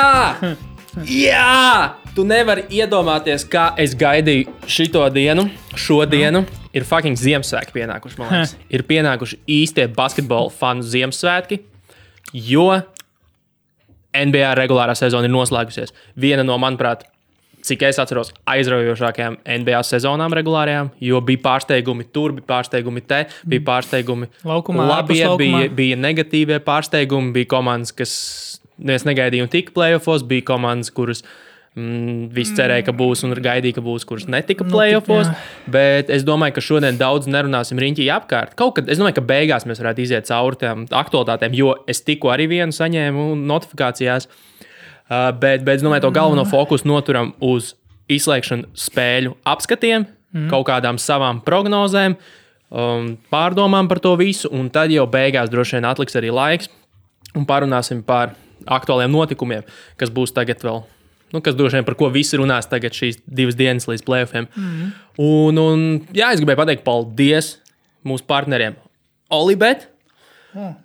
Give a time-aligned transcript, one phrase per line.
[0.00, 0.56] Jā!
[1.06, 1.96] Jā!
[2.16, 5.44] Tu nevari iedomāties, kā es gaidīju šo dienu,
[5.78, 6.42] šo dienu.
[6.74, 8.54] Ir fucking Ziemassvētki pienākuši, man liekas.
[8.70, 11.60] Ir pienākuši īstie basketbola fanu Ziemassvētki,
[12.48, 12.66] jo
[14.16, 15.94] NBA regulārā sezona ir noslēgusies.
[16.18, 17.04] Viena no, manuprāt,
[17.66, 23.66] cik es atceros, aizraujošākajām NBA sezonām regulārajām, jo bija pārsteigumi tur, bija pārsteigumi te, bija
[23.66, 25.42] pārsteigumi Laukumā, labie, laukumā.
[25.42, 28.14] bija, bija negatīvie pārsteigumi, bija komandas, kas
[28.88, 31.22] es negaidīju un tika playoffs, bija komandas, kuras
[31.76, 35.30] mm, visi cerēja, ka būs un gaidīja, ka būs, kuras netika Nu, playoffs.
[35.30, 35.34] jā.
[35.70, 38.56] Bet es domāju, ka šodien daudz nerunāsim riņķī apkārt.
[38.58, 42.32] Kaut kad es domāju, ka beigās mēs varētu iziet cauri tām aktualitātēm, jo es tikko
[42.34, 44.28] arī vienu saņēmu notifikācijās.
[45.10, 47.74] Uh, bet, bet es domāju, to galveno fokusu noturam uz
[48.10, 50.50] izslēgšanu spēļu apskatiem, mm.
[50.52, 52.14] kaut kādām savām prognozēm,
[52.70, 54.50] um, pārdomām par to visu.
[54.54, 56.70] Un tad jau beigās droši vien atliks arī laiks
[57.34, 58.34] un parunāsim par
[58.66, 59.66] aktuāliem notikumiem,
[60.00, 60.82] kas būs tagad vēl.
[61.30, 64.48] Nu, kas droši vien par ko visi runās tagad, šīs divas dienas līdz plēsoņiem.
[64.50, 64.90] Mm.
[65.22, 65.84] Un, un
[66.16, 67.54] jā, es gribēju pateikt paldies
[68.06, 68.74] mūsu partneriem.
[69.30, 69.86] Olibet,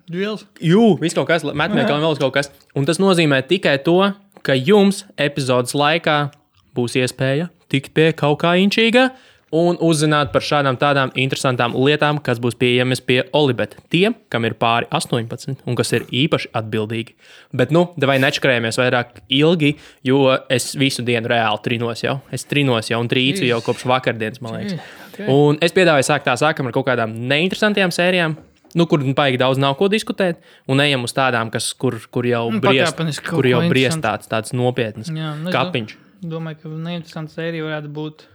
[0.06, 0.44] Duels.
[0.62, 2.52] Jū, viss kaut kas, metniekam vēl kaut kas.
[2.78, 3.98] Un tas nozīmē tikai to,
[4.46, 6.28] ka jums epizodes laikā
[6.76, 9.08] būs iespēja tikt pie kaut kā inčīga
[9.54, 13.78] un uzzināt par šādām tādām interesantām lietām, kas būs pieejamas pie Olibeta.
[13.92, 17.14] Tiem, kam ir pāri 18 un kas ir īpaši atbildīgi.
[17.56, 22.18] Bet, nu, vai nečakarējamies vairāk ilgi, jo es visu dienu reāli trinos jau.
[22.34, 24.92] Es trinos jau un trīcu jau kopš vakardienas, man liekas.
[25.30, 28.36] Un es piedāvāju sākt tā sākam ar kaut kādām neinteresantajām sērijām.
[28.76, 32.50] Nu, kur baigi daudz nav ko diskutēt, un ejam uz tādām, kas, kur, kur jau
[32.52, 34.04] Nu, pakāpeniski kaut kur jau interesantu.
[34.04, 35.94] tāds, tāds nopietns Jā, nu, kapiņš.
[36.26, 38.26] Domāju, ka neinteresanta sērija varētu būt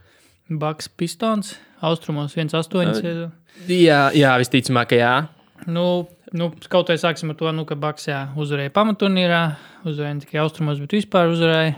[0.59, 1.55] Baks Pistons.
[1.81, 3.29] Austrumos 1,8.
[3.71, 5.13] Jā, jā, visticamāk, ka jā.
[5.69, 5.85] Nu,
[6.37, 9.41] nu, kaut kā sāksim ar to, nu, ka Baks jā, uzvarēja pamaturnīrā.
[9.85, 11.75] Uzvarēja ne tikai austrumos, bet vispār uzvarēja.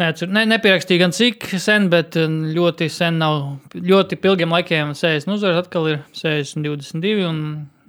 [0.00, 3.42] Neatcer, ne, nepierakstīju gan cik sen, bet uh, ļoti sen nav.
[3.76, 7.28] Ļoti ilgiem laikiem 60 uzvaras, atkal ir 60, 22.
[7.28, 7.42] Un,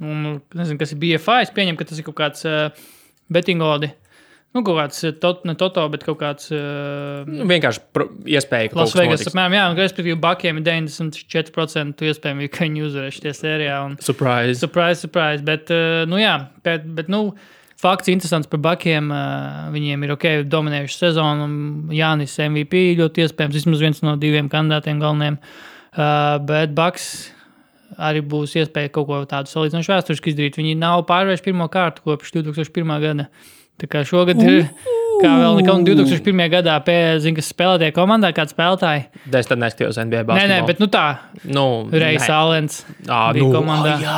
[0.03, 0.25] un
[0.59, 1.47] nezinu, kas ir BFI.
[1.47, 2.86] Es pieņemu, ka tas ir kaut kāds uh,
[3.34, 3.94] bettingodi.
[4.53, 6.52] Nu, kaut kāds uh, tot, ne toto, bet kaut kāds.
[6.53, 9.31] Uh, Nu, vienkārši pro- iespēja, ka Lasvegas, notiks.
[9.34, 13.80] apmēram, jā, un respektīvi, Bakiem ir 94% iespējams, ka viņi uzvarēs šajā sērijā.
[13.88, 14.59] Un, Surprise.
[14.62, 15.42] surprise, surprise.
[15.47, 17.34] Bet, uh, nu, jā, bet, bet, nu,
[17.81, 19.09] fakts interesants par Bakiem.
[19.12, 21.47] Uh, viņiem ir ok, dominējuši sezonu.
[21.50, 25.40] un Jānis MVP ļoti iespējams, vismaz viens no diviem kandidātiem galvenajiem.
[25.94, 27.31] Uh, bet Baks
[28.02, 30.56] arī būs iespēja kaut ko tādu salīdzinoši vēsturiski izdarīt.
[30.58, 32.96] Viņi nav pārvērši pirmo kārtu kopš 2001.
[33.03, 33.28] gada.
[33.82, 34.68] Tā kā šogad ir.
[35.24, 36.40] Kā vēl nekad 2001.
[36.52, 39.04] gadā pēdējā, kas spēlēja komandā, kāda spēlētāja.
[39.40, 40.50] Es tad neskatījos NBA Nē, basketbolu.
[40.52, 41.04] nē, bet nu tā,
[41.46, 42.34] nu, Reis nē.
[42.34, 43.94] Alens, Ā, bija nu, komandā.
[43.94, 44.18] ā, jā.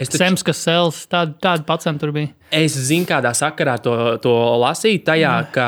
[0.00, 2.30] Es, taču, Sems, kas sēls, tāda, tāda pacem tur bija.
[2.56, 3.92] es zinu, kādā sakarā to,
[4.22, 5.02] to lasīju.
[5.04, 5.66] Tajā, ka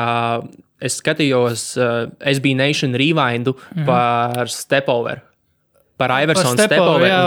[0.81, 3.85] es skatījos uh, SB Nation rewindu Mhm.
[3.85, 5.21] par Stepover.
[5.97, 6.57] Par Iversonu un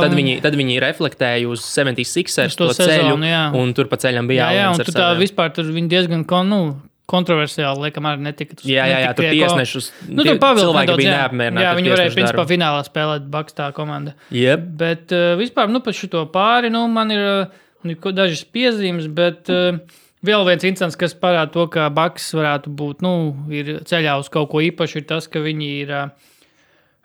[0.03, 3.06] Tad viņi, tad viņi reflektēja uz 76ers Uz to to ceļu.
[3.06, 3.44] sezonu, jā.
[3.54, 5.22] Un tur pa ceļam bija Jā, jā, un Alens ar tu tā saviem.
[5.22, 6.60] vispār tur viņi diezgan kon, nu,
[7.06, 8.59] kontroversiāli, liekam, arī netika.
[8.66, 9.91] Jā, jā, jā, tur tiesnešus.
[10.10, 11.62] Nu, tur pavilka nedaudz, bija neapmierināti.
[11.62, 12.50] Jā, viņi varēja, principā, darbu.
[12.50, 14.16] finālā spēlēt Bakstā komanda.
[14.34, 14.66] Jep.
[14.83, 19.78] Bet uh, vispār, nu, par šo pāri, nu, man ir, uh, dažas piezīmes, bet uh,
[20.27, 23.15] vēl viens incidents, kas parāda to, ka Baks varētu būt, nu,
[23.54, 25.94] ir ceļā uz kaut ko īpašu, ir tas, ka viņi ir.
[25.94, 26.33] Uh,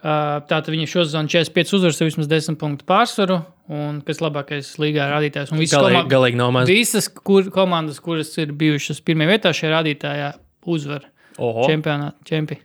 [0.02, 3.36] Tātad viņi šosezon 45 uzvaras, ar vismaz 10 punktu pārsvaru,
[3.70, 5.52] un kas labākais līgā rādītājs.
[5.54, 6.72] Visas Galīgi, galīgi nav maz.
[6.72, 10.32] Visas kur, komandas, kuras ir bijušas pirmajā vietā šajā rādītājā,
[10.74, 11.06] uzvar
[11.38, 12.16] čempionātā.
[12.26, 12.58] Čempi.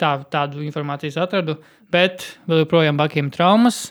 [0.00, 1.56] Tā, tādu informāciju atradu.
[1.92, 3.86] Bet vēl joprojām Bakiem traumas.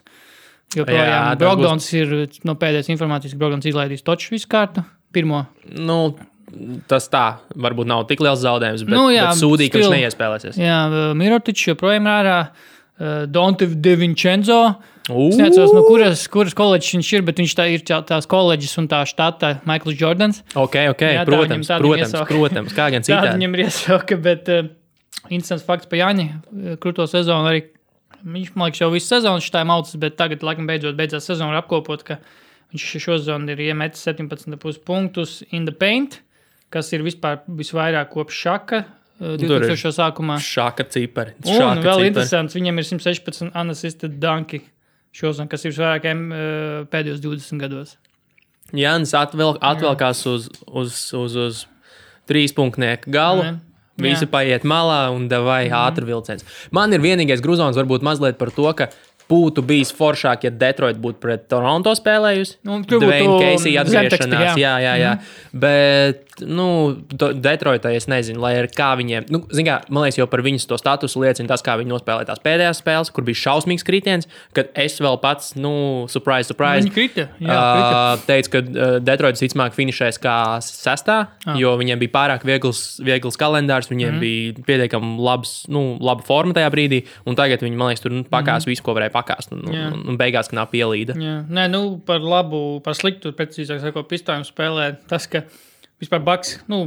[0.72, 2.11] Jā, Joprojām tas Brogdons ir
[2.47, 4.84] no pēdējās informācijas, ka Brogdons izlaidīs toču visu kārtu.
[5.11, 5.41] Pirmo.
[5.73, 6.13] Nu,
[6.90, 7.25] tas tā,
[7.66, 10.61] varbūt nav tik liels zaudējums, bet, Nu, jā, bet sūdīgi, ka viņš neiespēlēsies.
[10.61, 10.78] Jā,
[11.17, 12.38] Mirotičs joprojām ir ārā.
[12.45, 12.69] Uh,
[13.28, 14.59] Donte De Vincenzo.
[15.09, 15.29] Ū!
[15.31, 18.75] Es neatceros, no kuras, kuras koledžas viņš ir, bet viņš tā ir tā- tās koledžas
[18.78, 20.43] un tā štata Maikls Jordans.
[20.53, 22.35] Ok, ok, Jā, protams, tā protams, iesauka.
[22.37, 23.34] protams, kā gan citādi.
[23.40, 24.70] viņam ir iesauka, bet uh,
[25.29, 27.64] interesants fakts par Jāņa uh, krūto sezonu arī.
[28.22, 31.61] Viņš, man liekas, jau visu sezonu šitā maucis, bet tagad, laikam, beidzot beidzās sezona ir
[31.64, 32.20] apkopot, ka
[32.72, 36.20] viņš šo sezonu ir iemetis 17,5 punktus in the paint,
[36.70, 38.84] kas ir vispār visvairāk kopš šaka
[39.22, 39.94] 2000.
[39.96, 40.38] sākumā.
[40.41, 41.35] Šāka cipari.
[41.46, 42.12] Un šāka vēl cipari.
[42.12, 44.64] interesants, viņam ir 116 unassisted danki
[45.16, 46.46] šodien, kas ir vairākiem uh,
[46.91, 47.97] pēdējos 20 gados.
[48.76, 51.66] Jānis atvel, atvelkās uz, uz, uz, uz
[52.32, 53.46] trīspunktnieku galu.
[53.46, 53.59] Jā.
[54.02, 54.32] Visi Jā.
[54.32, 56.46] paiet malā un vai ātri vilciens.
[56.73, 58.88] Man ir vienīgais grūzons, varbūt mazliet par to, ka
[59.31, 62.59] būtu bijis foršāk, ja Detroit būtu pret Toronto spēlējusi.
[62.67, 64.75] Nu, Dwayne Casey atgriešanās, jā, jā.
[64.83, 65.13] jā, jā.
[65.17, 65.61] Mm.
[65.63, 66.67] Bet, nu,
[67.16, 70.67] Detroitā es nezinu, lai ar kā viņiem, nu, zin kā, man liekas, jau par viņas
[70.69, 74.72] to statusu liecina tas, kā viņi nospēlēja tās pēdējās spēles, kur bija šausmīgs kritiens, kad
[74.79, 75.73] es vēl pats, nu,
[76.11, 76.85] surprise, surprise.
[76.85, 77.27] Viņi krita.
[77.39, 77.91] Jā, krita.
[77.91, 81.55] Uh, teica, ka uh, Detroitas visticamāk finišēs kā sestā, Ah.
[81.57, 84.22] jo viņiem bija pārāk viegls, viegls kalendārs, viņiem mm.
[84.22, 88.23] bija pietiekami labs, nu, laba forma tajā brīdī, un tagad viņi, man liekas, tur nu,
[88.29, 88.72] pakās mm.
[88.72, 89.21] visu, ko varēja pakāst,
[89.53, 89.88] un, Jā.
[89.94, 91.16] un, un beigās knap ielīda.
[91.20, 94.91] Jā, nē, nu, par labu, par sliktu, precīzāk sakot, pistāņu spēlē.
[95.12, 95.44] Tas, ka
[96.02, 96.84] vispār Baks, nu,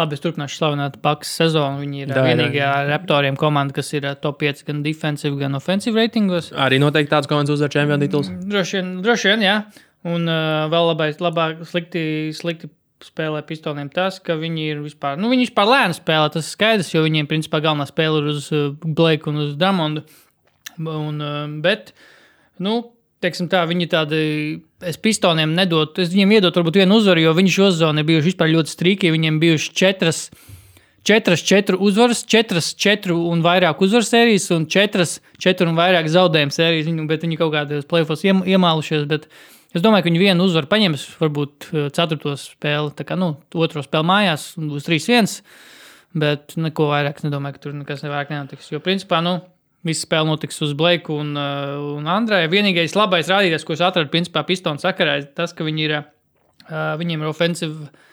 [0.00, 1.82] labi, es turpināšu slavināt Baks sezonu.
[1.84, 2.24] Viņi ir dā.
[2.26, 6.52] vienīgā raptoriem komanda, kas ir ā, top 5 gan defensive, gan offensive reitingos.
[6.56, 8.32] Arī noteikti tāds komandas uzvar čempionu tituls.
[8.50, 9.56] Droši vien, droši vien jā.
[10.10, 12.02] Un uh, vēl labais, labāk, slikti,
[12.36, 12.70] slikti
[13.04, 16.30] spēlē pistoliem tas, ka viņi ir vispār, nu, viņi vispār lēni spēlē.
[16.32, 20.04] Tas ir skaidrs, jo viņiem principā galvenā spēle ir uz uh, Blake un uz Damondu.
[20.80, 21.92] Un, uh, bet,
[22.62, 22.80] nu,
[23.20, 24.20] teiksim tā, viņi tādi,
[24.86, 28.74] es pistoniem nedotu, es viņiem iedotu varbūt vienu uzvaru, jo sezonu ir bijuši vispār ļoti
[28.74, 29.12] strīki.
[29.12, 30.30] Viņiem bijuši četras.
[31.00, 36.52] Četras, četru uzvaras, četras, četru un vairāk uzvaru sērijas, un četras, četru un vairāk zaudējumu
[36.52, 36.90] sērijas.
[36.90, 39.06] Viņu, bet viņi kaut kādos plēfos iem, iemālušies.
[39.08, 39.24] Bet
[39.72, 43.84] es domāju, ka viņi vienu uzvaru paņems, varbūt eh, ceturto spēli, tā kā nu, otro
[43.84, 45.40] spēli mājās, būs 3-1.
[46.20, 48.68] Bet neko vairāk nedomāju, ka tur nekas vairāk nenotiks.
[48.74, 49.38] Jo, principā, nu,
[49.86, 52.50] Visa spēle notiks uz Blake un, uh, un Andrēja.
[52.52, 56.94] Vienīgais labais rādītājs, ko es atradu, principā, pistonu sakarā, ir tas, ka viņi ir, uh,
[57.00, 58.08] viņiem ir offensive re-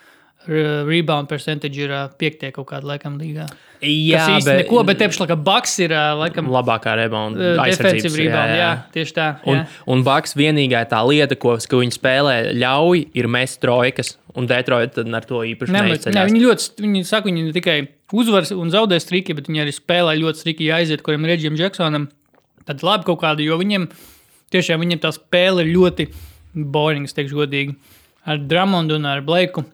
[0.48, 3.46] rebound percentage ir piektie kaut kāda laikam līgā.
[3.84, 4.64] Jā, Tas bet...
[4.64, 8.54] neko, bet tepšlā, ka Baks ir laikam labākā rebound defensive rebound.
[8.56, 8.70] Jā, jā.
[8.96, 9.26] tieši tā.
[9.46, 9.66] Un, jā.
[9.94, 14.16] un Baks vienīgā tā lieta, ko, ko viņi spēlē, ļauj, ir mest trojkas.
[14.38, 16.32] Un Detroit ar to īpaši Ne, bet- ne, neizceļas.
[16.32, 17.78] viņi ļoti, viņi saka, viņi tikai
[18.14, 21.58] uzvaras un zaudē strīki, bet viņi arī spēlē ļoti strīki, ja aiziet, kuriem ir Reģim
[21.58, 22.08] Džeksonam.
[22.68, 23.88] Tad labi kaut kādu, jo viņiem
[24.54, 26.08] tiešām viņiem tā spēle ir ļoti
[26.54, 27.74] boring, es teikšu godīgi.
[28.28, 29.64] Ar Dramondu un ar Blaiku.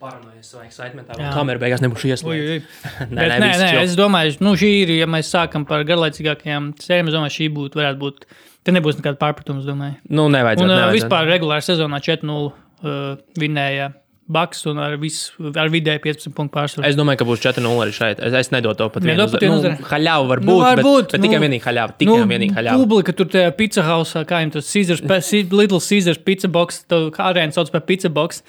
[0.00, 1.16] Paranojas vai excitementā.
[1.16, 1.30] Jā.
[1.32, 2.56] Kamera beigās nebūs ieslēgta.
[3.08, 3.82] Nē, Bet, nē, nē, chill.
[3.82, 7.80] es domāju, nu, šī ir, ja mēs sākam par garlaicīgākajām sērijām, es domāju, šī būtu,
[7.80, 8.26] varētu būt.
[8.66, 9.96] Te nebūs nekāda pārpratuma, es domāju.
[10.10, 10.66] Nu, nevajadzētu.
[10.66, 10.98] Un uh, nevajadzētu.
[11.00, 13.94] vispār regulārā sezonā 4-0 uh, vinēja
[14.26, 16.86] Baks un ar, visu, ar vidēji 15 punktu pārsvaru.
[16.88, 18.22] Es domāju, ka būs 4-0 arī šeit.
[18.26, 19.22] Es, es nedodu to pat vienu.
[19.30, 21.94] Vienu nu, haļāvu var būt, Nu, var bet, būt, bet nu, tikai vienīgi haļāvu.
[22.02, 22.88] Tikai nu, vienīgi haļāvu.
[22.88, 25.04] Publika tur tajā pizza hausā, kā viņam tas Caesars,
[25.60, 28.42] Little Caesars pizza box, kā arēna sauc par pizza box.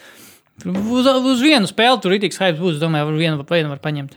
[0.66, 4.16] Uz, uz vienu spēli tur ir tik hype būs, domāju, var vienu, vienu var paņemt.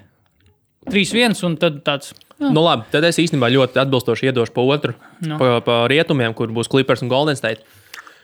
[0.90, 2.14] 3-1 un tad tāds.
[2.40, 5.36] Nu, labi, tad es īstenībā ļoti atbilstoši iedošu pa otru, Nu.
[5.36, 7.60] pa, pa rietumiem, kur būs Clippers un Golden State.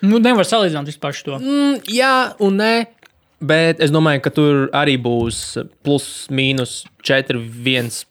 [0.00, 1.36] Nu, nevar salīdzināt vispār šo.
[1.36, 2.72] Mm, jā, un nē.
[3.44, 8.06] Bet es domāju, ka tur arī būs plus mīnus 4-1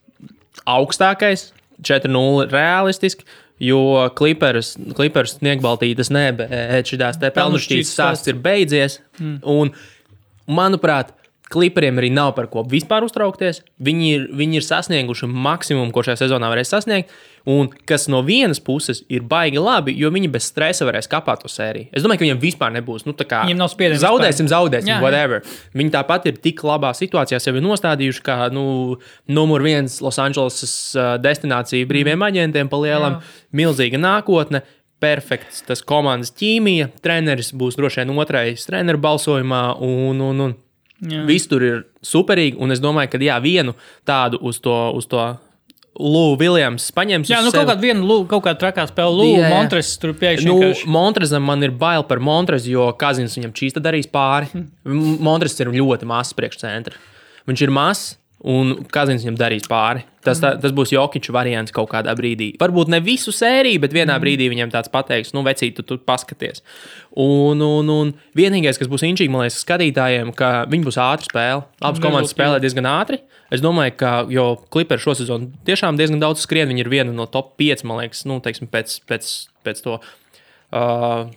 [0.69, 1.49] augstākais,
[1.81, 3.25] 4-0 realistiski.
[3.63, 6.51] Jo Clippers, Clippers sniegbaltītas nē, bet
[6.89, 8.97] šīs pelnušķītas stāsts ir beidzies.
[9.17, 9.69] Mm.
[10.47, 11.13] Manuprāt,
[11.45, 13.59] Clipperiem arī nav par ko vispār uztraukties.
[13.85, 17.11] Viņi ir, viņi ir sasnieguši maksimumu, ko šajā sezonā varēs sasniegt.
[17.45, 21.51] Un kas no vienas puses ir baigi labi, jo viņi bez stresa varēs kapāt to
[21.53, 21.91] sēriju.
[21.93, 23.05] Es domāju, ka viņiem vispār nebūs.
[23.05, 24.55] Nu, kā Viņiem nav spiediena Zaudēsim, vispār.
[24.55, 25.03] zaudēsim, Jā, jā.
[25.05, 25.45] whatever.
[25.77, 28.65] Viņi tāpat ir tik labā situācijā, sevi nostādījuši kā nu,
[29.29, 33.19] numur viens Losandželosas uh, destinācija brīviem aģentiem, palielam,
[33.53, 34.65] milzīga nākotne.
[35.03, 36.91] Perfekts tas komandas ķīmija.
[37.03, 39.63] Treneris būs droši vien otrais treneru balsojumā.
[39.83, 40.55] Un, un, un
[41.03, 41.25] Jā.
[41.27, 42.55] Viss tur ir superīgi.
[42.61, 43.75] Un es domāju, ka jā, vienu
[44.07, 45.25] tādu uz to, uz to
[45.95, 47.29] Lūku Viljams paņems.
[47.31, 49.51] Jā, nu kaut kāda viena lū, kaut kāda trakā spēle, Lūk, Jā, jā.
[49.53, 50.49] Montres tur pēkšņi.
[50.49, 54.49] Nu, Montrezam man ir bail par Montrezu, jo Kazins viņam čīsta darīs pāri.
[54.51, 54.65] Hm.
[55.23, 56.99] Montrezs ir ļoti mazs priekšcentra.
[57.47, 58.15] Viņš ir mazs.
[58.45, 60.03] Un Kazins viņam darīs pāri.
[60.25, 62.51] Tas, tā, tas būs Jokiča variants kaut kādā brīdī.
[62.61, 66.63] Varbūt ne visu sēriju, bet vienā brīdī viņam tāds pateiks, nu, vecīt, tu, tu paskaties.
[67.21, 71.63] Un, un, un vienīgais, kas būs inčīgi, man liekas, skatītājiem, ka viņi būs ātri spēle.
[71.81, 73.21] Abas komandas spēlē diezgan ātri.
[73.53, 77.29] Es domāju, ka, jo Clippers šo sezonu tiešām diezgan daudz skrien, viņi ir viena no
[77.29, 79.33] top 5, man liekas, nu, teiksim, pēc, pēc,
[79.67, 79.99] pēc to.
[80.75, 81.29] Uh,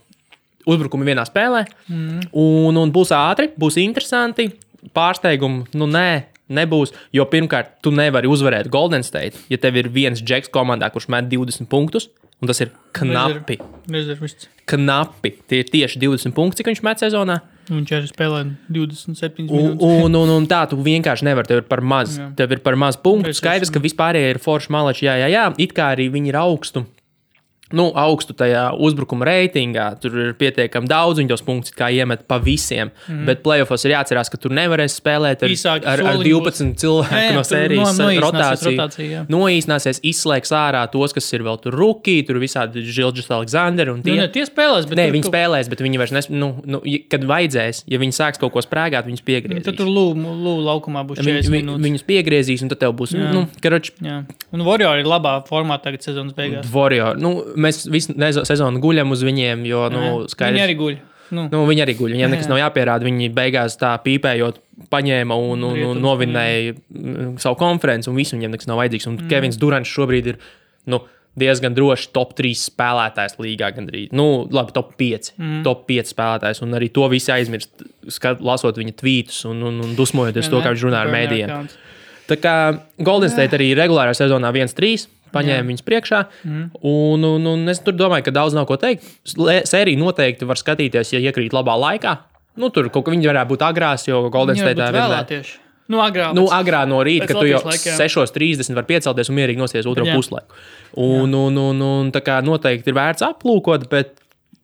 [0.69, 2.31] uzbrukumi vienā spēlē, mm.
[2.39, 4.51] un, un būs ātri, būs interesanti.
[4.95, 6.11] Pārsteigumu, nu nē,
[6.49, 6.95] nebūs.
[7.15, 11.29] Jo pirmkārt, tu nevari uzvarēt Golden State, ja tev ir viens džeks komandā, kurš met
[11.31, 12.09] 20 punktus,
[12.43, 13.59] un tas ir knapi.
[13.91, 14.49] Rezervists.
[14.69, 15.33] Knapi.
[15.49, 17.39] Tie ir tieši 20 punkti, cik viņš met sezonā.
[17.69, 20.05] Viņš arī spēlē 27 Un, minūtes.
[20.07, 21.51] un, un, un tā tu vienkārši nevari.
[21.51, 22.15] Tev ir par maz.
[22.17, 22.31] Jā.
[22.39, 23.35] Tev ir par maz punktu.
[23.37, 25.05] Skaidrs, ka vispārējie ir forši malači.
[25.05, 25.43] Jā, jā, jā.
[25.61, 26.87] It kā arī viņi ir augstu.
[27.73, 30.01] Nu, augstu tajā uzbrukuma reitingā.
[30.01, 32.91] Tur ir pietiekami daudz, viņi tos punktus kā iemet pa visiem.
[33.09, 33.27] Mm.
[33.29, 36.81] Bet playoffs ir jāatcerās, ka tur nevarēs spēlēt ar, Īsāki ar, ar soliņi 12 būs.
[36.81, 38.73] cilvēku jā, no sērijas no- rotāciju.
[38.79, 39.27] rotācija, jā.
[39.29, 44.03] Noīsināsies, izslēgs ārā tos, kas ir vēl tur rookie, tur visādi Žilģis Aleksandrs un Nu,
[44.03, 44.17] tie.
[44.17, 47.21] ne, tie spēlēs, bet Nē, viņi kaut- spēlēs, bet viņi vairs nes, nu, nu, kad
[47.25, 49.65] vajadzēs, ja viņi sāks kaut ko sprāgāt, viņus Nu, piegriezīs.
[49.65, 51.85] Tad tur lūgu laukumā būs Viņi, 40 vi, minūtes.
[51.85, 53.13] viņus piegriezīs, un tad tev būs.
[53.15, 53.33] Jā.
[53.33, 54.25] Nu, karoč, Jā.
[54.53, 56.67] Un Warrior ir labā formā tagad sezonas beigās.
[56.73, 57.17] Warrior.
[57.19, 58.15] Nu, mēs visu
[58.49, 60.99] sezonu guļam uz viņiem, jo nu, skaidrs, Viņi arī guļ.
[61.35, 62.15] Nu, Nu, viņi arī guļ.
[62.17, 63.05] Viņiem nekas nav jāpierāda.
[63.05, 64.63] Viņi beigās tā pīpējot,
[64.93, 69.09] paņēma un, un, un novinēja mm, savu konferenci, un visu viņiem nekas nav vajadzīgs.
[69.11, 69.31] Un mm.
[69.33, 70.39] Kevins Durants šobrīd ir
[70.89, 71.03] nu,
[71.39, 73.71] diezgan droši top 3 spēlētājs līgā.
[73.77, 74.09] Gandrīz.
[74.17, 75.35] Nu, labi, top 5.
[75.37, 75.61] Mm.
[75.67, 76.63] Top 5 spēlētājs.
[76.65, 77.85] Un arī to visi aizmirst,
[78.15, 81.69] skat, lasot viņa tvītus un, un, un dusmojoties jā, to, kā viņš runā ar mēdījiem.
[82.29, 82.57] Tā kā
[83.01, 85.07] Golden State arī regulārā sezonā 1-3.
[85.35, 86.25] Paņēma viņus priekšā.
[86.45, 86.65] Mm.
[86.89, 89.07] Un, un, un es domāju, ka daudz nav ko teikt.
[89.27, 92.19] Sēriju noteikti var skatīties, ja iekrīt labā laikā.
[92.59, 95.59] Nu, tur kaut kā viņi varētu būt agrās, jo Golden State vēlā tieši.
[95.89, 96.35] Nu, agrāk.
[96.37, 98.09] Nu, agrā no rīta, kad tu jau Latvijas laika, jā.
[98.13, 100.19] 6.30 var piecelties un mierīgi nosties otro Jā.
[100.19, 100.59] puslaiku.
[101.01, 104.19] Un, un, un, un tā kā noteikti ir vērts aplūkot, bet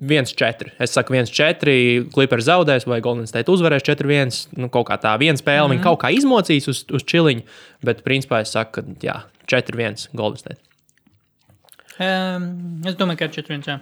[0.04, 0.74] 1-4.
[0.84, 2.10] Es saku, 1-4.
[2.12, 4.58] Clippers zaudēs, vai Golden State uzvarēs 4-1.
[4.60, 5.76] Nu, kaut kā tā viena spēle, mm -hmm.
[5.78, 7.42] viņi kaut kā izmocīs uz, uz čiliņu,
[7.82, 10.60] bet principā es saku, ka jā, 4-1 Golden State.
[11.98, 13.80] Um, es domāju, ka ir 4-1.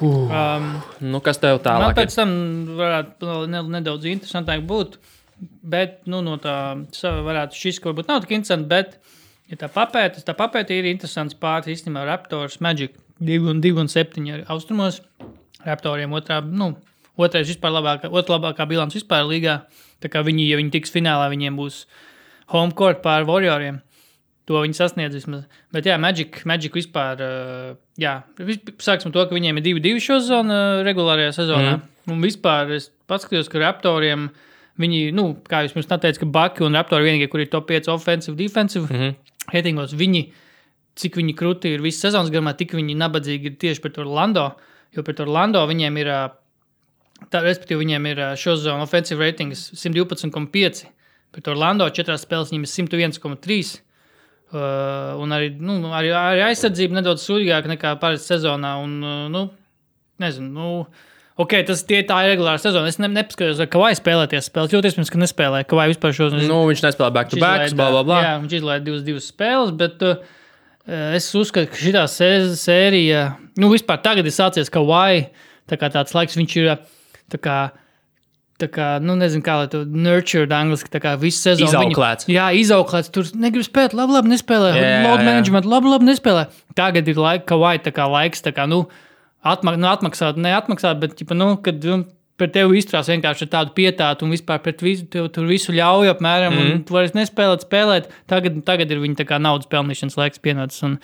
[0.00, 0.68] Um,
[1.04, 1.96] Nu, kas tev man tālāk?
[1.98, 2.30] pēc tam
[2.78, 4.96] varētu nedaudz interesantāk būt.
[5.40, 8.68] Bet nu, no tā varētu šis, ka varbūt nav tik interesanti.
[8.68, 8.96] Bet,
[9.52, 13.88] ja tā papēta, tā papēta ir interesants pāris īstenībā Raptors Magic 2 un 2 un
[13.92, 15.02] 7 arī austrumos.
[15.64, 16.72] Raptoriem otrā, nu,
[17.20, 19.60] otrais vispār labākā, otrā labākā bilants vispār līgā.
[20.00, 21.82] Tā kā viņi, ja viņi tiks finālā, viņiem būs
[22.54, 23.82] home court pār Warrioriem.
[24.48, 25.44] To viņi sasniedz vismaz.
[25.74, 28.16] Bet, jā, Magic, Magic vispār, uh, jā,
[28.82, 31.74] sāksim to, ka viņiem ir divi, divi šo sezonu uh, regulārajā sezonā.
[31.76, 32.14] Mm.
[32.14, 34.30] Un vispār es paskatījos, ka Raptoriem,
[34.80, 37.92] viņi, nu, kā jūs pirms teicāt, ka Baki un Raptori vienīgie, kur ir top 5
[37.92, 39.52] offensive, defensive mm -hmm.
[39.52, 40.24] reitingos, viņi,
[40.96, 44.50] cik viņi krūti ir visas sezonas garumā, tik viņi nabadzīgi ir tieši pret Orlando.
[44.96, 46.30] Jo pret Orlando viņiem ir, uh,
[47.30, 50.86] tā, respektīvi, viņiem ir šo sezonu offensive ratings 112,5.
[51.30, 53.80] Pret Orlando četrās spēlēs viņiem ir 101,3.
[54.50, 58.72] Uh, un arī, nu, arī, arī aizsardzība nedaudz sūdīgāka nekā parasti sezonā.
[58.82, 59.44] Un, uh, nu,
[60.22, 60.70] nezinu, nu,
[61.38, 62.90] ok, tas tie, tā ir regulāra sezona.
[62.90, 64.74] Es ne, nepaskatījos, vai Kavai spēlēties spēles.
[64.74, 65.68] Ļoti iespējams, ka nespēlēja.
[65.70, 68.18] Kavai vispār šo Nu, viņš nespēlē back to back, bla, bla, bla.
[68.26, 70.18] Jā, viņš izlaiž divas, divas spēles, bet uh,
[71.14, 71.94] es uzskatu, ka šī
[72.58, 73.22] sērija,
[73.62, 75.28] nu, vispār tagad ir sācies Kavai.
[75.70, 76.72] Tā kā tāds laiks viņš ir.
[77.30, 77.58] Tā kā,
[78.60, 81.70] Tā kā, nu, nezinu, kā lai to nurtured angliski, tā kā visu sezonu.
[81.70, 82.28] Izauklēts.
[82.28, 83.12] Viņu, jā, izauklēts.
[83.14, 84.72] Tur negrib spēlēt, labi, labi nespēlē.
[84.76, 86.46] Jā, Load management, labi, labi nespēlē.
[86.78, 88.84] Tagad ir laika, ka vai tā kā laiks, tā kā, nu,
[89.40, 92.02] atmak, nu atmaksāt, neatmaksāt, bet, ķipa, nu, kad nu,
[92.40, 96.14] pret tevi izturās vienkārši ar tādu pietātu un vispār pret visu, tev tur visu ļauj
[96.14, 96.72] apmēram, mm.
[96.72, 98.08] un tu vairs nespēlēt, spēlēt.
[98.30, 100.84] Tagad, tagad ir viņa tā kā naudas pelnīšanas laiks pienācis.
[100.88, 100.96] Un,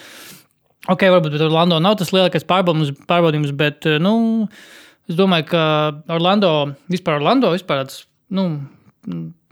[0.92, 4.16] ok, varbūt Orlando nav tas lielākais pārbaudījums, bet, nu,
[5.08, 5.62] es domāju, ka
[6.16, 6.52] Orlando,
[6.92, 8.48] vispār Orlando, vispār tāds, nu,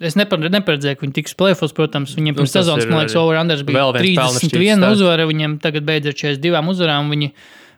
[0.03, 2.17] Es nepar, neparedzēju, ka viņi tiks plēfos, protams.
[2.19, 4.97] Viņiem pirms Nu, tas sezonas, man liekas, arī over-unders bija vēl viens pelnešķīgs 31 stāsts.
[4.99, 5.27] uzvara.
[5.31, 7.13] Viņiem tagad beidzas ar 42 uzvarām.
[7.15, 7.29] Viņi,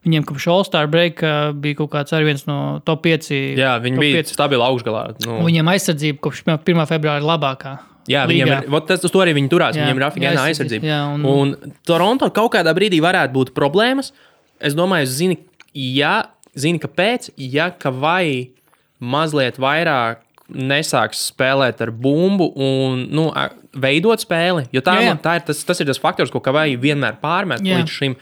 [0.08, 2.56] viņiem kopš All-Star break ā, bija kaut kāds arī viens no
[2.88, 3.28] top 5.
[3.60, 4.32] Jā, viņi bija 5.
[4.32, 5.02] stabili augšgalā.
[5.26, 5.42] Nu.
[5.44, 6.80] Viņiem aizsardzība kopš 1.
[6.88, 7.74] februāra ir labākā.
[8.08, 8.62] Jā, viņiem līgā.
[8.64, 9.76] ir, tas, to arī viņi turās.
[9.76, 11.24] Jā, viņiem ir aфиģēna aizsardzība, jā, un...
[11.26, 14.12] un Toronto kaut kādā brīdī varētu būt problēmas.
[14.62, 15.40] Es domāju, zini,
[15.74, 16.20] ja,
[16.58, 18.52] zini kāpēc, ja ka vai
[19.00, 23.28] mazliet vairāk nesāks spēlēt ar bumbu un nu,
[23.76, 24.66] veidot spēli.
[24.74, 25.20] Jo tā, Jā, jā.
[25.22, 27.80] tā ir tas, tas ir tas faktors, ko Kavai vienmēr pārmet Jā.
[27.80, 28.16] līdz šim.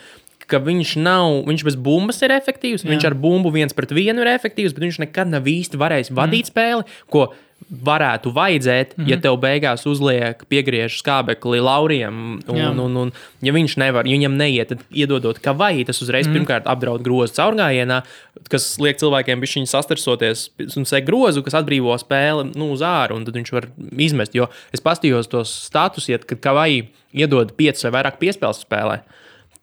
[0.49, 2.93] Ka viņš nav, viņš bez bumbas ir efektīvs, Jā.
[2.93, 6.49] viņš ar bumbu viens pret vienu ir efektīvs, bet viņš nekad nav īsti varējis vadīt
[6.49, 6.53] mm.
[6.53, 7.31] spēli, ko
[7.71, 9.11] varētu vajadzēt, mm -hmm.
[9.11, 12.41] ja tev beigās uzliek piegriež skābekli Lauriem.
[12.47, 16.03] Un, un, un, un, ja viņš nevar, ja viņam neiet, tad iedodot, ka vai tas
[16.03, 16.33] uzreiz mm.
[16.35, 18.03] pirmkārt apdraud grozu caurgājienā,
[18.51, 23.25] kas liek cilvēkiem bišķiņu sastarsoties un sek grozu, kas atbrīvo spēli nu, uz āru, un
[23.25, 24.35] tad viņš var izmest.
[24.35, 29.01] Jo es pastījos tos status, ja, kad Kavai iedod 5 vai vairāk piespēles spēlē,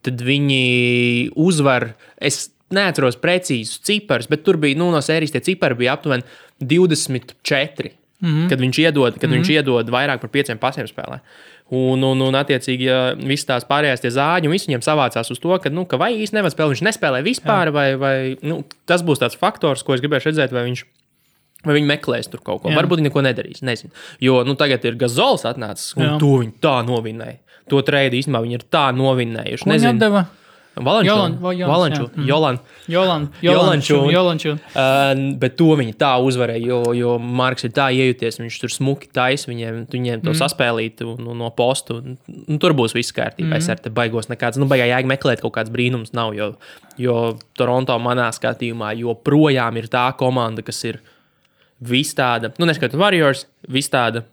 [0.01, 1.93] tad viņi uzvar.
[2.17, 6.23] Es neatceros precīzus ciparus, bet tur bija nu, no sērijas tie cipari bija aptuveni
[6.61, 7.91] 24.
[8.21, 8.49] Mm -hmm.
[8.49, 9.37] Kad viņš iedod, kad mm -hmm.
[9.37, 11.19] viņš iedod vairāk par pieciem pasiem spēlē.
[11.71, 15.59] Un, un, un attiecīgi, ja visas tās pārējās zāģi, un viss viņiem savācās uz to,
[15.63, 17.71] ka, nu, ka vai īsti nevar spēlēt, viņš nespēlē vispār, Jā.
[17.71, 20.83] vai, vai nu, tas būs tāds faktors, ko es gribēju redzēt, vai viņš.
[21.61, 22.69] Vai viņi meklēs tur kaut ko?
[22.69, 22.75] Jā.
[22.75, 23.61] Varbūt viņi neko nedarīs.
[23.61, 23.91] Nezinu.
[24.19, 26.19] Jo nu, tagad ir Gazols atnācis, un Jā.
[26.19, 27.37] To viņi tā novinēja.
[27.69, 29.69] To trījus īstenībā viņi ir tā novinējuši.
[29.69, 30.25] Nezinu, atdeva?
[31.11, 31.33] Jolan-
[31.67, 32.11] Valančūna.
[32.15, 32.15] jā.
[32.15, 32.27] Mhm.
[32.27, 32.59] Jolan.
[34.15, 34.59] Jolančūna.
[34.71, 38.39] Uh, bet to viņi tā uzvarēja, jo, jo Marks ir tā iejuties.
[38.39, 40.39] Viņš tur smuki taisa viņiem, viņiem to mm.
[40.39, 41.99] saspēlīt un no postu.
[41.99, 43.51] Un tur būs viss kārtībā.
[43.51, 43.59] Mm.
[43.59, 46.31] Es ar te baigos nekāds, nu, baigā jēga meklēt kaut kāds brīnums nav.
[46.37, 46.53] Jo,
[46.97, 47.17] jo
[47.59, 51.01] Toronto manā skatījumā joprojām ir tā komanda, kas ir
[51.81, 54.23] vis tāda, nu, neskatoties Warriors, vis tāda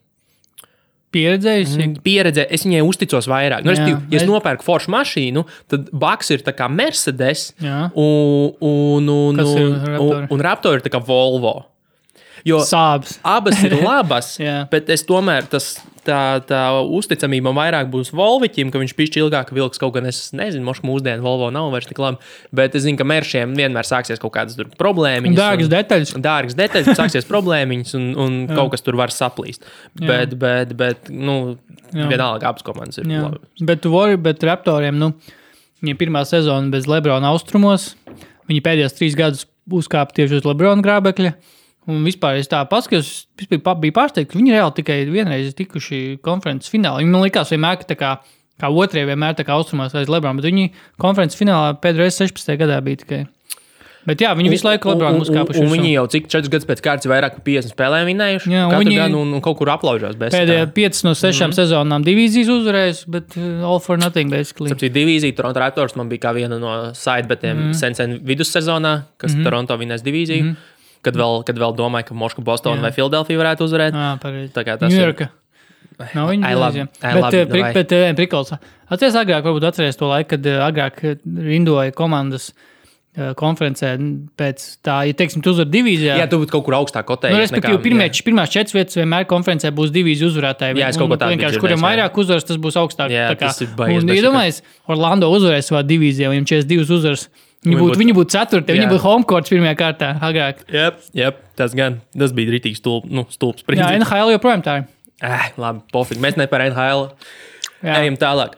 [1.15, 1.87] Pieredzējusi.
[2.05, 3.65] pieredze, es viņai uzticos vairāk.
[3.65, 7.89] Nu, Jā, respektīvi, ja es nopērku foršu mašīnu, tad Baks ir kā Mercedes, Jā.
[7.97, 11.57] un, un, un, un, un, un Raptor ir kā Volvo.
[12.47, 13.17] Jo Sāpes.
[13.27, 14.65] abas ir labas, Jā.
[14.71, 15.77] bet es tomēr tas.
[16.09, 20.65] Tā, tā uzticamība vairāk būs Volviķim, ka viņš pišķi ilgāk vilks kaut gan es nezinu,
[20.65, 22.17] mošu mūsdienu Volvo nav vairs tik labi.
[22.55, 25.35] Bet es zinu, ka mēršiem vienmēr sāksies kaut kādas problēmas.
[25.37, 26.15] Dārgas detaļas.
[26.25, 29.67] Dārgas detaļas, sāksies problēmiņas, un, un kaut kas tur var saplīst.
[30.01, 30.07] Jā.
[30.09, 31.59] Bet, bet, bet nu,
[31.93, 32.09] Jā.
[32.09, 33.27] vienalga abas komandas ir Jā.
[33.27, 33.43] labi.
[33.69, 35.11] Bet, Warri, bet Raptoriem, nu,
[35.85, 37.91] viņa pirmā sezona bez Lebrona austrumos,
[38.49, 41.37] viņi pēdējos trīs gadus uzkāpa tieši uz Lebrona grābekļa.
[41.89, 46.69] Un vispār es tā paskatījos, biju pārsteigts, ka viņi reāli tikai vienreiz ir tikuši konferences
[46.69, 47.01] finālā.
[47.01, 48.11] Viņam likās vienmēr, ka tā kā,
[48.61, 50.69] kā otrie vienmēr tā kā austrumos aiz Lebrona, bet viņi
[51.01, 52.59] konferences finālā pēdējo reizi 16.
[52.61, 53.23] gadā bija tikai.
[54.09, 55.61] Bet jā, viņi visu laiku Lebrona Un- un- uzkāpuši.
[55.61, 58.53] Un, un viņi jau cik četrus gadus pēc kārtas ir vairāk par 50 spēlēm vinējuši.
[58.55, 60.17] Jā, un viņi- gadu un, un kaut kur aplaužās.
[60.17, 61.51] Pēdējā 5 no 6 Mhm.
[61.51, 61.57] mm.
[61.59, 64.71] sezonām divīzijas uzvarējusi, bet uh, all for nothing basically.
[64.73, 67.75] Tāpēc divīzija Toronto Raptors man bija kā viena no sidebetiem mm.
[67.75, 69.45] sen, sen vidussezonā, kas mm.
[69.45, 70.43] Toronto vinēs divīziju.
[70.53, 70.57] Mm.
[71.03, 73.95] Kad vēl, kad vēl domāju, ka Moška, Bostonā vai Filadelfija varētu uzvarēt.
[73.95, 74.53] Jā, pareizi.
[74.53, 75.29] Tā kā tas ir- Ņujorka.
[76.15, 77.73] Nav viņa ai, Bet, eh, pri, vai.
[77.75, 78.53] bet eh, prikols.
[78.89, 82.53] Atceries agrāk, varbūt atceries to laiku, kad eh, agrāk rindoja komandas
[83.35, 83.97] konferencē
[84.39, 86.19] pēc tā, ja teiksim, tu uzvari divīzijā.
[86.21, 87.35] Jā, tu būtu kaut kur augstāk kotējis.
[87.35, 90.79] Nu, respektīvi, pirmie, pirmās četras vietas vienmēr konferencē būs divīziju uzvarētāji.
[90.79, 93.11] Jā, es kaut ko tādu vienkārši, kuriem vairāk uzvaras, tas būs augstāk.
[93.11, 96.95] Jā, Tā kā- tas ir baigi, Un es Iedomājieties, Orlando uzvarēs savā divīzijā, viņam 42
[96.95, 97.29] uzvaras.
[97.67, 100.13] Viņi būtu, viņi būtu ceturtie, viņi būtu homecourts pirmajā kārtā.
[100.23, 100.63] Agrāk.
[100.71, 101.99] Jā, jā, tas gan.
[102.15, 103.11] Tas bija rītīgs stulbs.
[103.11, 103.91] Nu, stulbs Jā.
[103.99, 104.87] NHL joprojām tā ir.
[105.27, 106.23] Eh, labi, pofīgi.
[106.23, 107.09] Mēs ne par NHL.
[107.83, 107.99] Jā.
[107.99, 108.55] Ejam tālāk.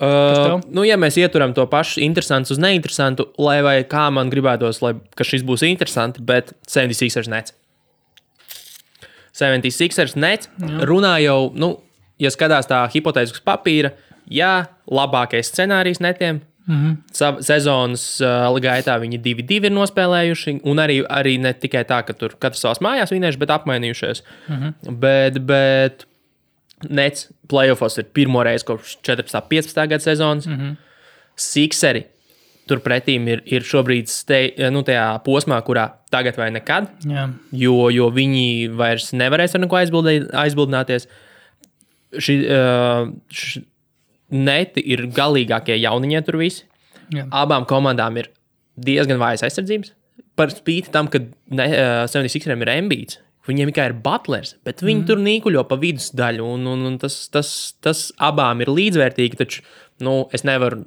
[0.00, 4.80] Uh, nu, ja mēs ieturam to pašu interesantu uz neinteresantu, lai vai kā man gribētos,
[4.80, 7.52] lai šis būs interesanti, bet 76ers nec.
[9.36, 10.48] 76ers nec
[10.88, 11.74] runā jau, nu,
[12.20, 13.92] ja skatās tā hipotētiski uz papīra,
[14.24, 14.54] jā,
[14.88, 16.40] labākais scenārijs netiem.
[16.70, 16.96] Mm.
[17.12, 17.40] -hmm.
[17.42, 22.14] Sezonas uh, gaitā viņi divi, divi ir nospēlējuši, un arī, arī ne tikai tā, ka
[22.14, 24.22] tur katrs savās mājās vinējuši, bet apmainījušies.
[24.48, 25.00] Mm -hmm.
[25.02, 26.06] Bet, bet
[26.88, 29.42] Nets playoffs ir pirmo reizi kopš 14.
[29.50, 29.88] 15.
[29.88, 30.46] gada sezonas.
[30.46, 30.76] Mm -hmm.
[31.36, 32.04] Sikseri
[32.70, 37.28] turpretī ir, ir šobrīd stei, nu, tajā posmā, kurā tagad vai nekad, Jā.
[37.52, 41.08] jo, jo viņi vairs nevarēs ar neko aizbildināties.
[42.18, 43.62] Ši, uh, š,
[44.30, 46.66] neti ir galīgākie jauniņie tur visi.
[47.14, 47.26] Jā.
[47.42, 48.30] Abām komandām ir
[48.80, 49.92] diezgan vājas aizsardzības.
[50.38, 53.20] Par spīti tam, ka ne, uh, 76 ir ambīts.
[53.48, 55.06] Viņiem tikai ir butlers, bet viņi mm.
[55.08, 56.46] tur nīkuļo pa vidusdaļu.
[56.56, 57.50] Un, un, un tas, tas,
[57.82, 59.38] tas abām ir līdzvērtīgi.
[59.40, 59.64] Taču
[60.04, 60.84] nu, es nevaru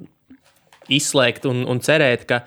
[0.92, 2.44] izslēgt un, un cerēt, ka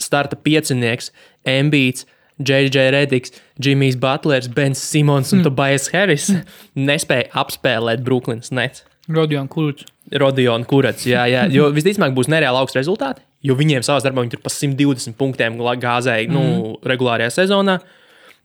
[0.00, 1.10] starta piecinieks,
[1.48, 2.06] ambīts,
[2.38, 2.90] J.J.
[2.94, 5.48] Redigs, Džimijs Butlers, Bens Simons un mm.
[5.48, 6.28] Tobias Harris
[6.88, 8.84] nespēja apspēlēt Brooklynas Nets.
[9.10, 9.88] Rodion Kurts.
[10.16, 11.04] Rodiona kurats.
[11.08, 11.44] Jā, jā.
[11.52, 13.24] Jo visticamāk būs nereāli augsts rezultāti.
[13.44, 16.76] Jo viņiem savā darbā viņi tur pa 120 punktiem gāzēja nu, mm.
[16.88, 17.78] regulārajā sezonā.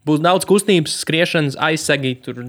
[0.03, 2.41] Būs daudz kustības, skriešanas, aizsegi, tur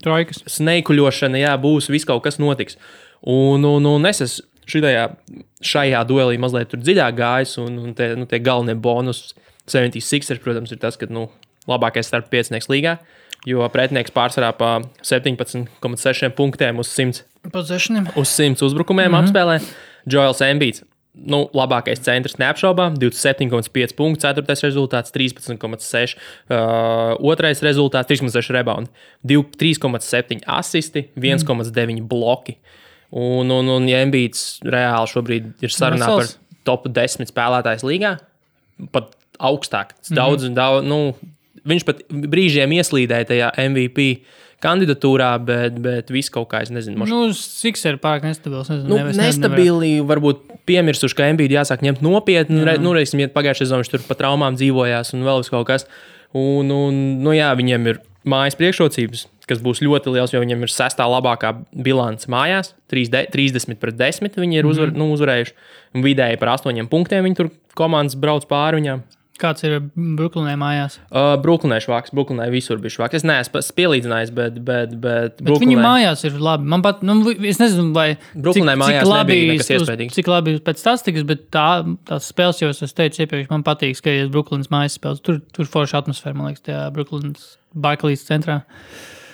[0.00, 0.40] Trojkas.
[0.54, 2.78] sneikuļošana, jā, būs viss kaut kas notiks.
[3.20, 5.04] Un, un, un es esmu šajā,
[5.64, 9.34] šajā duelī mazliet dziļāk gājis, un, un tie, nu, tie galvenie bonus
[9.68, 11.28] 76, protams, ir tas, ka nu,
[11.68, 12.98] labākais starp piecinieks līgā.
[13.46, 14.70] Jo pretinieks pārsvarā pa
[15.06, 18.08] 17,6 punktiem uz 100 Possessioniem.
[18.16, 19.28] uz 100 uzbrukumiem mm -hmm.
[19.28, 19.60] apspēlē.
[20.06, 20.84] Joels Embīts.
[21.26, 22.94] Nu, labākais centrs neapšaubām.
[22.94, 24.44] 27,5 punkts, 4.
[24.62, 26.14] rezultāts, 13,6.
[26.48, 28.88] Uh, otrais rezultāts, 3,6 rebound,
[29.26, 32.56] 3,7 asisti, 1,9 bloki.
[33.10, 36.26] Un, un, un ja Embīts reāli šobrīd ir sarunā par
[36.68, 38.18] top 10 spēlētājs līgā,
[38.92, 39.96] pat augstāk.
[40.10, 40.54] Daudz, mm -hmm.
[40.54, 40.98] daudz, nu,
[41.68, 44.08] viņš pat brīžiem ieslīdēja tajā MVP
[44.64, 48.68] kandidatūrā, bet, bet viss kaut kā, es nezinu, moš- Nu, Siks ir pārāk nestabils.
[48.68, 52.64] Nezinu, Nu, nevis- nestabili, varbūt piemirsuši, ka MBD jāsāk ņemt nopietni.
[52.80, 55.86] Nu, reizēm, ja pagājušajā sezonā viņš tur pa traumām dzīvojās un vēl kaut kas.
[56.34, 60.68] Un, un, nu, jā, viņiem ir mājas priekšrocības, kas būs ļoti liels, jo viņiem ir
[60.68, 62.74] sestā labākā bilance mājās.
[62.90, 64.98] 3D 30 pret 10 viņi ir uzvar, mm -hmm.
[64.98, 65.52] nu, uzvarējuši.
[65.94, 69.02] Vidēji par 8 punktiem viņi tur komandas brauc pāri viņām.
[69.38, 70.96] Kāds ir Brooklynē mājās?
[71.14, 73.20] Uh, Brooklynē švaks, Brooklynē visur bija švaks.
[73.20, 76.66] Es neesmu pielīdzinājis, bet, bet, bet, Bet Brooklynē, viņi mājās ir labi.
[76.72, 77.14] Man pat, nu,
[77.46, 80.16] es nezinu, vai Brooklynē mājās labi, nebija nekas uz- iespaidīgs.
[80.18, 81.68] cik labi pēc statistikas, bet tā,
[82.10, 85.22] tās spēles jau es teicu iepriekš, man patīk skatīties Brooklynas mājas spēles.
[85.22, 88.62] Tur, tur forša atmosfēra, man liekas, tajā Brooklynas Barclays centrā.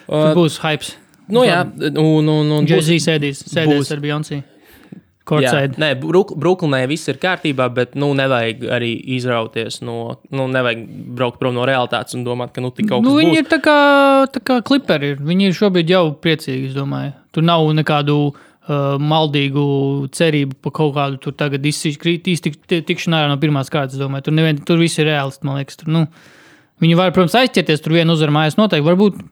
[0.07, 0.97] Tur Uh, būs hypes.
[1.33, 1.63] nu, jā,
[1.97, 4.43] un, un, un Jay-Z sēdīs, sēdīs būs- ar Beyoncé.
[5.25, 5.79] Jā, Courtside.
[5.81, 5.89] nē,
[6.37, 10.83] Brooklynē viss ir kārtībā, bet nu, nevajag arī izrauties no, nu, nevajag
[11.17, 13.39] braukt prom no realitātes un domāt, ka nu, tik kaut kas Nu, viņi būs.
[13.41, 13.77] ir tā kā,
[14.35, 15.15] tā kā kliperi.
[15.17, 17.15] Viņi ir šobrīd jau priecīgi, es domāju.
[17.33, 19.65] Tur nav nekādu uh, maldīgu
[20.13, 23.97] cerību par kaut kādu tur tagad iztikšanu ārā no pirmās kārtas.
[23.97, 24.29] domāju.
[24.29, 25.81] Tur, nevien, tur viss ir reālisti, man liekas.
[25.81, 26.05] Tur, nu,
[26.85, 27.81] viņi var, protams, aizķerties.
[27.81, 29.25] Tur viena uzvara mājās noteikti, varbūt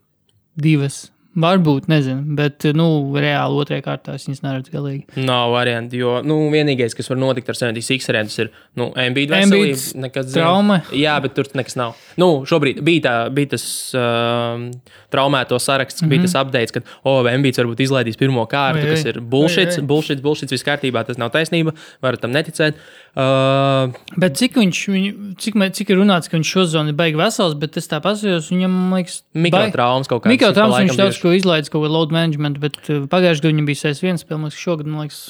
[0.57, 1.12] divas.
[1.33, 5.23] Varbūt, nezinu, bet nu, reāli otrajā kārtā es viņas neredzu galīgi.
[5.25, 9.33] Nav variantu, jo nu, vienīgais, kas var notikt ar 76 eriem, tas ir nu, MBD
[9.33, 9.79] veselība.
[9.81, 10.35] zini.
[10.35, 10.77] trauma.
[10.93, 11.95] Jā, bet tur nekas nav.
[12.21, 13.65] Nu, šobrīd bija, tā, bija tas
[13.97, 14.67] um,
[15.15, 16.11] traumēto saraksts, mm -hmm.
[16.13, 20.21] bija tas updates, ka, oh, Embiids varbūt izlaidīs pirmo kārtu, Oi, kas ir bullshit, bullshit,
[20.21, 21.73] bullshit, viss kārtībā, tas nav taisnība,
[22.05, 22.77] varat tam neticēt.
[23.17, 27.57] Uh, Bet cik, viņš, viņu, cik, cik ir runāts, ka viņš šodien ir beigas vesels,
[27.57, 30.37] bet es tā paskatījos, viņam liekas, Mikrotraumas kaut kādas.
[30.37, 31.22] Mikrotraumas viņš daudz.
[31.23, 34.51] Ko izlaiž, kaut kādu load management, bet uh, pagājušajā gadā viņam bija 61 spēle, man
[34.51, 35.21] liekas, šogad, man liekas,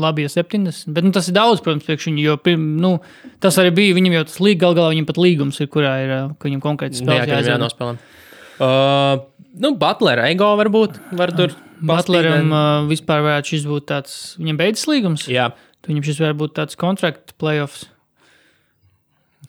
[0.00, 0.90] labi, ja 70.
[0.96, 2.90] Bet nu, tas ir daudz, protams, priekš viņa, jo nu,
[3.44, 6.12] tas arī bija, viņam jau tas līga, gal galā viņam pat līgums ir, kurā ir,
[6.16, 7.96] uh, ka viņam konkrēti spēlē ka jānospēlē.
[8.56, 9.24] Uh,
[9.60, 11.52] nu, Butlera ego varbūt var tur.
[11.76, 12.52] Butleram paspīdēt.
[12.56, 15.50] uh, vispār varētu šis būt tāds, viņam beidzas līgums, Jā,
[15.84, 17.84] viņam šis varētu būt tāds kontrakts playoffs.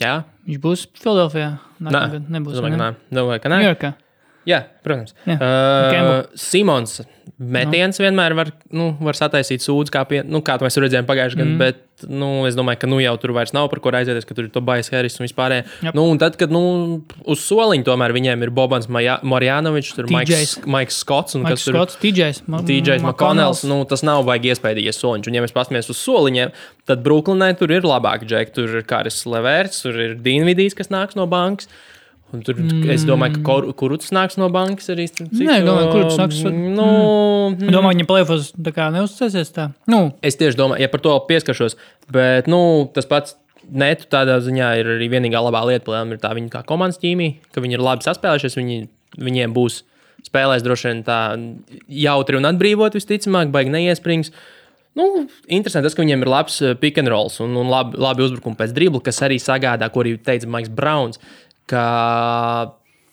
[0.01, 0.17] jā.
[0.47, 1.47] Viņš būs Filadelfijā.
[1.83, 2.55] Nē, nebūs.
[2.59, 2.83] Domāju, ka ne?
[2.83, 3.15] nē.
[3.17, 3.57] Domāju, ka nē.
[3.63, 3.89] Ņujorkā.
[4.47, 5.15] Jā, protams.
[5.27, 5.35] Jā.
[5.35, 6.25] Uh, Campbell.
[6.39, 7.01] Simons
[7.37, 11.49] metiens vienmēr var, nu, var sataisīt sūdzu, kā, pie, nu, kā mēs redzējām pagājušajā gadā.
[11.51, 11.59] Mm.
[11.61, 14.47] Bet nu, es domāju, ka nu, jau tur vairs nav par ko raizēties, ka tur
[14.47, 15.55] ir Tobais Harris un vispār.
[15.85, 16.61] Nu, un tad, kad nu,
[17.29, 20.57] uz soliņa tomēr viņiem ir Bobans Marjanovičs, tur Maiks.
[20.69, 21.81] Maiks Skots un Maiks kas tur ir.
[21.81, 23.03] Skots, TJs.
[23.03, 23.65] McConnells.
[23.69, 25.29] Nu, tas nav baigi iespējams soliņš.
[25.29, 26.55] Un, ja mēs paskatāmies uz soliņiem,
[26.89, 28.55] tad Brooklynē tur ir labāk džeki.
[28.57, 31.69] Tur ir Kāris Levērts, tur ir Dienvidīs, kas nāks no bankas.
[32.35, 32.89] Un tur mm.
[32.91, 35.05] es domāju, ka Kuruts nāks no bankas arī.
[35.31, 36.87] Nē, domāju, Kuruts nāks- Nu,
[37.55, 39.69] Es domāju, viņa plēfos tā kā neuzticēsies tā.
[39.87, 41.77] Nu, Es tieši domāju, ja par to pieskaršos.
[42.11, 43.37] Bet nu, tas pats
[43.71, 47.51] netu tādā ziņā ir arī vienīgā labā lieta, Plēnam, ir tā viņa kā komandas ķīmija,
[47.55, 48.59] ka viņi ir labi saspēlējušies.
[48.59, 48.77] Viņi,
[49.17, 49.81] viņiem būs
[50.27, 51.19] spēlēs droši vien tā
[51.87, 54.31] jautri un atbrīvot, visticamāk, baigi neiesprings.
[54.97, 58.23] Nu, interesanti tas, ka viņiem ir labs eh, pick and rolls un, un labi, labi
[58.25, 61.21] uzbrukumi pēc dribla, kas arī sagādā, ko arī teica Maiks Browns.
[61.67, 61.83] Ka,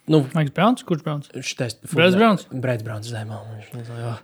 [0.06, 1.30] nu, Maiks Browns, kurš Browns?
[1.42, 2.46] šitais, Breds Browns?
[2.52, 3.40] Breds Browns, zemā.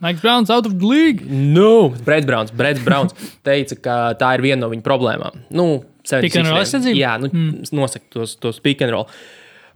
[0.04, 1.26] Maiks Browns out of the league.
[1.26, 3.16] Nu, Breds Browns, Breds Browns
[3.46, 5.44] teica, ka tā ir viena no viņa problēmām.
[5.50, 5.68] Nu,
[6.06, 6.98] Pick and roll 76ers aizsardzība?
[6.98, 7.70] Jā, nu, mm.
[7.76, 9.08] nosaka tos, tos pick and roll.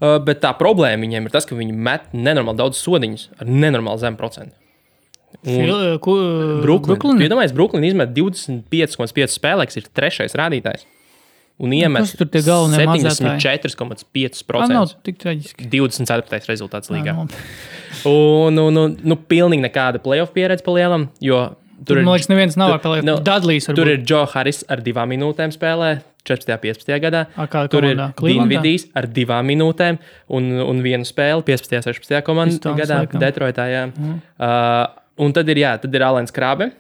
[0.02, 4.02] Uh, bet tā problēma viņiem ir tas, ka viņi met nenormāli daudz sodiņus ar nenormāli
[4.02, 4.56] zemu procentu.
[5.44, 6.16] Fil- ku-
[6.62, 6.94] Brooklyn.
[6.94, 7.22] Brooklyn?
[7.26, 10.86] Iedomājieties, Brooklyn izmet 25,5 spēlē, kas ir trešais rādītājs.
[11.62, 11.70] Un
[12.42, 13.42] galvenie mazētāji?
[13.70, 14.58] 74,5%.
[14.58, 15.68] Ah, nav tik traģiski.
[15.70, 16.40] 24.
[16.50, 17.14] rezultāts līgā.
[17.14, 17.28] Ah,
[18.04, 22.18] Un, un, un nu, pilnīgi nekāda playoff pieredze pa lielam, jo tur Tur, ir man
[22.18, 23.06] liekas, neviens nav pelēju.
[23.06, 25.94] nu, Dudlīs Tur ir Joe Harris ar divām minūtēm spēlē.
[26.24, 26.48] 14.
[26.56, 26.92] un 15.
[27.04, 27.22] gadā.
[27.36, 28.06] A, Tur ir komandā?
[28.16, 28.48] Clevelandā?
[28.48, 29.98] Dienvidīs ar divām minūtēm
[30.32, 31.76] un, un vienu spēli 15.
[31.76, 32.20] un 16.
[32.24, 33.20] komandā gadā laikam.
[33.20, 33.66] Detroitā.
[33.68, 33.82] Jā.
[33.92, 34.14] Mm.
[34.40, 34.86] Uh,
[35.24, 36.70] un tad ir, jā, tad ir Alans Krābe,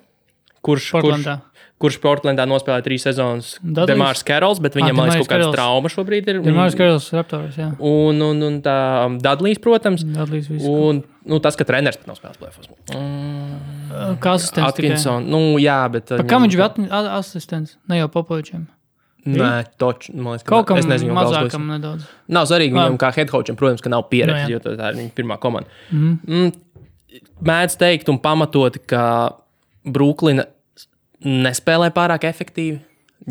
[0.64, 1.38] kurš, Portlandā.
[1.44, 3.48] kurš Portlandā nospēlēja trīs sezonas.
[3.60, 3.90] Dudleys?
[3.90, 6.38] Demārs Karols, bet viņam, Ah, liekas, Demārs kaut kāda trauma šobrīd ir.
[6.44, 7.66] Demārs Karls, Raptors, jā.
[7.82, 10.04] Un, un, un tā um, Dudlīs, protams.
[10.06, 10.70] Dudlīs visu.
[10.70, 12.70] Un nu, tas, ka treneris nav spēlējis plēfos.
[12.94, 14.94] Mm, Kā asistents tikai.
[14.94, 16.14] Atkinson, nu jā, bet.
[16.14, 17.76] Pa Kam viņš bija asistents?
[17.90, 18.64] Ne jau Popovičam.
[19.24, 22.04] Nē, toč, man liekas, ka Kaut kam es nezinu, mazākam nedaudz.
[22.28, 24.58] Nav svarīgi viņam, kā headcoacham, protams, ka nav Nu, pieredzes, jā.
[24.58, 25.68] jo tā ir viņa pirmā komanda.
[25.90, 26.18] Mhm.
[26.28, 29.04] Mm, mēdz teikt, un pamatot, ka
[29.84, 30.44] Brooklyna
[31.24, 32.80] nespēlē pārāk efektīvi.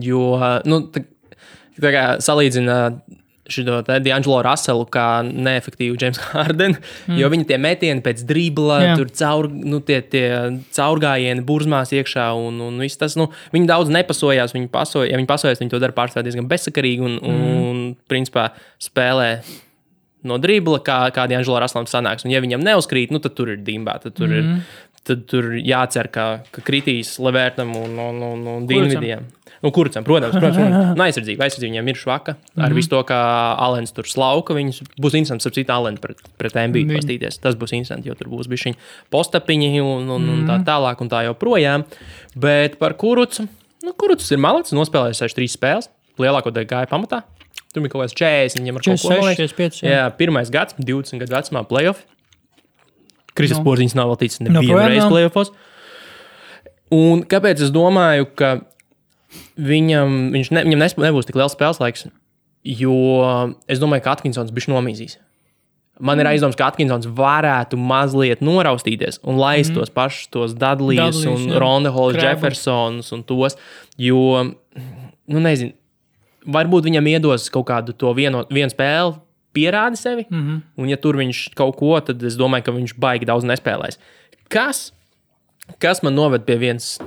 [0.01, 1.03] Jo, nu, tā,
[1.77, 2.77] tā kā salīdzina
[3.51, 7.17] šo D'Angelo Russelu kā neefektīvu James Hardenu, mm.
[7.19, 8.93] jo viņa tie metieni pēc dribla, Jā.
[8.99, 10.25] tur caur, nu, tie, tie
[10.75, 14.55] caurgājieni burzmās iekšā, un, un viss tas, nu, viņi daudz nepasojās.
[14.55, 17.53] Viņi pasoja, ja viņi pasojās, viņi to dara pārstāvā diezgan bezsakarīgi un, mm.
[17.67, 18.49] un, principā,
[18.81, 19.29] spēlē
[20.27, 22.23] no dribla, kā, kā D'Angelo Raslam sanāks.
[22.23, 23.97] Un, ja viņam neuzkrīt, nu, tad tur ir dimbā.
[24.03, 24.39] Tad tur, mm.
[24.39, 24.77] ir,
[25.07, 29.25] tad tur jācer, ka, ka kritīs Levērtam un, un, un, un Dienvidiem.
[29.63, 30.89] Nu, Kurcam, protams, protams, protams.
[30.97, 31.45] Un aizsardzība.
[31.45, 32.33] Aizsardzība viņam ir švaka.
[32.35, 32.75] Ar mm -hmm.
[32.75, 33.19] visu to, kā
[33.63, 37.39] Alens tur slauka, viņus būs interesanti, ap citu Alenu pret, pret MB pastīties.
[37.39, 41.09] Tas būs interesanti, jo tur būs bijuši viņa postapiņi un, un, un tā tālāk un
[41.09, 41.85] tā joprojām.
[42.35, 43.47] Bet par Kurcu,
[43.83, 45.89] nu, Kurcs ir malicis, nospēlējis 63 spēles.
[46.19, 47.23] Lielāko daļu gāja pamatā.
[47.73, 49.53] Tur bija kaut kāds 40, viņam ko 46, man liekas.
[49.53, 49.81] 45.
[49.81, 49.93] Jā.
[49.95, 52.03] Jā, pirmais gads, 20 gadu vecumā, playoff.
[53.35, 53.63] Kristus Nu.
[53.63, 53.69] no.
[53.71, 54.11] Porziņš nav
[54.49, 55.11] Nu, nevienu projām reizi nav.
[55.15, 55.51] playoffos.
[56.93, 58.61] Un kāpēc es domāju, ka
[59.57, 62.07] viņam, ne, viņam nebūs tik liels spēles laiks?
[62.63, 62.93] Jo
[63.67, 65.17] es domāju, ka Atkinsons bija nomīzījis.
[65.99, 66.21] Man Mm.
[66.21, 69.75] ir aizdoms, ka Atkinsons varētu mazliet noraustīties un laist mm.
[69.77, 71.51] tos pašus, tos Dudley's Dudleys, un
[72.15, 72.23] Krabus.
[72.23, 73.57] Jeffersons un tos.
[73.97, 74.53] Jo,
[75.27, 75.73] nu, nezinu,
[76.47, 79.19] varbūt viņam iedos kaut kādu to vienu, vienu spēli,
[79.53, 80.25] pierādi sevi.
[80.29, 80.41] Mm.
[80.47, 80.61] -hmm.
[80.81, 83.97] Un, ja tur viņš kaut ko, tad es domāju, ka viņš baigi daudz nespēlēs.
[84.49, 84.91] Kas,
[85.79, 86.99] kas man noved pie vienas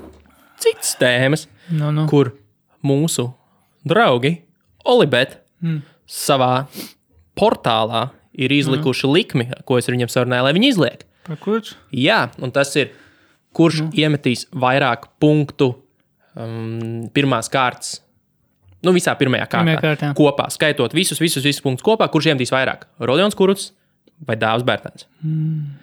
[0.58, 2.06] citas tēmas, Nu, nu.
[2.08, 2.32] kur
[2.84, 3.32] mūsu
[3.84, 4.42] draugi
[4.84, 5.82] Olibet Mm.
[6.06, 6.66] savā
[7.36, 11.02] portālā ir izlikuši likmi, ko es ar viņiem sarunāju, lai viņi izliek.
[11.40, 11.74] Kurš?
[11.92, 12.90] Jā, un tas ir,
[13.52, 13.90] kurš nu.
[13.92, 15.74] iemetīs vairāk punktu
[16.36, 18.00] um, pirmās kārtas.
[18.84, 19.64] Nu, visā pirmajā kārtā.
[19.64, 20.12] Pirmajā kārtā.
[20.18, 22.86] Kopā, skaitot visus, visus, visus punktus kopā, kurš iemetīs vairāk.
[23.00, 23.70] Rodions Kuruts
[24.26, 25.06] vai Dāvs Bērtāns.
[25.24, 25.78] Mm.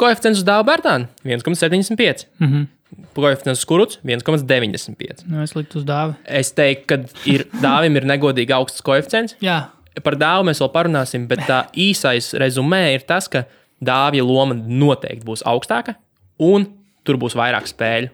[0.00, 2.26] Koeficients uz Dāvu Bērtānu 1,75.
[2.38, 2.66] Mm -hmm.
[3.14, 5.24] Koeficients uz Kuruts 1,95.
[5.26, 6.14] nu, es liktu uz dāvi.
[6.24, 9.36] Es teiktu, ka ir, Dāvim ir negodīgi augsts koeficients.
[9.40, 9.66] Jā,
[10.04, 13.46] Par dāvu mēs vēl parunāsim, bet tā īsais rezumē ir tas, ka
[13.84, 15.96] dāvja loma noteikti būs augstāka
[16.42, 16.66] un
[17.06, 18.10] tur būs vairāk spēļu.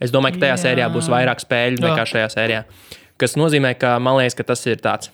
[0.00, 0.60] Es domāju, ka tajā Jā.
[0.64, 1.88] sērijā būs vairāk spēļu Jā.
[1.88, 2.62] nekā šajā sērijā.
[3.20, 5.12] Tas nozīmē, ka man liekas, ka tas ir tāds.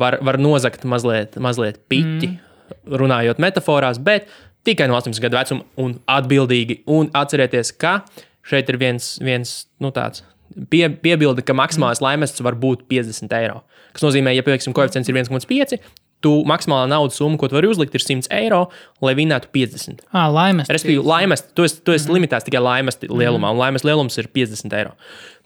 [0.00, 2.96] Var, var nozagt mazliet, mazliet piķi, mm.
[2.98, 4.30] runājot metaforās, bet
[4.66, 6.80] tikai no 18 gadu vecuma un atbildīgi.
[6.90, 8.00] Un atcerieties, ka
[8.48, 10.24] šeit ir viens, viens nu, tāds
[10.70, 13.62] pie, piebilde, ka maksimālais laimests var būt 50 eiro.
[13.92, 15.78] Tas nozīmē, ja piemēram koeficients ir 1,5,
[16.22, 18.64] tu maksimālā naudas summa, ko tu vari uzlikt, ir 100 eiro,
[19.04, 20.04] lai vinnētu 50.
[20.12, 20.70] ah, laimes.
[20.72, 22.18] Respektīvi, laimes, tu esi, tu esi mm -hmm.
[22.18, 24.94] limitēts tikai laimes lielumā, un laimes lielums ir 50 eiro.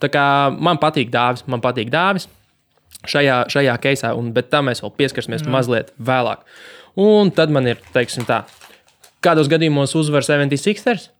[0.00, 2.28] Tā kā man patīk dāvis, man patīk dāvis
[3.04, 5.52] šajā, šajā keisā, un, bet tam mēs vēl pieskarsimies mm.
[5.52, 6.44] mazliet vēlāk.
[6.96, 8.44] Un tad man ir, teiksim, tā,
[9.24, 11.10] kādos gadījumos uzvar 76ers?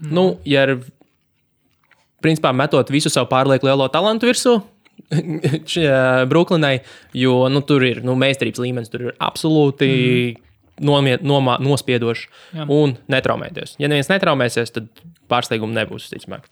[0.00, 0.12] Mm.
[0.14, 0.78] Nu, ja ir,
[2.24, 4.58] principā, metot visu savu pārlieku lielo talantu virsū.
[6.30, 6.78] Brooklynai,
[7.16, 10.46] jo nu, tur ir nu, meistarības līmenis, tur ir absolūti mm.
[10.88, 12.66] nomiet, nomā, nospiedošs Jā.
[12.66, 13.76] un netraumēties.
[13.82, 14.90] Ja neviens netraumēsies, tad
[15.30, 16.10] pārsteigumu nebūs.
[16.12, 16.48] Ticamāk.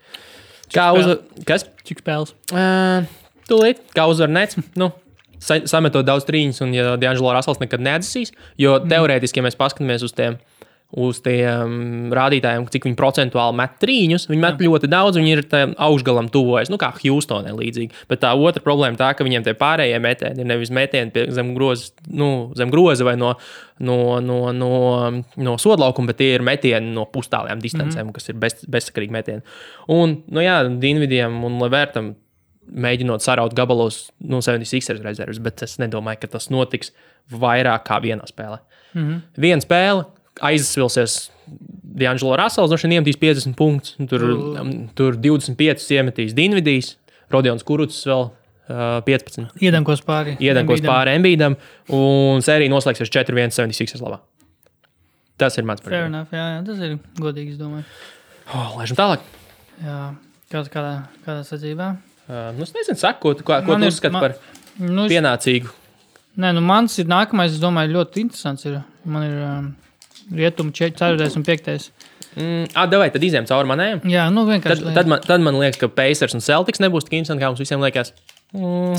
[0.75, 1.21] Kā uzvar?
[1.47, 1.67] Kas?
[1.87, 2.35] Cik spēles?
[2.51, 3.07] Uh,
[3.51, 4.59] tūlīt, kā uzvar nets.
[4.79, 4.91] Nu,
[5.43, 10.05] sa sametot daudz trīņus, un ja Dienvidas Rasels nekad neatzīs, jo teorētiski, ja mēs paskatāmies
[10.07, 10.41] uz tiem,
[10.97, 14.71] uz tiem rādītājiem, cik viņi procentuāli met trīņus, viņi met Jā.
[14.71, 15.43] ļoti daudz, viņi ir
[15.87, 18.07] augšgalam tuvojas, nu kā Houstonē līdzīgi.
[18.09, 21.93] Bet tā otra problēma tā, ka viņiem tie pārējie metieni ir nevis metieni zem groza,
[22.09, 23.35] nu, zem groza vai no,
[23.85, 24.73] no, no, no,
[25.37, 28.17] no sodlaukuma, bet tie ir metieni no pustālajām distancēm, mm -hmm.
[28.17, 29.45] kas ir bez, bezsakarīgi metieni.
[29.93, 32.15] Un, nu jā, Dienvidiem un Levērtam
[32.67, 36.93] mēģinot saraut gabalos no 76 rezerves, bet es nedomāju, ka tas notiks
[37.31, 38.59] vairāk kā vienā spēlē.
[38.95, 39.21] Mm -hmm.
[39.37, 40.05] Viena spēle
[40.45, 41.31] aizsvilsies.
[41.97, 44.25] Dienvidas Rasels no šiem iemetīs 50 punktus, un tur,
[44.61, 46.95] um, tur 25 iemetīs Dienvidīs,
[47.33, 49.47] Rodions Kuruts vēl uh, 15.
[49.65, 50.35] Iedankos pāri.
[50.45, 50.93] Iedankos Embiidam.
[50.93, 51.57] pāri Embīdam,
[51.97, 54.21] un sērija noslēgsies 4-1 76 labā.
[55.41, 57.85] Tas ir mans Fair enough, jā, jā, tas ir godīgi, es domāju.
[58.53, 59.25] Oh, Lēšam tālāk.
[59.85, 59.97] Jā,
[60.53, 60.93] kādā, kādā,
[61.27, 61.89] kādā sacībā.
[62.27, 64.37] Uh, nu, es nezinu, saku, ko, ko tu uzskati man- par
[64.77, 65.71] Nu, pienācīgu.
[66.37, 68.67] Nē, nu mans ir nākamais, es domāju, ļoti interesants.
[68.69, 68.75] Ir.
[69.09, 69.69] Man ir um,
[70.33, 71.31] rietumu 4.
[71.37, 71.91] un 5.
[72.37, 74.03] Mm, ah, vai tad izējām cauri manējiem?
[74.13, 74.95] Jā, nu Tad, vienkārši.
[74.97, 77.81] tad, man, tad man liekas, ka Pacers un Celtics nebūs tik interesanti, kā mums visiem
[77.81, 78.13] liekas.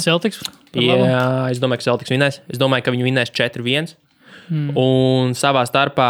[0.02, 0.42] Celtics.
[0.74, 1.06] par labu.
[1.06, 2.42] Jā, es domāju, ka Celtics vinnēs.
[2.50, 3.94] Es domāju, ka viņi vinnēs 4-1.
[4.50, 4.72] Mm.
[4.80, 6.10] Un savā starpā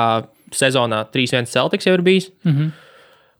[0.55, 2.31] sezonā 3-1 Celtics jau ir bijis.
[2.45, 2.53] Mm.
[2.55, 2.71] -hmm.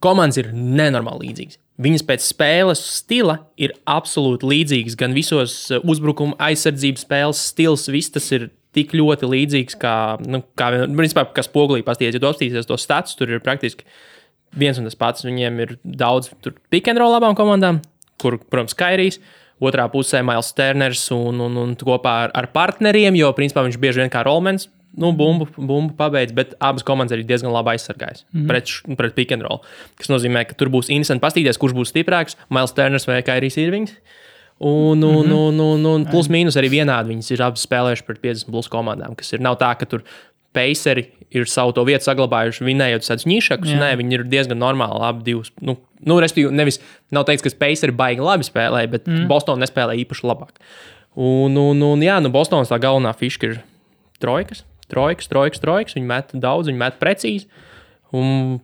[0.04, 1.58] Komandas ir nenormāli līdzīgas.
[1.82, 4.96] Viņas pēc spēles stila ir absolūti līdzīgas.
[4.98, 9.96] Gan visos uh, uzbrukuma aizsardzības spēles stils, viss tas ir tik ļoti līdzīgs, kā,
[10.28, 12.16] nu, kā principā, kas spogulī pasties.
[12.16, 13.88] Ja tu apstīsies tos stats, tur ir praktiski
[14.58, 15.26] viens un tas pats.
[15.28, 17.82] Viņiem ir daudz roll labām komandām,
[18.22, 19.22] kur, protams, Kairijs.
[19.58, 24.04] Otrā pusē Mails Turners un, un, un kopā ar, ar partneriem, jo principā viņš bieži
[24.04, 24.68] vien kā rolmens.
[24.98, 28.96] Nu, bumbu, bumbu pabeidz, bet abas komandas arī diezgan labi aizsargājas mm -hmm.
[28.98, 29.60] pret, pret roll.
[29.98, 33.94] Tas nozīmē, ka tur būs interesanti paskatīties, kurš būs stiprāks- Mails Turners vai Kairijs Irvings.
[34.60, 35.34] Un, un, mm -hmm.
[35.34, 37.14] un, un, un plus mīnus arī vienādi.
[37.14, 40.04] Viņas ir abas spēlējušas pret 50 plus komandām, kas ir nav tā, ka tur
[40.54, 43.74] Paceri ir savu to vietu saglabājuši, vinējot tādus nišakus.
[43.78, 45.04] Nē, viņi ir diezgan normāli.
[45.06, 45.52] Abi divas.
[45.62, 46.80] Nu, nu, respektīvi, nevis
[47.12, 49.28] nav teikts, ka Paceri baigi labi spēlē, bet mm.
[49.30, 50.56] Bostonā nespēlē īpaši labāk.
[51.18, 53.62] Un, un, un jā, nu, Bostonas tā galvenā fiška ir
[54.24, 54.64] trojkas.
[54.88, 55.98] Trojkas, trojkas, trojkas.
[55.98, 57.50] Viņi met daudz, viņi met precīzi.
[58.16, 58.60] Un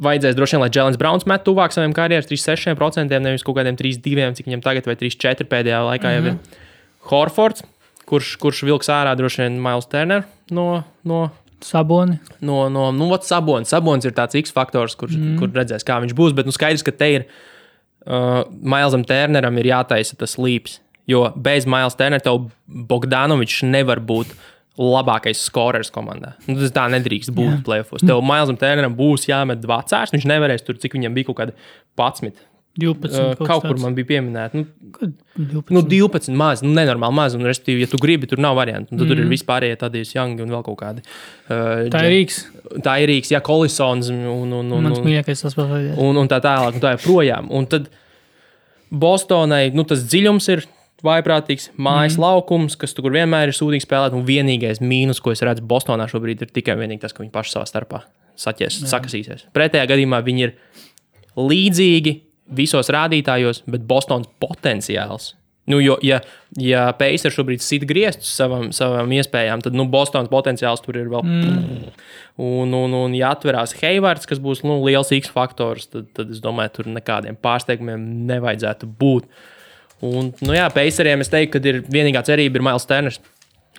[0.00, 4.30] vajadzēs droši vien, lai Jēlens Browns met tuvāk saviem karjeras 36%, nevis kaut kādiem 3-2,
[4.38, 6.40] cik viņam tagad, vai 3-4 pēdējā laikā jau ir.
[7.10, 7.64] Horfords,
[8.08, 10.24] kurš, kurš vilks ārā droši vien Mails Turner
[10.54, 11.24] no, no,
[11.64, 12.18] Saboni.
[12.40, 13.72] no, no nu, vat Sabonis.
[13.72, 15.34] Sabonis ir tāds X faktors, kurš mm.
[15.40, 16.36] kur redzēs, kā viņš būs.
[16.36, 20.80] Bet nu, skaidrs, ka te ir uh, Mailsam Turneram ir jātaisa tas līps.
[21.10, 24.30] Jo bez Mails Turnera tev Bogdanovičs nevar būt
[24.78, 26.32] labākais skorers komandā.
[26.48, 27.58] Nu, tas tā nedrīkst būt Jā.
[27.66, 28.06] plēsofos.
[28.06, 30.14] Tev Mailsam Turneram būs jāmet vecāks.
[30.14, 31.56] Viņš nevarēs tur, cik viņam bija kaut kāda
[32.00, 32.48] 11.
[32.80, 33.12] 12.
[33.12, 34.56] Uh, kaut kaut kur man bija pieminēta.
[34.56, 34.64] Nu,
[35.36, 35.74] 12.
[35.76, 37.36] Nu, 12 maz, nu, nenormāli maz.
[37.36, 38.94] Un, respektīvi, ja tu gribi, tur nav variantu.
[38.94, 39.10] Tad mm.
[39.10, 39.32] tur ir Mhm.
[39.34, 41.04] vispārējie tādi jangi un vēl kaut kādi.
[41.50, 42.38] Uh, Tā ir Rīgas.
[42.80, 45.02] Tā ir Rīgas, jā, Kolisons un, un, un, un, un,
[46.00, 46.78] un, un tā tālāk.
[46.78, 47.52] Un tā joprojām.
[47.52, 47.92] Un tad
[48.92, 50.64] Bostonai nu, tas dziļums ir
[51.06, 52.24] vaiprātīgs, mājas mm.
[52.24, 54.16] laukums, kas tur vienmēr ir sūdīgi spēlēt.
[54.16, 57.68] Un vienīgais mīnus, ko es redzu Bostonā šobrīd, ir tikai tas, ka viņi paši savā
[57.68, 58.04] starpā
[58.38, 59.46] saķers, sakasīsies.
[59.56, 60.56] Pretējā gadījumā viņi ir
[61.38, 62.16] līdzīgi
[62.56, 65.32] visos rādītājos, bet Bostonas potenciāls.
[65.70, 66.18] Nu, jo, ja,
[66.58, 71.22] ja Pacers šobrīd sit griestus savam, savām iespējām, tad nu, Bostonas potenciāls tur ir vēl.
[71.22, 71.92] Mm.
[72.42, 76.42] Un, un, un, ja atverās Heivards, kas būs nu, liels X faktors, tad, tad es
[76.42, 79.30] domāju, tur nekādiem pārsteigumiem nevajadzētu būt.
[80.02, 83.20] Un, nu, jā, Paceriem es teiktu, ka ir vienīgā cerība ir Mails Turners.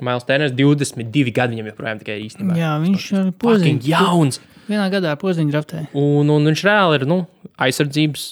[0.02, 2.56] Mails Turners 22 gadi viņam joprojām tikai īstenībā.
[2.58, 3.90] Jā, viņš ir poziņš.
[3.92, 4.40] jauns.
[4.70, 5.84] Vienā gadā poziņš draftē.
[6.00, 7.20] Un, un viņš reāli ir nu,
[7.62, 8.26] aizsardzības,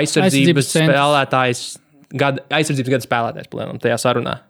[0.00, 1.64] aizsardzības, Aizsardzības spēlētājs,
[2.20, 4.40] gada, aizsardzības gada spēlētājs plēnām tajā sarunā.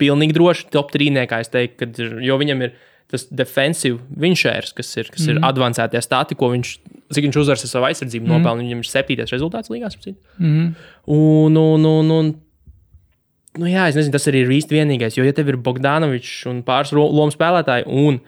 [0.00, 2.74] Pilnīgi droši top trīniekā es teiktu, kad jo viņam ir
[3.10, 5.36] tas defensīvs vinšērs, kas ir, kas mm.
[5.36, 6.74] ir advancētie stati, ko viņš,
[7.14, 8.36] cik viņš uzvaras ar savu aizsardzību, mm.
[8.36, 8.64] nopelna.
[8.64, 9.98] Viņam ir septītais rezultāts līgās.
[10.38, 10.70] Mm
[11.10, 12.30] un, un, un, un,
[13.58, 16.62] nu, jā, es nezinu, tas arī ir īsti vienīgais, jo ja tev ir Bogdanovičs un
[16.66, 18.20] pāris lomu spēlētāji, un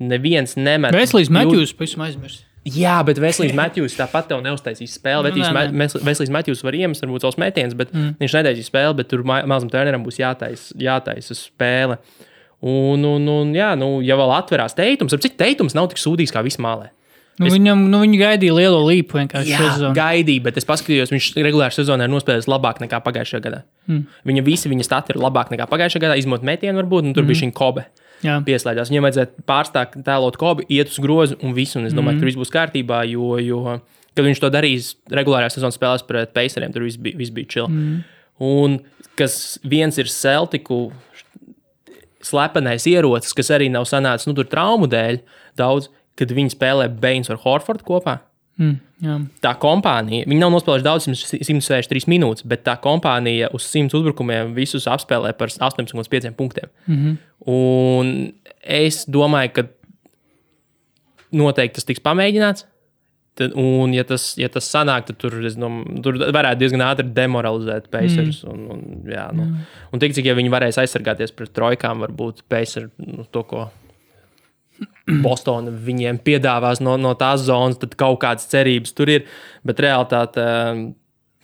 [0.00, 0.96] neviens nemet.
[0.96, 2.46] Veselīs div- Matjūs, pavisam aizmirst.
[2.64, 5.34] Jā, bet Veselīs Matjūs tāpat tev neuztaisīs spēli.
[5.36, 8.14] Nu, nē, Veselīs Veselīs Matjūs var iemest, varbūt savus metienus, bet mm.
[8.22, 11.98] viņš netaisīs spēli, bet tur Mazam Turneram būs jātaisa, jātaisa spēle.
[12.64, 16.32] Un, un, un jā, nu, ja vēl atverās teikums, ap cik teikums nav tik sūdīgs
[16.32, 16.88] kā vismālē.
[17.38, 19.94] Nu, Es- viņam, nu, viņi gaidīja lielo līpu vienkārši Jā, sezonu.
[19.96, 23.64] gaidīju, bet es paskatījos, viņš regulārā sezonā ir nospēlējis labāk nekā pagājušajā gadā.
[23.88, 24.04] Mm.
[24.30, 27.32] Viņa visi viņa stati ir labāk nekā pagājušajā gadā, izņemot metienu, varbūt, un tur mm.
[27.32, 27.86] bija šī kobe.
[28.22, 28.38] Jā.
[28.46, 28.92] Pieslēdzās.
[28.92, 31.80] Viņam vajadzēja pārstāt tēlot kobi, iet uz grozu un visu.
[31.80, 32.20] Un es domāju, mm.
[32.20, 33.80] ka tur viss būs kārtībā, jo, jo
[34.14, 37.66] kad viņš to darīs regulārajā sezonas spēlēs pret Paceriem, tur viss bija, viss bija chill.
[37.66, 38.04] Mm.
[38.46, 38.78] Un
[39.18, 40.92] kas viens ir Celtiku
[42.24, 45.20] slepenais ierocis, kas arī nav sanācis nu, traumu dēļ
[45.60, 48.20] daudz, kad viņi spēlē Bains ar Horfordu kopā
[48.54, 49.14] Mm, jā.
[49.42, 51.08] tā kompānija, viņi nav nospēlējuši daudz,
[51.42, 56.70] 163 minūtes, bet tā kompānija uz 100 uzbrukumiem visus apspēlē par 8,5 punktiem.
[56.86, 57.16] Mm -hmm.
[57.50, 59.66] Un es domāju, ka
[61.32, 62.66] noteikti tas tiks pamēģināts.
[63.34, 67.90] Tad, un, ja tas, ja tas sanāk, tad tur, domāju, tur varētu diezgan ātri demoralizēt
[67.90, 68.44] Pacers.
[68.44, 68.50] Mm.
[68.50, 69.42] Un, un, jā, nu.
[69.42, 69.56] mm.
[69.92, 73.70] un tik cik ja viņi varēs aizsargāties pret trojkām, varbūt Pacers nu, to, ko
[75.24, 79.26] Bostona viņiem piedāvās no, no tās zonas, tad kaut kādas cerības tur ir.
[79.66, 80.44] Bet realitāte,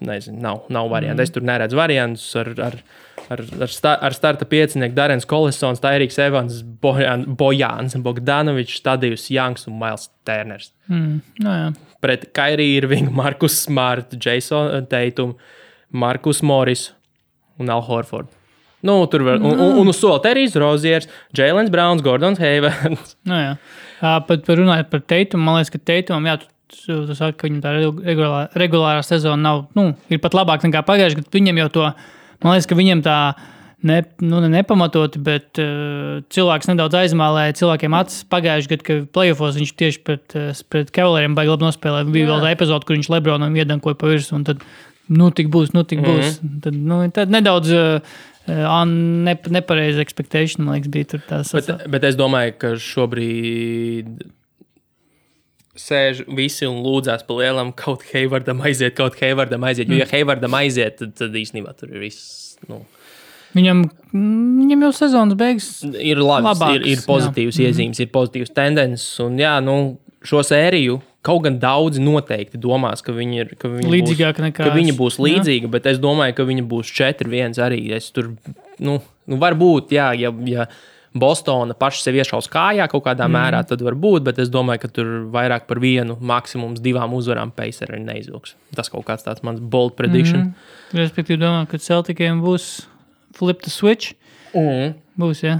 [0.00, 1.20] nezinu, nav, nav variantu.
[1.20, 1.26] Mm.
[1.26, 2.54] Es tur neredzu variantus ar.
[2.70, 2.82] ar
[3.30, 9.68] Ar, ar, sta, ar starta piecinieku Darens Kolisons, Tairīks Evans, Bojan, Bojāns, Bogdanovičs, Tadijus Janks
[9.70, 10.72] un Mails Terners.
[10.90, 11.68] Mm, no, jā.
[12.02, 15.36] Pret Kairiju ir viņa Markus Smart, Jason Teitum,
[15.94, 16.88] Markus Morris
[17.62, 18.34] un Al Horford.
[18.80, 23.16] Nu, tur var, un, un, un uz sola Terijs Roziers, Jēlens Browns, Gordons Heivens.
[23.28, 23.52] No, jā.
[24.00, 26.48] Pat par runājot par teikumu, man liekas, ka teikumam, jā, tu,
[26.80, 31.20] tu, saki, ka viņam tā regulārā, regulārā sezona nav, nu, ir pat labāka nekā pagājušajā
[31.20, 31.32] gadā.
[31.36, 31.88] Viņam jau to,
[32.40, 33.22] man liekas, ka viņam tā.
[33.80, 39.56] Ne, nu, ne nepamatoti, bet uh, cilvēks nedaudz aizmālēja cilvēkiem acis pagājušajā gadā, kad playoffs
[39.56, 40.36] viņš tieši pret,
[40.68, 42.08] pret Cavalieriem baigi labi nospēlēja.
[42.12, 44.66] Bija vēl tā epizode, kur viņš Lebronam iedankoja pa virsmu, un tad,
[45.08, 46.42] nu, tik būs, nu, tik būs.
[46.42, 46.60] Mm -hmm.
[46.66, 51.52] Tad, nu, tad nedaudz uh, ne, nepareizi expectation, man liekas, bija tur tās.
[51.56, 54.22] Bet, bet es domāju, ka šobrīd
[55.80, 59.90] sēž visi un lūdzās pa lielam, kaut Heivardam aiziet, kaut Heivardam aiziet.
[59.90, 62.56] Jo, ja Heivardam aiziet, tad, tad īstenībā tur ir viss.
[62.68, 62.82] Nu,
[63.50, 63.80] Viņam,
[64.14, 65.70] mm, viņam jau sezonas beigas.
[65.82, 67.70] ir labi, Labāks, ir, ir pozitīvs jā.
[67.70, 69.08] iezīmes, ir pozitīvs tendences.
[69.24, 73.92] Un, jā, nu, šo sēriju kaut gan daudzi noteikti domās, ka viņi ir ka viņi
[73.92, 75.26] Līdzīgāka būs, nekā ka viņi būs jā.
[75.26, 77.82] līdzīgi, bet es domāju, ka viņi būs 4-1 arī.
[77.96, 78.32] Es tur,
[78.80, 78.96] nu,
[79.28, 80.66] nu varbūt, jā, ja, ja
[81.10, 83.34] Bostona paši sev iešaus kājā kaut kādā mm.
[83.34, 87.50] mērā, tad var būt, bet es domāju, ka tur vairāk par vienu, maksimums divām uzvarām
[87.52, 88.54] Paceri neizvilks.
[88.78, 90.52] Tas kaut kāds tāds mans bold prediction.
[90.52, 91.02] Mm.
[91.02, 92.70] Respektīvi, domāju, ka Celtikiem būs
[93.36, 94.14] flip the switch.
[94.54, 94.94] Mm.
[95.20, 95.58] Būs, jā.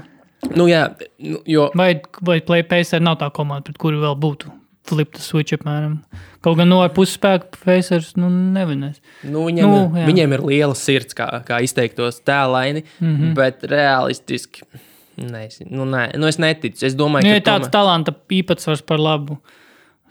[0.55, 0.87] Nu, jā,
[1.21, 1.91] nu, jo Vai,
[2.25, 4.55] vai play pacer nav tā komanda, pret kuru vēl būtu
[4.89, 5.99] flip the switch apmēram.
[6.43, 9.01] Kaut gan no ar pusspēku Pacers nu, nevinēs.
[9.25, 10.07] Nu, viņiem, Nu, jā.
[10.09, 13.17] viņiem ir liela sirds, kā, kā izteiktos tēlaini, mm.
[13.17, 13.35] -hmm.
[13.35, 14.63] bet realistiski.
[15.21, 16.87] Nezinu, nu, nē, nu, es neticu.
[16.87, 19.37] Es domāju, Nu, ka ja tāds tomēr- talanta īpatsvars par labu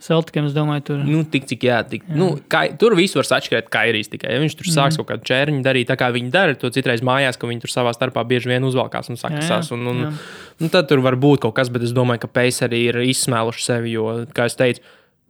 [0.00, 1.00] Celtikiem, es domāju, tur.
[1.04, 2.16] Nu, tik cik jā, tik, jā.
[2.16, 4.30] Nu, kai, tur viss var atšķirt kairīs tikai.
[4.32, 4.96] Ja viņš tur sāks Mhm.
[4.96, 4.98] mm.
[5.02, 7.92] kaut kādu čērniņu darīt, tā kā viņi dara to citreiz mājās, ka viņi tur savā
[7.92, 9.70] starpā bieži vien uzvalkās un sakasās.
[9.76, 10.12] Un, un, jā.
[10.60, 13.64] un tad tur var būt kaut kas, bet es domāju, ka Pēcis arī ir izsmēluši
[13.66, 14.80] sevi, jo, kā es teicu,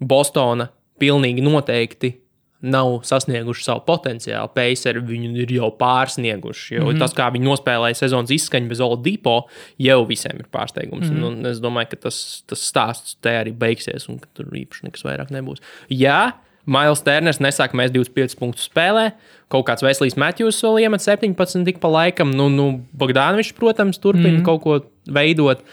[0.01, 0.69] Bostona
[1.01, 2.15] pilnīgi noteikti.
[2.61, 4.51] Nav sasnieguši savu potenciālu.
[4.53, 6.75] Paceri viņu ir jau pārsnieguši.
[6.75, 6.99] Jo mm -hmm.
[7.01, 9.37] tas, kā viņi nospēlēja sezonas izskaņu bez Oladipo,
[9.79, 11.09] jau visiem ir pārsteigums.
[11.09, 11.27] Mm -hmm.
[11.27, 15.31] un, es domāju, ka tas, tas stāsts te arī beigsies, un tur īpaši nekas vairāk
[15.31, 15.65] nebūs.
[15.89, 16.33] Jā,
[16.67, 19.11] Mails Terners nesāk mēs 25 punktus spēlē.
[19.49, 22.31] Kaut kāds Veselīs Matjūs vēl iemet 17 tik pa laikam.
[22.37, 24.45] Nu, nu Bogdānovičs, protams, turpina mm -hmm.
[24.45, 25.65] kaut ko veidot.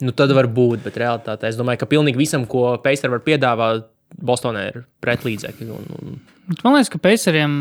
[0.00, 3.88] Nu, tad var būt, bet realitātē es domāju, ka pilnīgi visam, ko Pacers var piedāvāt,
[4.16, 5.68] Bostonā ir pretlīdzekļi.
[5.74, 6.20] Un, un,
[6.64, 7.52] Man liekas, ka Paceriem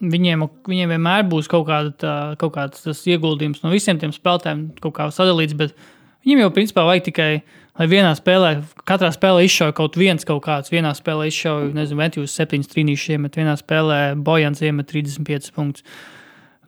[0.00, 4.66] viņiem, viņiem vienmēr būs kaut, kāda, tā, kaut kāds tas ieguldījums no visiem tiem spēlētājiem,
[4.82, 5.56] kaut kā sadalīts.
[6.24, 7.30] Viņiem jau principā vajag tikai,
[7.80, 8.54] lai vienā spēlē,
[8.88, 10.72] katrā spēlē izšauja kaut viens kaut kāds.
[10.72, 15.86] Vienā spēlē izšauja, nezinu, Ventjūs 7 trīnīšus iemet, vienā spēlē Bojans iemet 35 punktus.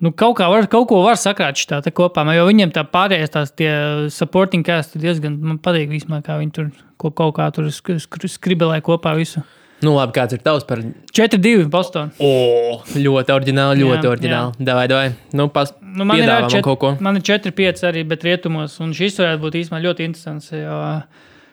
[0.03, 3.71] Nu, kaut, var, kaut ko var sakrāt šitā kopā, jo viņiem tā pārējās tās tie
[4.11, 8.27] supporting cast diezgan, man patīk vismaz, kā viņi tur ko, kaut kā tur sk sk
[8.27, 9.45] skribelē kopā visu.
[9.83, 10.83] nu, labi, kāds ir tavs par
[11.15, 12.11] 4-2 Bostonā.
[12.19, 14.67] O, ļoti oriģināli, ļoti Jā, oriģināli.
[14.67, 15.09] Davai, davai.
[15.35, 16.65] Nu, pas, Nu, man, ir čet,
[17.05, 18.79] man ir 4-5 arī, bet rietumos.
[18.81, 20.53] Un šis varētu būt īstenībā ļoti interesants.
[20.55, 20.79] Jo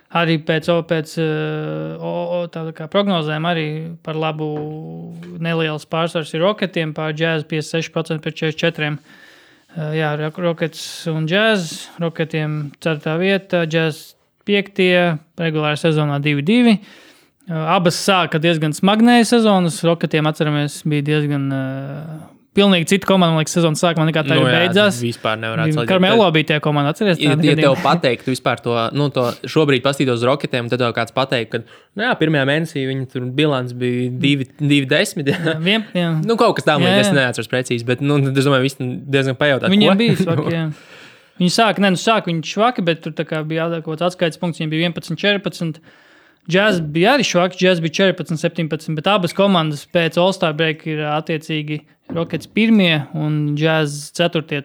[0.09, 3.67] arī pēc, pēc eh, o, o, prognozēm, arī
[4.05, 4.49] par labu
[5.41, 8.97] neliels pārsvars ir roketiem, pār džēzu 56% pret 44%.
[9.77, 10.81] Eh, Jā, Ro- Rockets
[11.11, 11.99] un džēzus.
[12.01, 13.17] Roketiem 4.
[13.21, 14.15] vieta, džēzus
[14.49, 14.81] 5.
[15.37, 16.79] regulārā sezonā 2-2.
[17.49, 19.79] Uh, Abas sāka diezgan smagnēju sezonas.
[19.85, 22.19] Roketiem, atceramies, bija diezgan uh,
[22.59, 23.33] pilnīgi cita komanda.
[23.33, 24.99] Man liekas, sezonas sākumā nekā tā Nu, jā, beidzās.
[25.01, 25.89] Vispār nevarētu salīdzināt.
[25.89, 27.21] Karmelo bija tie komanda, atceries?
[27.23, 31.15] Ja, ja tev pateiktu vispār to, nu, to šobrīd pastītos uz roketiem, tad tev kāds
[31.15, 34.11] pateikt, ka, nu, jā, pirmajā mēnesī viņa tur bilants bija
[34.59, 35.33] 2,10.
[35.33, 35.57] Jā.
[35.69, 36.11] Vien, jā.
[36.21, 37.15] Nu, kaut kas tāds, es jā.
[37.17, 39.71] neatceros precīzi, bet, nu, es domāju, visi diezgan pajautāt.
[39.73, 40.55] Viņiem bija svaki.
[40.55, 40.69] jā.
[41.39, 43.15] Viņi sāka, ne, nu sāka viņi švaki, bet tur
[43.47, 44.59] bija kaut kāds atskaites punkts.
[44.59, 45.79] Viņiem bija 11, 14.
[46.49, 51.03] Džēzus bija arī švaks, Džēzus bija 14, 17, bet abas komandas pēc All-Star break ir
[51.05, 51.83] attiecīgi
[52.15, 54.61] Rockets pirmie un Džēzus ceturtie.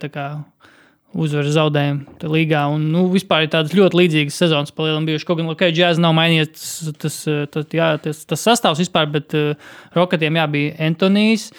[1.14, 2.64] Uzvaras zaudējumu līgā.
[2.74, 5.26] Un, nu, vispār ir tādas ļoti līdzīgas sezonas palielinājumi bijuši.
[5.28, 6.72] Kaut gan, ok, džēzus nav mainījies tas,
[7.04, 7.18] tas,
[7.54, 9.52] tas, jā, tas, tas sastāvs vispār, bet uh,
[9.94, 11.52] Rocketiem jā, bija Antonijs.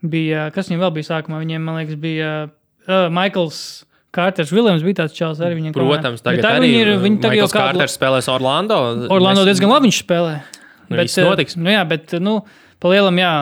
[0.00, 1.42] Bija, kas viņam vēl bija sākumā?
[1.44, 3.60] Viņiem, man liekas, bija uh, Maikls.
[4.12, 5.76] Kārters Viljams bija tāds čels arī viņam.
[5.76, 6.94] Protams, tagad Bet arī viņi ir.
[7.00, 8.80] Viņi tagad jau Maikls kādu Kārters spēlēs Orlando.
[9.12, 10.34] Orlando Mēs- diezgan labi viņš spēlē.
[10.88, 11.56] Nu, viss notiks.
[11.56, 12.34] Nu, jā, bet, nu,
[12.82, 13.32] palielam, jā,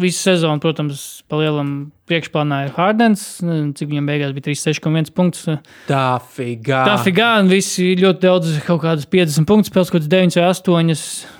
[0.00, 3.22] visu sezonu, protams, palielam priekšplānā ir Hardens.
[3.44, 5.44] Nezinu, Cik viņam beigās bija 36,1 punkts.
[5.88, 6.82] Tā figā.
[6.88, 10.46] Tā figā, un visi ļoti daudz, kaut kādas 50 punktus, spēles kaut kādas 9 vai
[10.48, 10.76] 8.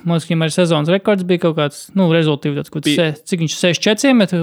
[0.04, 3.61] Man liekas, arī sezonas rekords bija kaut kāds, nu, rezultāts, tāds, kaut kāds, cik viņš
[3.62, 4.34] 64 met.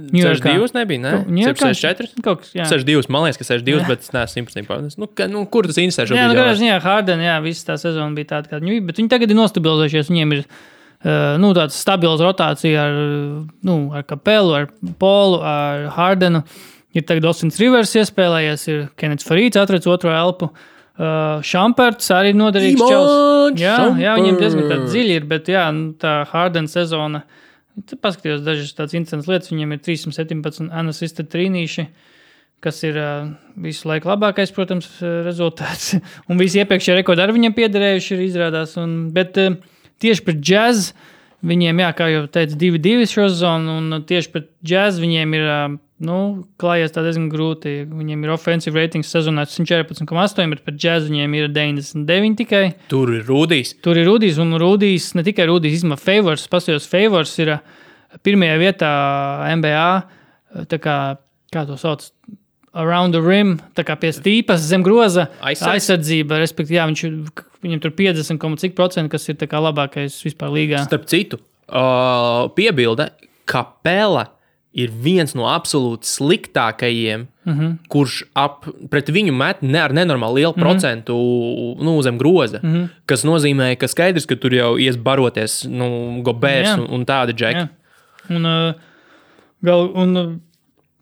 [0.00, 0.54] Ņujorkā.
[0.56, 1.10] 62 nebija, ne?
[1.28, 1.70] Ņujorkā?
[1.74, 2.22] 64.
[2.24, 2.64] Kaut kas, jā.
[2.70, 5.00] 62, man liekas, ka 62, bet es neesmu simtprocentīgi.
[5.02, 8.16] Nu, ka- nu, kur tas interesē Jā, nu, kādā ziņā Hardena, jā, visa tā sezona
[8.16, 8.86] bija tāda, kāda viņa bija.
[8.88, 10.08] Bet viņi tagad ir nostabilizējušies.
[10.08, 10.44] Viņiem ir
[11.40, 12.98] nu, tāds stabils rotācija ar,
[13.64, 14.68] nu, ar Kapelu, ar
[15.00, 16.42] Polu, ar Hardenu.
[16.96, 20.50] Ir tagad Ostins Rivers iespēlējies, ir Kenets Farīts atrads otro elpu.
[21.00, 23.60] Uh, Šamperts arī noderīgs čels.
[23.60, 27.22] Jā, jā, viņiem diezgan dziļa ir, bet jā, nu, tā Hardena sezona.
[28.02, 29.52] Paskatījos dažas tādas interesantas lietas.
[29.54, 31.86] Viņiem ir 317 anasista trīnīši
[32.60, 33.30] kas ir uh,
[33.64, 34.90] visu laiku labākais, protams,
[35.24, 35.94] rezultāts.
[36.28, 38.74] Un visi iepriekšējie rekordi arī viņam piederējuši, ir izrādās.
[38.82, 39.38] Un, bet
[40.02, 40.96] tieši pret džēzu
[41.50, 45.46] viņiem, jā, kā jau teicu, 2-2 šo zonu, un tieši pret džēzu viņiem ir.
[45.46, 47.82] Uh, Nu, klājies tā diezgan grūti.
[47.84, 52.62] Viņiem ir offensive ratings sezonā 114,8, bet pret džēzu viņiem ir 99 tikai.
[52.88, 53.74] Tur ir Rudijs.
[53.84, 56.46] Tur ir Rudijs, un Rudijs ne tikai Rudijs, izmanto favors.
[56.48, 57.58] Paskatījos, favors ir ā,
[58.24, 58.92] pirmajā vietā
[59.58, 59.84] MBA.
[60.72, 60.96] Tā kā,
[61.52, 62.08] kā to sauc?
[62.80, 65.74] Around the rim, tā kā pie stīpas zem groza Aizsardz.
[65.74, 66.38] aizsardzība.
[66.40, 67.04] Respektīvi, jā, viņš,
[67.64, 70.84] viņam tur 50, kaut cik procenti, kas ir labākais vispār līgā.
[70.86, 73.10] Starp citu, uh, piebilde,
[73.44, 74.28] ka Pēla
[74.72, 77.76] ir viens no absolūti sliktākajiem, Mm -hmm.
[77.88, 80.62] kurš ap, pret viņu met ne ar nenormāli lielu mm -hmm.
[80.62, 81.14] procentu
[81.80, 82.60] nu, zem groza.
[82.62, 82.74] Mm.
[82.74, 82.88] -hmm.
[83.06, 87.58] Tas nozīmē, ka skaidrs, ka tur jau ies baroties nu, Gobērs un, un tādi džeki.
[87.58, 87.68] Jā.
[88.30, 88.74] Un, uh,
[89.62, 90.32] gal, un, uh,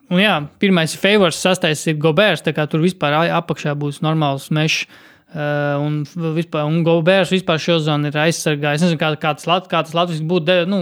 [0.09, 2.67] un jā, pirmais favors, sastais ir Gobērs.
[2.69, 4.87] Tur vispār apakšā būs normāls mežs.
[5.29, 5.99] Uh, un
[6.33, 8.81] vispār, un Gobērs vispār šo zonu ir aizsargājis.
[8.81, 10.79] Es nezinu, kā, kā tas, lat, kā tas Latvijas būtu de, nu,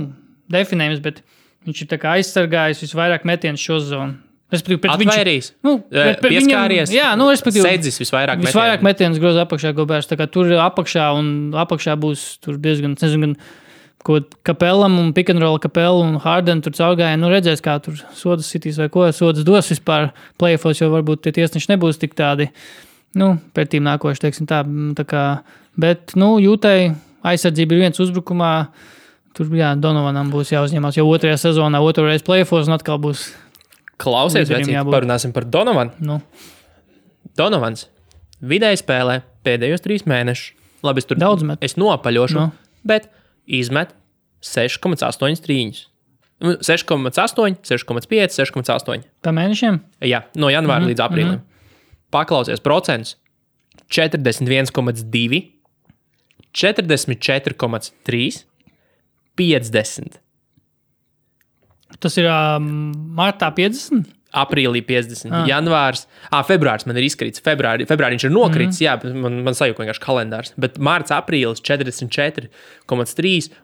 [0.56, 1.20] definējams, bet
[1.68, 4.16] viņš ir aizsargājis visvairāk metienu šo zonu.
[4.48, 8.40] Respektīvi, pret viņu Atvērīs, Nu, Eh, pieskāries, viņam- Jā, nu, respektīvi, sēdzis visvairāk.
[8.40, 9.12] Visvairāk metienu.
[9.12, 9.74] metienus groza apakšā
[10.16, 13.36] kā tur apakšā un apakšā būs diezgan, nezinu, gan
[14.04, 17.20] ko kapelam un pikantrola kapelu un Harden tur caurgāja.
[17.20, 21.34] Nu, redzēs, kā tur sodas sitīs vai ko sodas dos vispār plēfos, jo varbūt tie
[21.34, 22.48] tiesneši nebūs tik tādi,
[23.16, 24.64] nu, pretīm nākoši, teiksim tā.
[24.98, 25.24] tā kā,
[25.80, 28.68] bet, nu, jūtai aizsardzība ir viens uzbrukumā.
[29.38, 33.30] Tur, jā, Donovanam būs jāuzņemās jau otrajā sezonā, otru reizi plēfos un atkal būs,
[33.98, 35.92] Klausies, vecīt, parunāsim par Donovanu.
[36.00, 36.22] nu,
[37.38, 37.88] Donovans
[38.42, 40.54] vidēji spēlē pēdējos trīs mēnešus.
[40.86, 41.64] Labi, es tur Daudz met.
[41.66, 42.40] Es nopaļošu, Nu.
[42.40, 42.82] no.
[42.86, 43.10] bet
[43.48, 43.94] izmet
[44.46, 45.86] 6,8 trīņus.
[46.46, 49.06] Nu, 6,8, 6,5, 6,8.
[49.26, 49.80] pa mēnešiem.
[50.06, 50.90] Jā, no janvāra mm -hmm.
[50.94, 51.32] līdz aprīlim.
[51.32, 51.57] Mm -hmm.
[52.14, 53.18] Paklausies, procents
[53.92, 55.42] 41,2,
[56.54, 58.46] 44,3,
[59.38, 60.22] 50,
[62.04, 64.04] Tas ir um, martā 50.
[64.38, 65.46] aprīlī 50, Ah.
[65.48, 67.42] janvārs, ah, februāris man ir izkrits.
[67.42, 68.84] Februārī, februārī viņš ir nokritis, mm.
[68.84, 68.94] jā,
[69.24, 70.52] man, man sajūta vienkārši kalendārs.
[70.60, 72.52] Bet mārts, aprīlis 44,3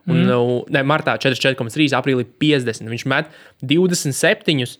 [0.08, 0.24] un mm.
[0.26, 2.88] no, ne, martā 44,3, aprīlī 50.
[2.90, 3.26] Viņš met
[3.62, 4.78] 27,7.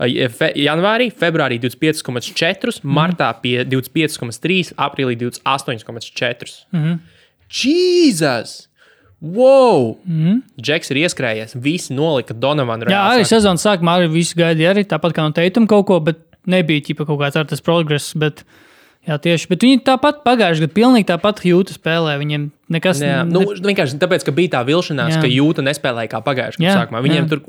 [0.00, 6.64] Fe, janvārī, februārī 25,4, martā pie 25,3, aprīlī 28,4.
[6.72, 6.98] Mm -hmm.
[7.50, 8.70] Jēzus!
[9.20, 9.98] Wow!
[10.04, 10.62] Mm -hmm.
[10.62, 12.84] Džeks ir ieskrējies, visi nolika Donovanu.
[12.88, 16.16] Jā, arī sezonas sākumā arī viss gaidīja, arī tāpat kā no teikuma kaut ko, bet
[16.46, 18.14] nebija ķipa kaut kāds ar tas progress.
[18.14, 18.44] Bet,
[19.08, 19.48] jā, tieši.
[19.50, 22.16] Bet viņi tāpat pagājušajā gadā pilnīgi tāpat jūtas spēlē.
[22.20, 25.22] Viņiem nekas Jā, nu, vienkārši tāpēc, ka bija tā vilšanās, Jā.
[25.24, 26.84] ka jūta nespēlēja kā pagājušajā Jā, gadā.
[26.84, 27.02] sākumā.
[27.06, 27.30] Viņiem jā.
[27.32, 27.42] tur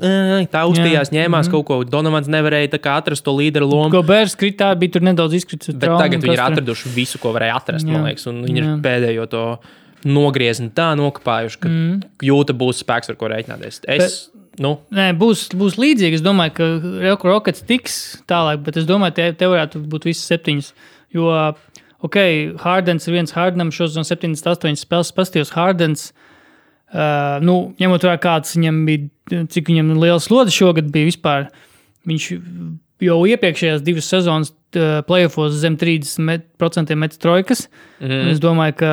[0.54, 1.18] tā uzstījās, Jā.
[1.20, 1.78] ņēmās kaut ko.
[1.88, 3.92] Donovans nevarēja atrast to līderu lomu.
[3.94, 5.70] Gobērs kritā, bija tur nedaudz izkrits.
[5.70, 7.86] uz Bet traumu, tagad viņi ir atraduši visu, ko varēja atrast.
[7.86, 7.94] Jā.
[7.94, 8.76] Man liekas, un viņi ir Jā.
[8.82, 9.46] pēdējo to
[10.08, 11.98] nogriezni tā nokāpājuši, ka mm.
[12.26, 13.82] jūta būs spēks, ar ko rēķināties.
[13.86, 14.58] Es, Bet...
[14.64, 16.18] nu, Nē, būs, būs līdzīgi.
[16.18, 18.00] Es domāju, ka Rockets tiks
[18.30, 20.72] tālāk, bet es domāju, ka te, te varētu būt visas septiņas.
[21.12, 21.30] Jo,
[22.04, 22.18] ok,
[22.62, 26.10] Hardens ir viens Hardenam, šos no 78 spēles pastījos Hardens.
[26.92, 31.46] Uh, nu, ņemot vērā, kāds viņam bija, cik viņam liels slodzi šogad bija vispār.
[32.08, 32.26] Viņš
[33.06, 37.66] jau iepriekšējās divas sezonas uh, playoffs zem 30% metas trojkas.
[38.02, 38.32] Mm.
[38.34, 38.92] Es domāju, ka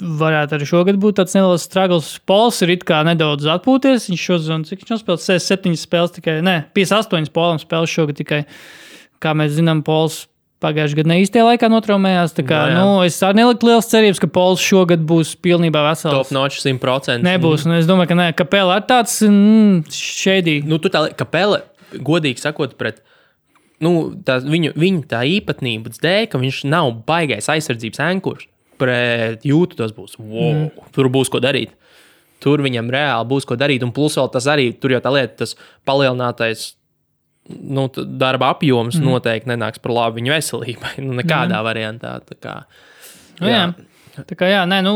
[0.00, 2.10] varētu arī šogad būt tāds neliels struggles.
[2.28, 4.08] Pols ir it kā nedaudz atpūties.
[4.10, 8.44] Viņš šodien, cik viņš nospēlēja, 67 spēles tikai, ne, 58 polam spēles šogad tikai.
[9.20, 10.22] Kā mēs zinām, Pols
[10.60, 12.34] pagājušajā gadā neīstajā laikā notraumējās.
[12.40, 12.80] Kā, Jā, jā.
[12.80, 16.14] nu, es neliku liels cerības, ka Pols šogad būs pilnībā vesels.
[16.14, 17.24] top notch 100%.
[17.26, 20.60] Nebūs, un es domāju, ka nē, kapela ir tāds mm, šeidī.
[20.68, 21.62] Nu, tu tā kā pele,
[21.96, 23.02] godīgi sakot, pret.
[23.80, 28.48] Nu, tā, viņu, viņa tā īpatnības dēļ, ka viņš nav baigais aizsardzības ankurs
[28.80, 30.16] pret jūtu, tas būs.
[30.20, 30.90] Wow, mm.
[30.96, 31.72] Tur būs ko darīt.
[32.40, 33.82] Tur viņam reāli būs ko darīt.
[33.84, 35.56] Un plus vēl tas arī, tur jau tā lieta, tas
[35.88, 36.70] palielinātais
[37.50, 37.86] nu,
[38.20, 39.06] darba apjoms mm.
[39.06, 40.94] noteikti nenāks par labu viņa veselībai.
[41.04, 41.66] Nu, nekādā mm.
[41.66, 42.18] variantā.
[42.26, 42.56] tā Kā,
[43.40, 43.64] Nu, jā.
[44.28, 44.94] Tā kā jā, nē, nu,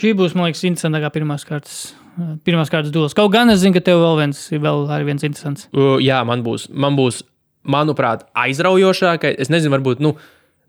[0.00, 1.78] šī būs, man liekas, interesantākā pirmās kārtas.
[2.44, 3.14] Pirmās kārtas duels.
[3.16, 5.70] Kaut gan es zinu, ka tev vēl viens ir vēl viens interesants.
[5.72, 7.22] Uh, jā, man būs, man būs,
[7.64, 9.38] manuprāt, aizraujošākais.
[9.40, 10.04] Es nezinu, varbūt.
[10.04, 10.16] Nu,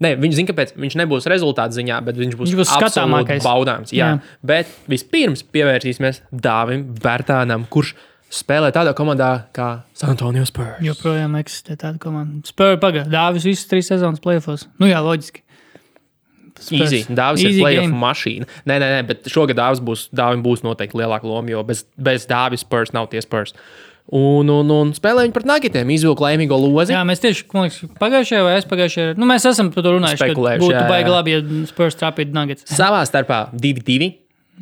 [0.02, 3.44] Ne, viņš zina, kāpēc viņš nebūs rezultātu ziņā, bet viņš būs, Viņš būs skatāmākais.
[3.46, 3.92] baudāms.
[3.94, 4.00] Jā.
[4.00, 4.08] Jā.
[4.16, 4.38] jā.
[4.50, 7.92] Bet vispirms pievērsīsimies Dāvim Bērtānam, kurš
[8.32, 10.80] spēlē tādā komandā kā San Antonio Spurs.
[10.86, 12.42] Joprojām eksistē tāda komanda.
[12.48, 13.12] Spēlē pagaidi.
[13.12, 14.68] Dāvis visas trīs sezonas playoffs.
[14.82, 15.44] Nu jā, loģiski.
[16.62, 16.92] Spurs.
[16.92, 17.06] Easy.
[17.10, 18.02] Dāvis ir Easy playoff game.
[18.02, 18.50] mašīna.
[18.70, 22.28] Nē, nē, nē, bet šogad Dāvis būs, Dāvim būs noteikti lielāka loma, jo bez, bez
[22.30, 23.56] Dāvis Spurs nav tie Spurs.
[24.12, 26.92] Un, un, un spēlē viņi pret Nagitiem, izvilka laimīgo lozi.
[26.96, 29.14] Jā, mēs tieši liekas, pagājušajā vai aizpagājušajā.
[29.22, 30.34] Nu, mēs esam par to runājuši.
[30.36, 30.88] Būtu jā, jā.
[30.90, 32.68] baigi labi, ja Spurs trapītu nuggets.
[32.70, 34.10] Savā starpā 2-2.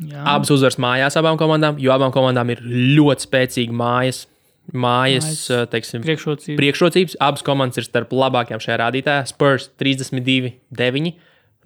[0.00, 0.22] Jā.
[0.36, 2.62] Abas uzvaras mājās abām komandām, jo abām komandām ir
[2.96, 4.24] ļoti spēcīga mājas,
[4.72, 6.56] mājas Mājas eh, teiksim, Priekšrocība.
[6.60, 7.16] priekšrocības.
[7.20, 9.24] Abas komandas ir starp labākajām šajā rādītājā.
[9.26, 11.10] Spurs 32, 9,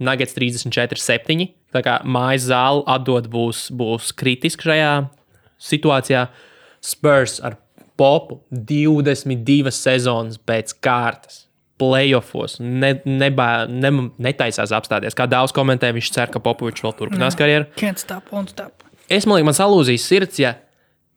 [0.00, 1.44] Nuggets 34, 7.
[1.74, 4.92] Tā kā mājas zāle atdot būs, būs kritiski šajā
[5.68, 6.26] situācijā.
[6.84, 7.58] Spurs ar
[8.00, 11.44] popu 22 sezonas pēc kārtas.
[11.84, 13.90] Playoffs ne, nebā, ne,
[14.24, 15.16] netaisās apstāties.
[15.18, 17.68] Kā daudz komentē, viņš cer, ka Popovičs vēl turpinās karjeru.
[18.00, 18.86] Stop, stop.
[19.12, 20.54] Es domāju, man salūzīs sirds, ja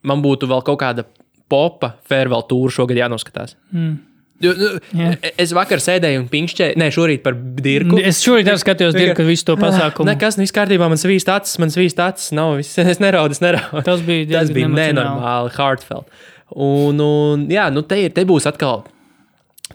[0.07, 1.07] man būtu vēl kaut kāda
[1.47, 3.55] popa farewell tūra šogad jānoskatās.
[3.71, 3.95] Mm.
[4.43, 5.07] Jo, nu,
[5.41, 7.97] es vakar sēdēju un pinkšķēju, ne, šorīt par dirku.
[7.97, 10.05] Es šorīt arī skatījos, dirka, visu to pasākumu.
[10.11, 13.81] Nekas, viss kārtībā, man svīst acis, man svīst acis, nav, viss, es neraudu, es neraudu.
[13.87, 16.11] Tas bija Tas bija nenormāli, heartfelt.
[16.53, 18.85] Un, un jā, nu te, ir- te būs atkal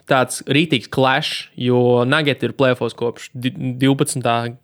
[0.09, 4.22] tāds rītīgs clash, jo Nugget ir plēfos kopš di- 12.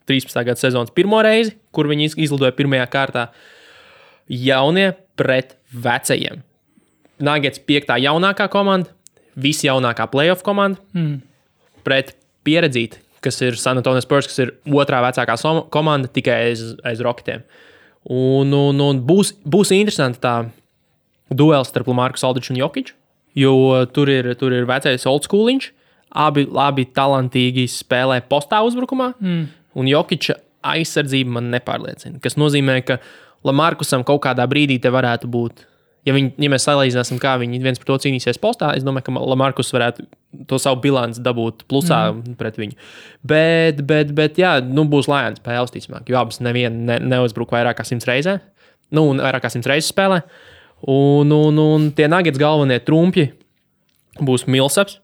[0.09, 0.45] 13.
[0.45, 3.29] gada sezonas pirmo reizi, kur viņi iz- izlidoja pirmajā kārtā.
[4.29, 6.43] Jaunie pret vecajiem.
[7.21, 8.91] Nuggets piektā jaunākā komanda,
[9.37, 11.21] visi jaunākā playoff komanda Mm.
[11.85, 12.15] pret
[12.45, 15.37] pieredzīti, kas ir San Antonio Spurs, kas ir otrā vecākā
[15.71, 17.43] komanda tikai aiz, aiz roketiem.
[18.09, 20.51] Un, un, un būs, būs interesanti tā
[21.35, 22.93] duels starp Marku Aldriču un Jokiču,
[23.37, 25.71] jo tur ir, tur ir vecais old schooliņš.
[26.19, 29.41] Abi labi talantīgi spēlē postā uzbrukumā, mm.
[29.77, 32.21] un Jokiča aizsardzība man nepārliecina.
[32.25, 32.97] Tas nozīmē, ka
[33.47, 35.67] Lamarkusam kaut kādā brīdī te varētu būt.
[36.09, 39.21] Ja, viņi, ja mēs salīdzināsim, kā viņi viens par to cīnīsies postā, es domāju, ka
[39.21, 40.07] Lamarkus varētu
[40.49, 42.37] to savu bilanci dabūt plusā mm.
[42.41, 42.79] pret viņu.
[43.29, 47.81] Bet, bet, bet jā, nu, būs lēna spēle visticamāk, jo abas neviena ne, neuzbruk vairāk
[47.81, 48.41] kā simts reizes.
[48.95, 50.23] Nu, un vairāk kā simts reizes spēlē.
[50.87, 53.33] Un, un, un tie nagats galvenie trumpi
[54.23, 55.01] būs Milsaps.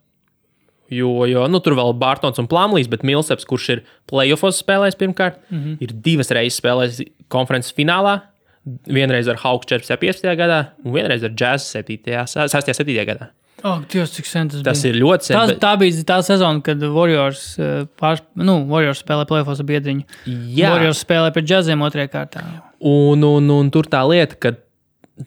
[0.92, 4.98] Jo, jo nu, tur vēl ir Bārtaņs un Plānijas, bet Milsaps, kurš ir playoffs spēlējis
[5.00, 5.76] pirmkārt, mm -hmm.
[5.80, 7.00] ir divas reizes spēlējis
[7.32, 8.20] konferences finālā.
[8.64, 9.96] Vienreiz ar Hawks 14.
[10.00, 10.36] 15.
[10.36, 11.98] gadā, un vienreiz ar Jazz 7.
[12.26, 12.72] 6.
[12.72, 13.04] 7.
[13.04, 13.30] gadā.
[13.64, 14.92] Oh, Dievs, cik sen tas, Tas bija.
[14.92, 15.36] ir ļoti sen.
[15.36, 19.64] Tā, bet- tā bija tā sezona, kad Warriors, eh, pār, nu, Warriors spēlēja plēfos ar
[19.64, 20.04] biedriņu.
[20.26, 22.44] Jā, Warriors spēlēja pret džaziem otrajā kārtā.
[22.80, 24.52] Un, un, un tur tā lieta, ka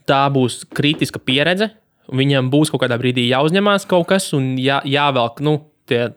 [0.10, 1.72] tā būs kritiska pieredze.
[2.08, 6.10] Viņam būs kaut kādā brīdī jāuzņemās kaut kas, un jā, jāvelk nu, tie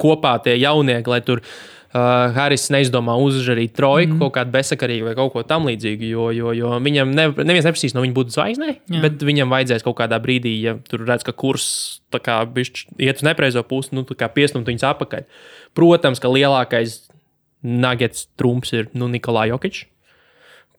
[0.00, 4.20] kopā tie jaunieki, lai tur uh, Haris neizdomā uzžarīt trojku, mm.
[4.22, 6.08] kaut kādu bezsakarīgu vai kaut ko tamlīdzīgu.
[6.12, 9.98] Jo, jo, jo viņam ne, neviens neprasīs no viņa būt zvaigznē, bet viņam vajadzēs kaut
[10.02, 11.66] kādā brīdī, ja tur redz, ka kurs
[12.12, 15.26] kā bišķi iet uz nepareizo pusi, nu, piestumt viņus atpakaļ.
[15.78, 17.00] Protams, ka lielākais
[17.62, 19.86] nagets trumps ir nu, Nikolai Jokičs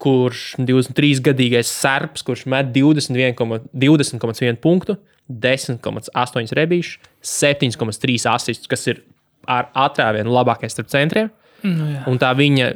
[0.03, 4.97] kurš 23-gadīgais serps, kurš met 21,1 20,1 punktu,
[5.31, 9.03] 10,8 rebīšu, 7,3 asistus, kas ir
[9.47, 11.31] ar atrāvienu labākais starp centriem.
[11.63, 12.03] Nu, jā.
[12.11, 12.73] Un tā viņa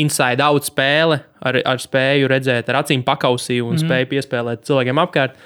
[0.00, 3.82] inside out spēle ar, ar spēju redzēt, ar acīm pakausī un mm.
[3.86, 5.40] spēju piespēlēt cilvēkiem apkārt.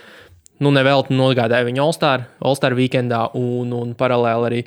[0.63, 4.61] Nu, nevelti nogādāja viņu All-Star, All-Star weekendā, un, un paralēli arī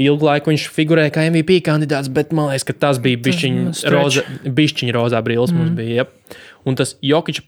[0.00, 3.94] ilgu laiku viņš figurēja kā MVP kandidāts, bet man liekas, ka tas bija bišķiņa stretch.
[3.94, 4.24] roza,
[4.60, 5.52] bišķiņa rozā brīlis.
[5.52, 5.60] Mm.
[5.60, 6.40] Mums bija, jep.
[6.68, 7.42] un tas Jokic,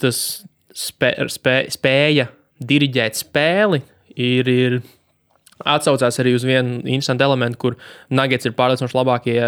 [0.00, 0.22] tas
[0.76, 2.28] spē, spē, spēja
[2.62, 3.82] diriģēt spēli,
[4.14, 4.78] ir, ir
[5.58, 7.78] atsaucās arī uz vienu interesantu elementu, kur
[8.14, 9.38] Nuggets ir pārliecinoši labākie,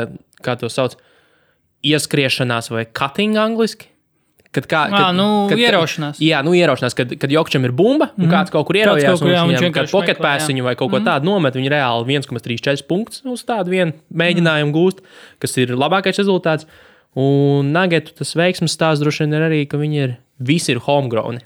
[0.45, 0.97] kā to sauc,
[1.85, 3.91] ieskriešanās vai cutting angliski.
[4.55, 6.21] Kad kā, Ā, nu, ieraušanās.
[6.23, 8.31] Jā, nu, ieraušanās, kad, kad Jokčam ir bumba, un mm.
[8.31, 10.43] kāds kaut kur kaut kur, jā, un viņš viņam kādu pocket meklē, jā.
[10.45, 11.09] pēsiņu vai kaut ko mm.
[11.09, 14.77] tādu nomet, viņi reāli 1,34 punktus uz tādu vienu mēģinājumu mm.
[14.77, 15.03] gūst,
[15.43, 16.69] kas ir labākais rezultāts.
[17.19, 21.43] Un Nagetu tas veiksmes stāsts droši vien ir arī, ka viņi ir visi ir homegrown.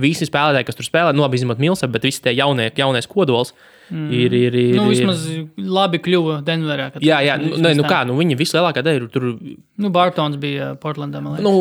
[0.00, 3.52] Visi spēlētāji, kas tur spēlē, nu, labi, izņemot Milsa, bet visi tie jaunie, jaunais kodols
[3.90, 4.08] mm.
[4.10, 4.96] ir, ir, ir, Nu, ir.
[4.96, 5.22] vismaz
[5.56, 6.88] labi kļuva Denverā.
[6.94, 9.28] kad- Jā, jā, nu, ne, nu kā, nu, viņi vislielākā daļa ir tur
[9.78, 11.22] Nu, Bartons bija uh, Portlandā.
[11.22, 11.54] nu,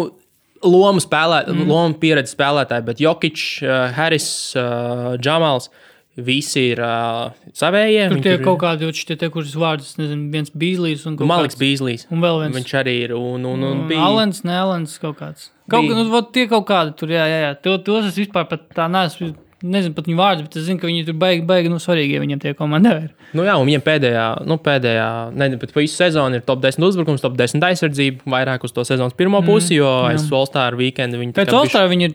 [0.64, 1.64] lomu, spēlē, mm.
[1.70, 5.70] lomu pieredzi spēlētāji, bet Jokic, uh, Harris, uh, Džamals.
[6.14, 8.04] Visi ir uh, savējie.
[8.12, 11.62] Tur tie ir- kaut kādi, tie, tie kurus vārdus, nezinu, viens Bīslīs un Maliks kāds-
[11.64, 12.04] Bīslīs.
[12.14, 12.54] Un vēl viens.
[12.60, 13.16] Viņš arī ir.
[13.18, 15.48] Un, un, un Un bija, Alans, ne Alans kaut kāds.
[15.72, 16.04] Kaut, Bija.
[16.04, 17.52] nu, tie kaut kādi tur, jā, jā, jā.
[17.66, 19.32] To, tos es vispār pat tā neesmu,
[19.64, 22.22] nezinu pat viņu vārdus, bet es zinu, ka viņi tur baigi, baigi, nu, svarīgi, ja
[22.24, 23.10] viņiem tie komandā ir.
[23.34, 25.08] nu, jā, un viņiem pēdējā, nu, pēdējā,
[25.40, 28.84] ne, bet pa visu sezonu ir top 10 uzbrukums, top 10 aizsardzība, vairāk uz to
[28.84, 30.12] sezonas pirmo pusi, jo jā.
[30.14, 32.14] aiz All-Star weekendu viņi Pēc kā bišķi- viņi ir.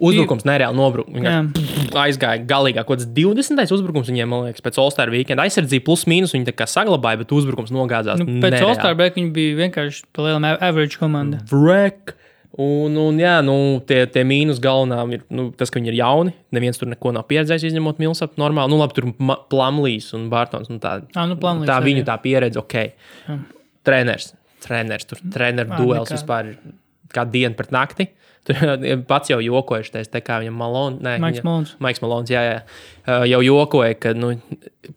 [0.00, 1.12] uzbrukums nereāli nobruka.
[1.22, 1.42] Jā.
[1.54, 3.70] Viņi aizgāja galīgā, kaut kāds 20.
[3.76, 5.44] uzbrukums viņiem, man liekas, pēc All-Star weekenda.
[5.46, 8.18] Aizsardzība plus mīnus viņi tā kā saglabāja, bet uzbrukums nogāzās.
[8.18, 11.38] Nu, pēc Olstrā break viņi bija vienkārši pa lielam a- average komanda.
[11.52, 12.14] Vrek.
[12.60, 13.56] Un, un jā, nu,
[13.88, 16.34] tie, tie mīnus galvenām ir nu, tas, ka viņi ir jauni.
[16.54, 18.38] Neviens tur neko nav pieredzējis, izņemot Milsapu.
[18.38, 19.08] Normāli, nu, labi, tur
[19.50, 20.70] Plumlīs un Bārtons.
[20.70, 22.76] Nu, tā, Ā, nu, Plumlees tā viņu tā pieredze, ok.
[23.84, 24.30] Treneris,
[24.62, 26.60] treneris, tur treneru duels vispār ir
[27.12, 28.08] kā diena pret nakti.
[28.44, 28.58] Tur
[29.08, 30.98] pats jau jokojuši, teiks, te kā viņam Malone.
[31.00, 31.70] Nē, Maiks viņa- Malons.
[31.80, 32.58] Maiks Malons, jā, jā.
[33.06, 34.34] Uh, jau jokoja, ka nu,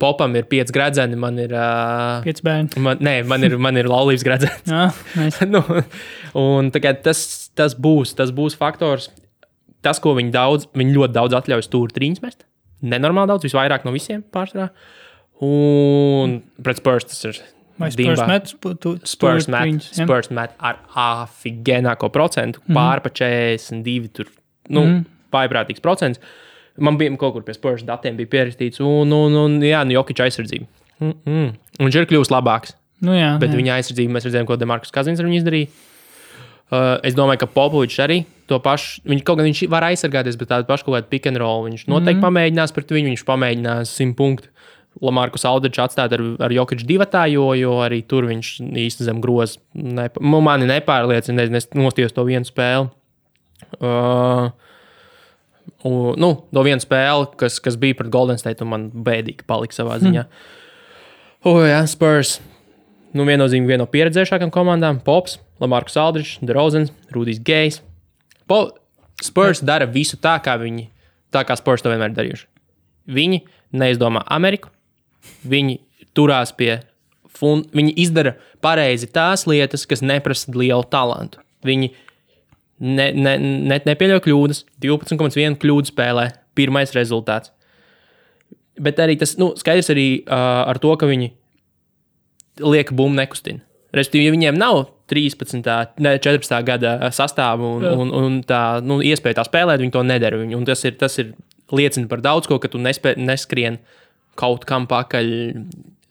[0.02, 1.54] popam ir pieci gradzeni, man ir.
[1.56, 2.84] Uh, Pieci bērni.
[2.84, 4.68] man, nē, man ir, man ir laulības gradzens.
[4.68, 5.40] Jā, mēs.
[5.48, 5.64] nu,
[6.44, 7.24] un, tā tas,
[7.56, 9.08] tas, būs, tas būs faktors.
[9.86, 12.44] Tas, ko viņi daudz, viņi ļoti daudz atļauj stūri trīņus mest.
[12.84, 14.74] Nenormāli daudz, visvairāk no visiem pārsvarā.
[15.48, 17.40] Un pret Spurs tas ir.
[17.78, 17.92] Vai.
[17.94, 18.54] Spurs met?
[18.82, 20.06] tu- Spurs met, trīņus, jā?
[20.08, 24.10] Spurs met ar aфиgenāko procentu, mm pār pa 42.
[24.14, 24.32] Tur,
[24.70, 25.06] nu, mm.
[25.34, 26.20] Vaiprātīgs procents.
[26.78, 30.22] Man bija kaut kur pie Spurs datiem bija pierakstīts, un, un, un jā, nu, Jokic
[30.26, 30.66] aizsardzība.
[31.00, 31.54] Mm -mm.
[31.80, 32.74] Un viņš ir kļuvis labāks.
[33.02, 33.58] Nu, jā, Bet jā.
[33.58, 35.68] viņa aizsardzība mēs redzējām, ko Demarkus Kazins viņu izdarīja.
[36.68, 39.02] Uh, es domāju, ka Popovičs arī to pašu.
[39.08, 41.86] Viņš kaut gan viņš var aizsargāties, bet tādu pašu kaut kādu pick and roll viņš
[41.88, 43.14] noteikti mm pamēģinās pret viņu.
[43.14, 44.50] Viņš pamēģinās simt punktu.
[45.04, 49.62] Lamarkus Aldričs atstāt ar, ar Jokiču divatā, jo, jo arī tur viņš īsti zem groza
[49.74, 51.46] nepa, nu, mani nepārliecina.
[51.60, 52.90] Es, nostījos to vienu spēli.
[53.82, 54.50] Uh,
[55.86, 59.78] un, nu, to vienu spēli, kas, kas bija pret Golden State, un man bēdīgi palika
[59.78, 60.26] savā ziņā.
[60.26, 60.56] Hmm.
[61.48, 62.38] O, jā, Spurs.
[63.16, 65.02] Nu, viennozīmīgi viena no pieredzējušākajām komandām.
[65.06, 67.80] Pops, Lamarcus Aldrichs, Drozens, Rudijs Gejs.
[68.50, 68.66] Po,
[69.24, 70.90] Spurs dara visu tā, kā viņi,
[71.34, 72.50] tā kā Spurs to vienmēr darījuši.
[73.14, 73.42] Viņi
[73.78, 74.70] neizdomā Ameriku,
[75.48, 75.80] viņi
[76.18, 76.80] turās pie,
[77.38, 81.42] fun, viņi izdara pareizi tās lietas, kas neprasa lielu talantu.
[81.68, 81.92] Viņi
[82.80, 87.54] ne, ne, ne, nepieļauj kļūdas, 12,1 kļūdu spēlē, pirmais rezultāts.
[88.78, 91.32] Bet arī tas nu, skaidrs arī uh, ar to, ka viņi
[92.62, 93.64] liek bumbu nekustina.
[93.96, 95.64] Respektīvi, ja viņiem nav 13,
[96.04, 100.42] ne 14 gada sastāvā un, un, un tā nu, iespēja tā spēlēt, viņi to nedara.
[100.44, 101.32] Un tas ir, tas ir
[101.74, 103.80] liecina par daudz ko, ka tu nespē, neskrien
[104.38, 105.30] kaut kam pakaļ.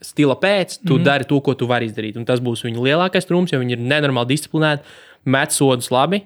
[0.05, 1.05] Stila pēc, tu mm -hmm.
[1.05, 2.17] dari to, ko tu vari izdarīt.
[2.21, 4.83] Un tas būs viņa lielākais trumps, jo viņi ir nenormāli disciplinēti,
[5.25, 6.23] met sodus labi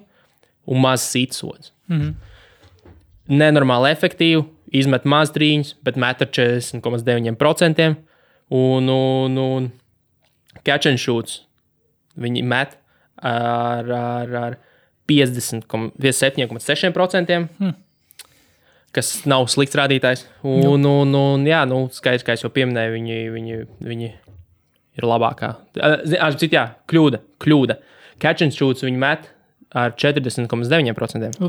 [0.65, 1.71] un maz sītsods.
[1.87, 2.13] Mm -hmm.
[3.27, 7.95] Nenormāli efektīvi, izmet maz trīņus, bet met ar 40,9%.
[8.49, 9.71] Un, un, un
[10.63, 11.41] catch and shoots
[12.19, 12.77] viņi met
[13.15, 14.57] ar, ar, ar
[15.07, 17.47] 57,6%.
[17.57, 17.73] Hmm.
[18.95, 20.25] Kas nav slikts rādītājs.
[20.43, 24.09] Un, un, un jā, nu, skaidrs, kā jau pieminēju, viņi, viņi, viņi
[24.99, 25.53] ir labākā.
[25.77, 27.21] Citā, jā, kļūda.
[27.43, 27.77] kļūda.
[28.21, 29.29] Catch and shoots viņi met
[29.71, 31.39] ar 40,9%.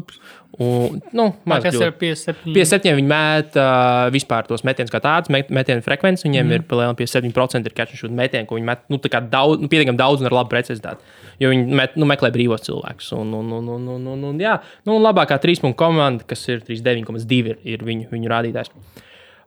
[0.62, 1.86] Un, nu, Maz, kas kļūt.
[1.88, 2.55] ir 57?
[2.55, 6.28] 57 viņi met uh, vispār tos metienus kā tādus, met, metienu frekvenci.
[6.28, 6.55] Viņiem mm.
[6.55, 9.99] ir palielinājums 57% ir catch and shoot metieni, ko viņi met nu, daudz, nu, pietiekami
[9.99, 11.03] daudz un ar labu precizitāti.
[11.40, 13.12] Jo viņi met, nu, meklē brīvos cilvēkus.
[13.16, 14.58] Un, un, un, un, un, un, un, jā,
[14.88, 18.72] nu, labākā trīs punktu komanda, kas ir 39,2 ir, ir viņu, viņu rādītājs.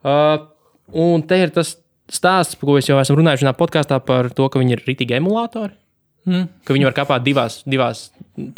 [0.06, 0.38] Uh,
[1.06, 1.76] un te ir tas
[2.12, 5.18] stāsts, par ko es jau esmu runājis šajā podkāstā par to, ka viņi ir ritīgi
[5.20, 5.74] emulatori.
[6.26, 6.48] Mm.
[6.66, 8.08] Ka viņi var kāpāt divās, divās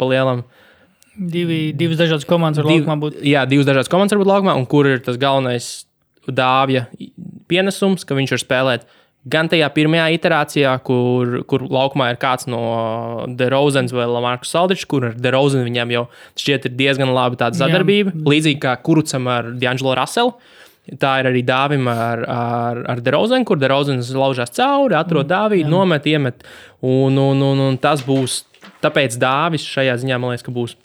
[0.00, 0.44] palielam.
[1.18, 3.18] Divi, divas dažādas komandas var Div, laukumā būt.
[3.26, 5.68] Jā, divas dažādas komandas var būt laukumā, un kur ir tas galvenais
[6.28, 6.86] dāvja
[7.50, 8.86] pienesums, ka viņš var spēlēt
[9.30, 12.62] gan tajā pirmajā iterācijā, kur, kur laukumā ir kāds no
[13.38, 16.04] DeRozens vai Lamarcus Saldričs, kur ar DeRozenu viņam jau
[16.38, 18.14] šķiet ir diezgan laba sadarbība.
[18.14, 18.24] Jā.
[18.32, 20.34] Līdzīgi kā Kurucam ar D'Angelo Russelu.
[20.98, 25.68] Tā ir arī dāvima ar, ar, ar Derozenu, kur Derozens laužās cauri, atrod mm, dāvīdu,
[25.68, 26.46] nomet, iemet.
[26.80, 28.40] Un, un, un, un tas būs,
[28.80, 30.78] tāpēc dāvis šajā ziņā man liekas, ka būs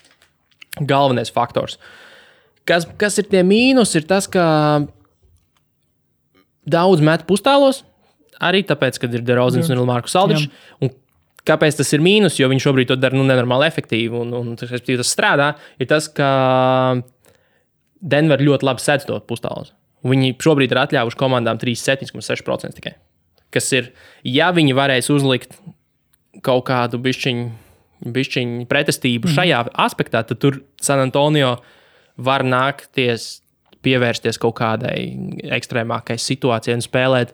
[0.84, 1.78] galvenais faktors.
[2.68, 4.44] Kas, kas ir tie mīnus, ir tas, ka
[6.68, 7.86] daudz met pustālos,
[8.42, 10.48] arī tāpēc, ka ir Derozens un Markus Aldiņš.
[11.44, 12.38] Kāpēc tas ir mīnus?
[12.40, 15.50] Jo viņš šobrīd to dara nu, nenormāli efektīvi un, un tas, tas strādā.
[15.82, 16.30] Ir tas, ka
[18.00, 19.74] Denver ļoti labi sedz to pustālus.
[20.08, 22.96] Viņi šobrīd ir atļāvuši komandām 37,6% tikai.
[23.54, 23.92] Kas ir,
[24.28, 25.56] ja viņi varēs uzlikt
[26.44, 27.46] kaut kādu bišķiņu,
[28.16, 29.36] bišķiņu pretestību mm.
[29.36, 31.56] šajā aspektā, tad tur San Antonio
[32.18, 33.44] var nākties
[33.84, 34.98] pievērsties kaut kādai
[35.58, 37.34] ekstrēmākai situācijai un spēlēt.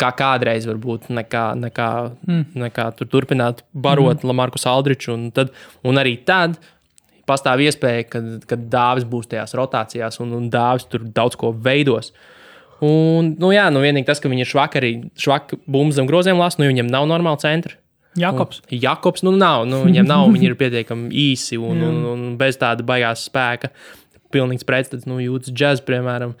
[0.00, 1.88] Kā kādreiz, varbūt, nekā, nekā,
[2.26, 2.44] mm.
[2.58, 4.30] nekā tur turpināt barot mm.
[4.30, 5.12] Lamarcus Aldriču.
[5.14, 5.52] Un, tad,
[5.86, 6.56] un arī tad
[7.28, 12.10] pastāv iespēja, ka, ka dāvis būs tajās rotācijās un, un dāvis tur daudz ko veidos.
[12.82, 16.40] Un, nu, jā, nu, vienīgi tas, ka viņi ir švaki arī švaki bumbu zem groziem
[16.40, 17.78] lasa, nu, viņiem nav normāla centra.
[18.18, 18.60] Jakobs.
[18.66, 22.58] Un, Jakobs, nu, nav, nu, viņiem nav, viņi ir pietiekami īsi un, un, un bez
[22.60, 23.70] tāda baigās spēka.
[24.32, 26.34] Pilnīgs pretstats, nu, jūtas džēzus, piemēram.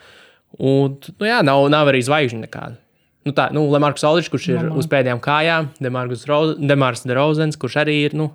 [0.58, 2.76] Un, nu, jā, nav, nav arī zvaigžņu nekāda.
[3.22, 4.80] Nu, tā, nu, Lemārks Aldričs, kurš ir Lemar.
[4.80, 8.32] uz pēdējām kājām, Demārks Derozens, kurš arī ir, nu,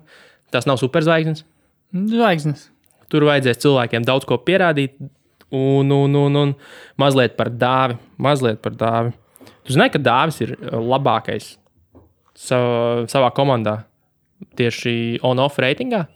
[0.54, 1.44] tas nav superzvaigznes.
[1.92, 2.68] Zvaigznes.
[3.12, 4.96] Tur vajadzēs cilvēkiem daudz ko pierādīt,
[5.50, 6.54] un, un, un, un
[7.00, 7.96] mazliet par dāvi.
[8.20, 9.14] Mazliet par dāvi.
[9.64, 11.54] Tu zini, ka dāvis ir uh, labākais
[12.38, 13.82] savā, savā komandā
[14.58, 16.06] tieši on-off reitingā.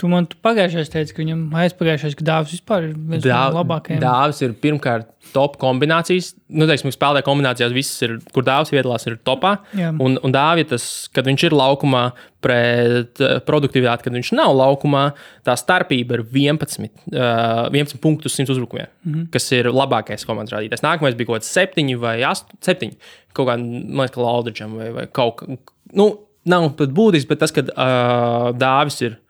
[0.00, 3.98] Tu man pagājušajā teici, ka viņam aizpagājušais, ka dāvāts vispār ir viens Dā, no labākajiem.
[4.00, 6.30] Dāvāts ir pirmkārt top kombinācijas.
[6.48, 9.58] Nu, teiksim, spēlē kombinācijās, visas ir, kur dāvāts piedalās, ir topā.
[9.76, 9.90] Jā.
[10.00, 12.06] Un, un dāvāts, kad viņš ir laukumā,
[12.40, 15.04] pret eh, produktivitāti, kad viņš nav laukumā,
[15.44, 19.30] tā starpība ir 11, uh, 11 punktus 100 uzbrukumiem, mm -hmm.
[19.36, 20.86] kas ir labākais komandas rādītājs.
[20.86, 22.96] Nākamais bija kaut kāds 7 vai 8, 7.
[23.36, 25.58] Kaut kā, man liekas, Laudričam vai, vai kaut kā.
[25.92, 26.12] Nu,
[26.48, 29.20] nav pat būtiski, bet tas, ka uh, dāvis ir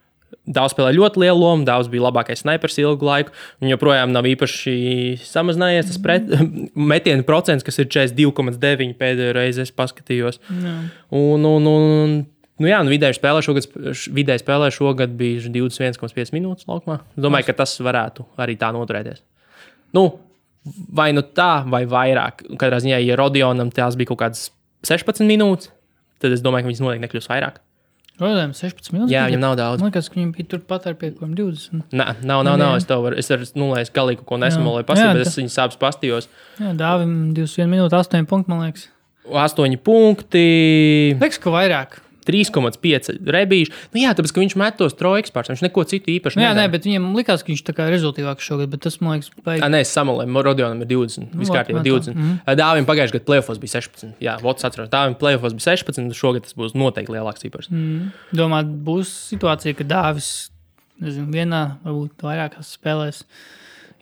[0.51, 3.35] Dāvs spēlēja ļoti lielu lomu, Dāvs bija labākais snipers ilgu laiku.
[3.61, 4.75] Viņa joprojām nav īpaši
[5.23, 5.91] samazinājies.
[5.93, 6.33] Tas pret,
[6.95, 10.41] metienu procents, kas ir 42,9 pēdējo reizi, es paskatījos.
[10.49, 10.77] Jā.
[11.21, 12.21] Un, un, un,
[12.61, 13.65] Nu, jā, nu, vidēji spēlē šogad,
[14.13, 16.99] vidēji spēlē šogad bija 21,5 minūtes laukumā.
[17.17, 19.23] Domāju, ka tas varētu arī tā noturēties.
[19.97, 20.03] Nu,
[20.93, 22.45] vai nu tā, vai vairāk.
[22.61, 24.51] Katrā ziņā, ja Rodionam tās bija kaut kādas
[24.85, 25.73] 16 minūtes,
[26.21, 27.63] tad es domāju, ka viņas noteikti nekļūs vairāk.
[28.21, 29.13] Rodēm 16 minūtes.
[29.15, 29.81] Jā, viņam nav daudz.
[29.81, 31.95] Man liekas, ka viņam bija turpat ar piekuriem 20.
[31.97, 32.75] Nē, nav, nav, nav.
[32.77, 34.37] Es tev varu, es ar nulēs galīgi ko
[34.83, 36.29] Jā, pastāstītu, bet es viņu sāpes pastījos.
[36.61, 38.91] Jā, Dāvim 21 minūtes, 8 punkti, man liekas.
[39.31, 40.45] 8 punkti,
[41.17, 42.01] Liekas, ka vairāk.
[42.27, 43.73] 3,5 rebīši.
[43.95, 45.61] Nu, jā, tāpēc, ka viņš met tos trojkas pārstāvjus.
[45.61, 46.73] Viņš neko citu īpaši Nu, jā, nē, nedara.
[46.75, 49.71] bet viņam likās, ka viņš tā kā rezultātīvāks šogad, bet tas, man liekas, baigi.
[49.73, 51.35] nē, es samalēju, Rodionam ir 20.
[51.41, 52.15] Viskārtībā Nu, vat, vat, 20.
[52.15, 52.57] Mm -hmm.
[52.61, 54.15] Dāvim pagājušajā gadā plēfos bija 16.
[54.21, 56.15] Jā, Vots atceros, Dāvim plēfos bija 16.
[56.15, 57.71] Šogad tas būs noteikti lielāks cipars.
[57.71, 58.11] Mm.
[58.33, 60.51] Domā, būs situācija, ka Dāvis
[61.01, 63.25] nezinu, vienā, varbūt vairākās spēlēs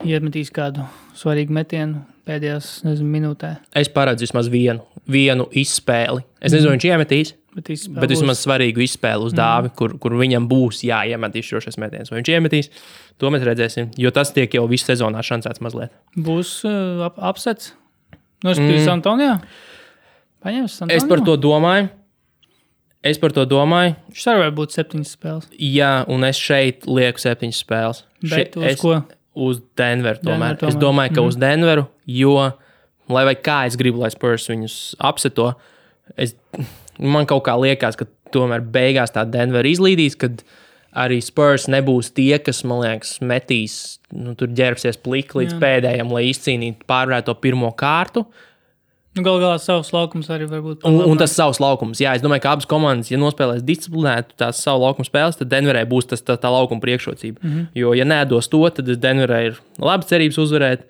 [0.05, 0.85] iemetīs kādu
[1.17, 3.55] svarīgu metienu pēdējās nezinu, minūtē.
[3.77, 6.23] Es paredzu vismaz vienu, vienu izspēli.
[6.39, 6.77] Es nezinu, mm.
[6.77, 7.33] viņš iemetīs.
[7.65, 9.75] Bet, Bet vismaz svarīgu izspēli uz dāvi, mm.
[9.79, 12.11] kur, kur viņam būs jāiemet izšķirošais metiens.
[12.11, 12.71] Vai viņš iemetīs,
[13.21, 13.91] to mēs redzēsim.
[13.99, 15.93] Jo tas tiek jau visu sezonā šancēts mazliet.
[16.15, 17.73] būs uh, ap, apsets.
[18.43, 18.87] Nu, es mm.
[18.93, 19.39] Antonijā.
[20.45, 20.99] Paņems Antonijā.
[21.01, 21.89] Es par to domāju.
[23.03, 23.93] Es par to domāju.
[24.11, 25.51] Viņš arī var būt septiņas spēles.
[25.55, 28.01] Jā, un es šeit lieku septiņas spēles.
[28.25, 28.97] Bet Še- uz es, ko?
[29.39, 30.19] Uz Denveru.
[30.19, 30.57] Tomēr.
[30.57, 30.83] Denver Es tomēr.
[30.83, 31.29] domāju, ka mm.
[31.31, 32.33] uz Denveru, jo,
[33.15, 35.53] lai vai kā es gribu, lai Spurs viņus apseto,
[36.19, 36.35] es,
[36.99, 40.43] man kaut kā liekas, ka tomēr beigās tā Denver izlīdīs, kad
[40.97, 45.61] arī Spurs nebūs tie, kas, man liekas, metīs, nu, tur ģērbsies pliki līdz Jā.
[45.63, 48.25] pēdējiem, lai izcīnītu pārvarēto pirmo kārtu.
[49.17, 50.83] Nu, Galu galā savs laukums arī var būt.
[50.85, 51.99] Un, un tas savs laukums.
[52.01, 55.81] Jā, es domāju, ka abas komandas, ja nospēlēs disciplinētu tās savu laukumu spēles, tad Denverai
[55.89, 57.41] būs tas, tā, tā laukuma priekšrocība.
[57.41, 57.65] Mm -hmm.
[57.81, 60.85] Jo, ja nedos to, tad Denverai ir labi cerības uzvarēt.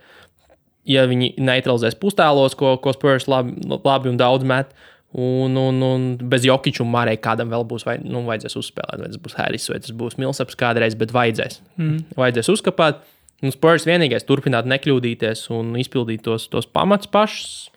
[0.85, 4.73] Ja viņi neutralizēs pustēlos, ko, ko Spurs labi, labi un daudz met,
[5.11, 9.09] un, un, un bez Jokiča un Mārēja kādam vēl būs, vai, nu, vajadzēs uzspēlēt, vai
[9.09, 11.61] tas būs Harris vai tas būs Milsaps kādreiz, bet vajadzēs.
[11.77, 12.03] Mm.
[12.19, 13.01] Vajadzēs uzkapāt.
[13.39, 17.69] Un Spurs vienīgais turpināt nekļūdīties un izpildīt tos, tos pamats pašus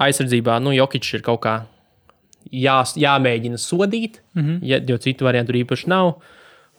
[0.00, 0.56] aizsardzībā.
[0.64, 1.56] Nu, Jokičs ir kaut kā
[2.50, 4.58] jā, jāmēģina sodīt, mm -hmm.
[4.62, 6.14] ja, jo citu variantu īpaši nav.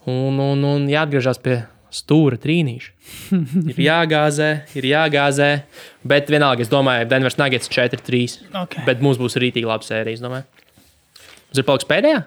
[0.06, 1.62] Un, un, un jāatgriežas pie
[1.94, 2.92] stūra trīnīša.
[3.72, 5.50] ir jāgāzē, ir jāgāzē.
[6.06, 8.38] Bet vienalga, es domāju, Denveras Nuggets 4-3.
[8.64, 8.86] Okay.
[8.88, 10.30] Bet mums būs rītīgi laba sērija.
[10.30, 12.24] Mums ir paliks pēdējā?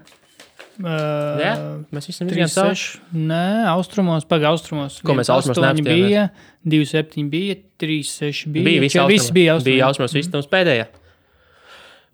[0.77, 1.53] Uh, Jā,
[1.89, 2.73] mēs visam 3, izgājām savu.
[2.77, 3.15] 6.
[3.17, 4.99] Nē, austrumos, pagaidi, austrumos.
[5.01, 6.05] Ko mēs austrumos 8 neapstājāmies?
[6.05, 6.25] bija,
[6.69, 8.67] 2, 7 bija, 3, 6 bija.
[8.67, 9.71] Bija visi visi bija austrumos.
[9.71, 10.85] Bija austrumos, viss mums pēdējā.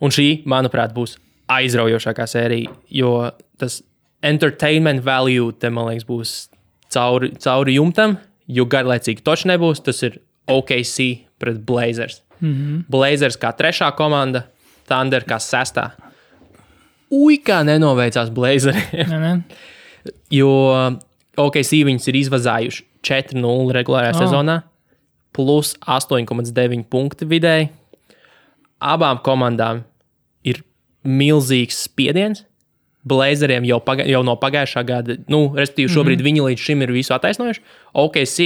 [0.04, 1.18] Un šī, manuprāt, būs
[1.52, 3.12] aizraujošākā sērija, jo
[3.60, 3.82] tas
[4.24, 6.34] entertainment value te, man liekas, būs
[6.94, 8.18] cauri, cauri jumtam,
[8.48, 9.84] jo garlaicīgi točs nebūs.
[9.84, 10.20] Tas ir
[10.52, 12.22] OKC pret Blazers.
[12.40, 12.54] Mm.
[12.54, 12.84] -hmm.
[12.90, 14.46] Blazers kā trešā komanda,
[14.88, 15.92] Thunder kā sestā.
[17.12, 19.10] Ui, kā nenoveicās Blazeriem.
[19.10, 19.42] Nē, nē.
[20.32, 20.50] Jo
[21.38, 24.22] OKC viņus ir izvazājuši 4-0 regulārajā Oh.
[24.22, 24.28] oh.
[24.28, 24.62] sezonā,
[25.34, 27.70] plus 8,9 punkti vidēji.
[28.84, 29.84] Abām komandām
[30.44, 30.64] ir
[31.04, 32.44] milzīgs spiediens.
[33.04, 36.30] Blazeriem jau, paga jau no pagājušā gada, nu, respektīvi, šobrīd mm -hmm.
[36.30, 37.62] viņi līdz šim ir visu attaisnojuši.
[37.94, 38.38] OKC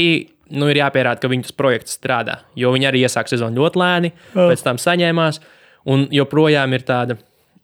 [0.49, 4.11] nu, ir jāpierāda, ka viņu tas projekts strādā, jo viņi arī iesāk sezonu ļoti lēni,
[4.33, 4.49] Oh.
[4.51, 5.39] pēc tam saņēmās,
[5.85, 7.17] un joprojām ir tāda,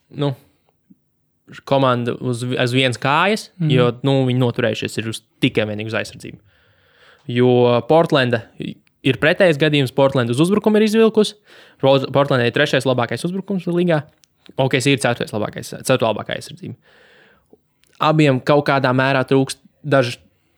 [0.09, 0.35] nu,
[1.65, 3.69] komanda uz, uz vienas kājas, mm.
[3.71, 6.39] jo nu, viņi noturējušies ir uz tikai vienīgi uz aizsardzību.
[7.33, 8.43] Jo Portlanda
[9.03, 11.37] ir pretējs gadījums, Portlanda uz uzbrukumu ir izvilkusi.
[11.81, 14.03] Portlanda ir trešais labākais uzbrukums līgā.
[14.59, 16.75] OKC ir ceturtais labākais, ceturtā labākā aizsardzība.
[18.03, 20.17] Abiem kaut kādā mērā trūkst daži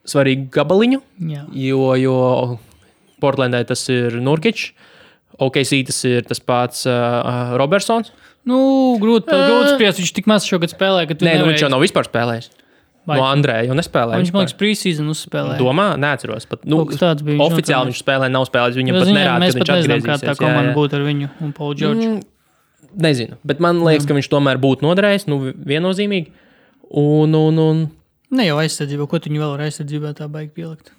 [0.09, 1.43] svarīgi gabaliņu, Jā.
[1.57, 2.15] jo, jo
[3.21, 4.71] Portlandai tas ir Nurkičs,
[5.41, 8.11] OKC tas ir tas pats uh, Robertsons.
[8.45, 8.57] Nu,
[9.01, 9.97] grūti, grūti spriest.
[9.99, 12.51] Viņš tik maz šogad spēlē, ka tu Nē, nu, viņš jau nav vispār spēlējis.
[13.05, 14.17] Vai- No Andrēja jau nespēlēja.
[14.21, 15.57] Viņš, man liekas, preseason uzspēlēja.
[15.61, 16.45] Domā, neatceros.
[16.49, 17.89] Pat, nu, tāds bija, viņš Oficiāli noturējās.
[17.91, 18.77] viņš spēlē, nav spēlējis.
[18.81, 20.41] Viņam pat nerāda, Mēs ka pat viņš nezinām, kā tā atgriezīsies.
[20.41, 22.07] Komanda būtu ar viņu un Paulu Džordžu.
[22.15, 22.23] Mm,
[22.96, 26.32] Nezinu, bet man liekas, ka viņš tomēr būtu noderējis, nu, viennozīmīgi.
[26.96, 27.86] Un, un, un
[28.34, 30.91] Ne jau aizsardzībā, ko tu viņu vēl ar aizsardzībā tā baigi pielikt.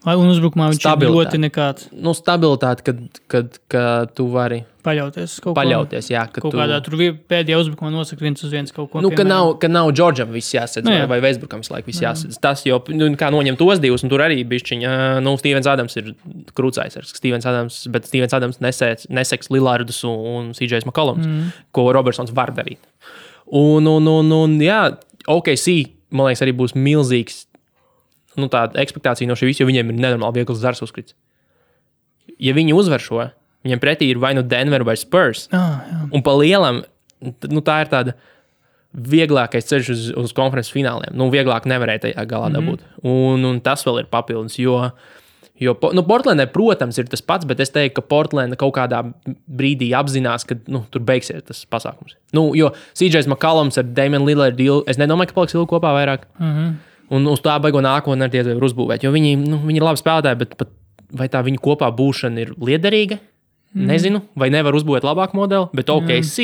[0.00, 5.34] Vai un uzbrukumā viņš ir ļoti nekāds nu, stabilitāte, kad, kad, kad tu vari paļauties.
[5.36, 6.06] uz Kaut paļauties.
[6.08, 6.96] Jā, Ko, ka kaut tu, kādā tur
[7.28, 9.02] pēdējā uzbrukumā nosaka viens uz viens kaut ko.
[9.04, 9.32] Nu, ka piemēram.
[9.34, 11.04] nav, ka nav Džordžam viss jāsadz, Nu, jā.
[11.10, 12.38] vai Vēsburkam visu laiku viss jāsadz.
[12.40, 14.94] Tas jau, nu, kā noņem tos divus, un tur arī bišķiņa,
[15.26, 16.14] nu, Stevens Adams ir
[16.56, 17.12] krūcaisars.
[17.20, 21.52] Stevens Adams, bet Stevens Adams nesēs, neseks Lillardus un, un CJs McCollums, mm.
[21.76, 22.80] ko Robertsons var darīt.
[23.52, 24.80] Un, un, un, un jā,
[25.28, 25.68] OKC,
[26.16, 27.44] man liekas, arī būs milzīgs,
[28.38, 31.16] nu, tāda expectācija no šī visa, jo viņiem ir nenormāli viegls zars uzkrits.
[32.40, 33.30] Ja viņi uzvar šo,
[33.66, 35.48] viņiem pretī ir vai nu Denver vai Spurs.
[35.52, 36.02] Ah, jā.
[36.16, 36.82] Un pa lielam,
[37.20, 38.16] nu, tā ir tāda
[38.90, 41.14] vieglākais ceļš uz, uz konferences fināliem.
[41.14, 42.82] Nu, vieglāk nevarēja tajā galā dabūt.
[42.82, 43.32] Mm -hmm.
[43.34, 44.58] un, un tas vēl ir papildus.
[44.58, 44.90] Jo,
[45.60, 49.12] jo nu, Portlandē, protams, ir tas pats, bet es teiktu, ka Portlandē kaut kādā
[49.46, 52.16] brīdī apzinās, ka nu, tur beigsies tas pasākums.
[52.32, 56.26] Nu, jo CJs Makaloms ar Damienu Lillardu, es nedomāju, ka paliks ilgi kopā vairāk.
[56.38, 56.89] Mm -hmm.
[57.10, 59.02] Un uz tā beigu nākotnē ar tie var uzbūvēt.
[59.02, 60.70] Jo viņi, nu, viņi ir labi spēlētāji, bet pat,
[61.18, 63.18] vai tā viņu kopā būšana ir liederīga?
[63.70, 63.86] Mm.
[63.86, 66.38] Nezinu, vai nevar uzbūvēt labāku modeli, bet OKC,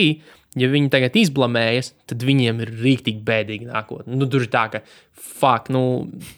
[0.58, 4.14] ja viņi tagad izblamējas, tad viņiem ir rīktīgi bēdīgi nākotnē.
[4.14, 4.80] Nu, tur ir tā, ka,
[5.18, 5.80] fuck, nu,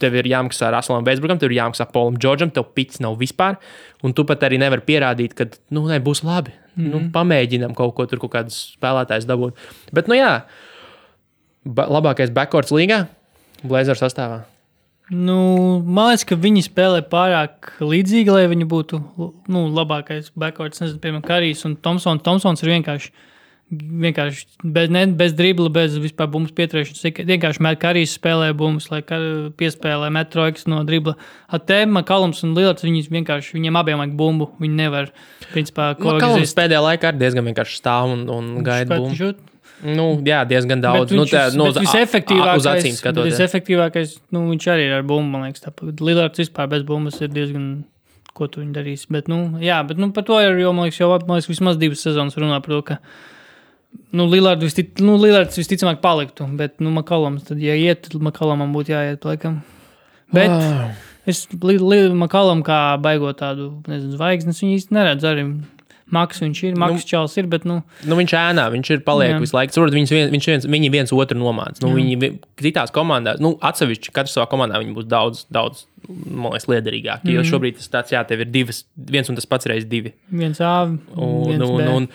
[0.00, 3.60] tev ir jāmaksā Raslam Vēsburgam, tev ir jāmaksā Polam Džordžam, tev pits nav vispār,
[4.00, 6.56] un tu pat arī nevari pierādīt, ka, nu, ne, būs labi.
[6.78, 6.90] Mm -hmm.
[6.94, 9.60] nu, pamēģinam kaut ko tur, kaut kādus spēlētājus dabūt.
[9.92, 10.42] Bet, nu, jā,
[11.64, 13.06] ba labākais backcourts līgā,
[13.62, 14.42] Blazers sastāvā.
[15.08, 18.98] Nu, man liekas, ka viņi spēlē pārāk līdzīgi, lai viņi būtu
[19.48, 20.82] nu, labākais backwards.
[20.82, 22.20] Nezinu, piemēram, Karijs un Tomsons.
[22.26, 23.08] Tomsons ir vienkārši,
[24.04, 27.24] vienkārši bez, ne, bez dribla, bez vispār bumbu pieturēšanas.
[27.24, 29.00] Vienkārši met Karijs spēlē bumbas, lai
[29.56, 31.16] piespēlē metroiks no dribla.
[31.56, 34.50] Atēma, Kalums un Lielats, viņus vienkārši, viņiem abiem vajag bumbu.
[34.60, 35.08] Viņi nevar,
[35.54, 39.16] principā, Nu, Kalns pēdējā laikā arī diezgan vienkārši stāv un, un gaida bumbu.
[39.16, 39.40] šut.
[39.84, 41.08] Nu, jā, diezgan daudz.
[41.10, 43.36] Bet Nu, viņš tā, ir- nu, uz visefektīvākais, Uz acīm skatoties.
[43.38, 45.62] Visefektīvākais, nu, viņš arī ir ar bumbu, man liekas.
[46.00, 47.84] Lielārs vispār bez bumbas ir diezgan.
[48.34, 49.06] Ko tu viņi darīs?
[49.10, 51.76] Bet, nu, jā, bet nu, par to ir jau, man liekas, jau man liekas, vismaz
[51.76, 52.98] divas sezonas runā par to, ka
[54.12, 56.46] nu, Lillards vistic, nu, Lillards visticamāk paliktu.
[56.56, 59.62] Bet, nu, Makalams, tad, ja iet, tad Makalamam būtu jāiet, laikam.
[60.32, 60.92] Bet Ah.
[61.26, 65.62] es Makalam kā baigot tādu, nezinu, zvaigznes, viņu īsti neredzu arī.
[66.10, 69.34] Maks viņš ir, Maks nu, Čāls ir, bet, nu, Nu, viņš ēnā, viņš ir paliek
[69.34, 69.40] Jā.
[69.40, 69.72] visu laiku.
[69.74, 71.82] Tur viņš viens, viņš viens, viņi viens otru nomāca.
[71.82, 71.94] Nu, Jā.
[72.00, 72.38] viņi vi-
[72.70, 77.24] citās komandās, nu, atsevišķi katrs savā komandā, viņi būs daudz, daudz man liekas, liederīgāki.
[77.24, 77.34] Mm.
[77.34, 77.50] Jo Mhm.
[77.52, 80.12] šobrīd tas tāds, jā, tev ir divas, viens un tas pats reizes divi.
[80.32, 81.88] viens A, Un, viens un, B.
[81.88, 82.08] un,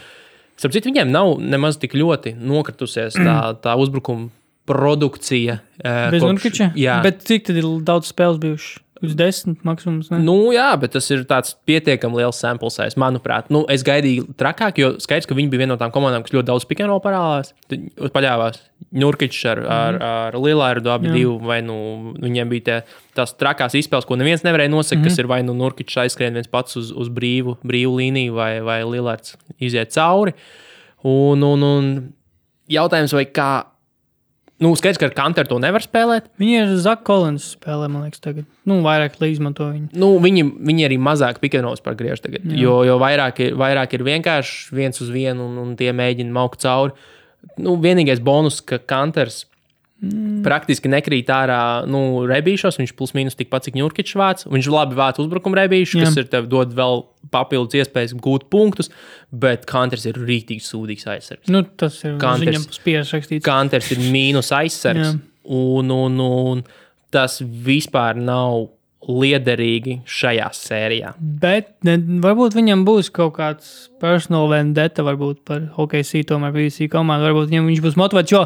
[0.58, 4.30] starp citu, viņiem nav nemaz tik ļoti nokritusies tā, tā uzbrukuma
[4.66, 5.60] produkcija.
[5.84, 6.74] eh, Bez kopš- Nurkiča?
[6.76, 8.80] Jā, Bet cik tad ir daudz spēles bijušas?
[9.04, 10.08] Uz desmit maksimums.
[10.14, 10.22] Ne?
[10.24, 13.50] Nu, jā, bet tas ir tāds pietiekami liels sample size, manuprāt.
[13.52, 16.48] Nu, es gaidīju trakāk, jo skaidrs, ka viņi bija viena no tām komandām, kas ļoti
[16.48, 17.52] daudz pikēno parādās.
[18.16, 18.62] Paļāvās
[18.94, 21.18] Nurkičs ar, ar, ar Lilārdu, abi Jā.
[21.18, 21.76] divi, vai nu
[22.22, 22.80] viņiem bija tie,
[23.18, 26.48] tās trakās izspēles, ko neviens nevarēja nosakt, mm kas ir vai nu Nurkičs aizskrien viens
[26.52, 30.36] pats uz, uz brīvu, brīvu līniju, vai, vai Lilārds iziet cauri.
[31.04, 31.94] Un, un, un
[32.72, 33.52] jautājums, vai kā.
[34.64, 36.30] Nu, skaidrs, ka ar Kanteru to nevar spēlēt.
[36.40, 38.48] Viņi ir Zaka Kolins spēlē, man liekas, tagad.
[38.70, 39.90] Nu, vairāk izmanto viņu.
[40.00, 42.46] Nu, viņi, viņi arī mazāk pikēnos par griežu tagad.
[42.48, 42.60] Jā.
[42.64, 46.64] Jo, jo vairāk, ir, vairāk ir vienkārši viens uz vienu, un, un tie mēģina maukt
[46.64, 46.96] cauri.
[47.60, 49.44] Nu, vienīgais bonus, ka Kanters
[50.04, 50.42] mm.
[50.46, 52.78] praktiski nekrīt ārā nu, rebīšos.
[52.82, 54.46] Viņš plus mīnus tikpat, cik Ņurkičs vāc.
[54.52, 56.10] Viņš labi vāc uzbrukuma rebīšu, Jā.
[56.10, 58.92] kas ir tev dod vēl papildus iespējas gūt punktus,
[59.32, 61.50] bet Kanters ir rītīgi sūdīgs aizsargs.
[61.54, 62.68] Nu, tas ir Kanters.
[63.46, 65.18] Kanters ir mīnus aizsargs.
[65.44, 66.64] Un, un, un
[67.12, 68.70] tas vispār nav
[69.04, 71.14] liederīgi šajā sērijā.
[71.20, 77.28] Bet ne, varbūt viņam būs kaut kāds personal vendetta, varbūt par OKC, tomēr BBC komandu.
[77.28, 78.46] Varbūt viņam viņš būs motivēts, jo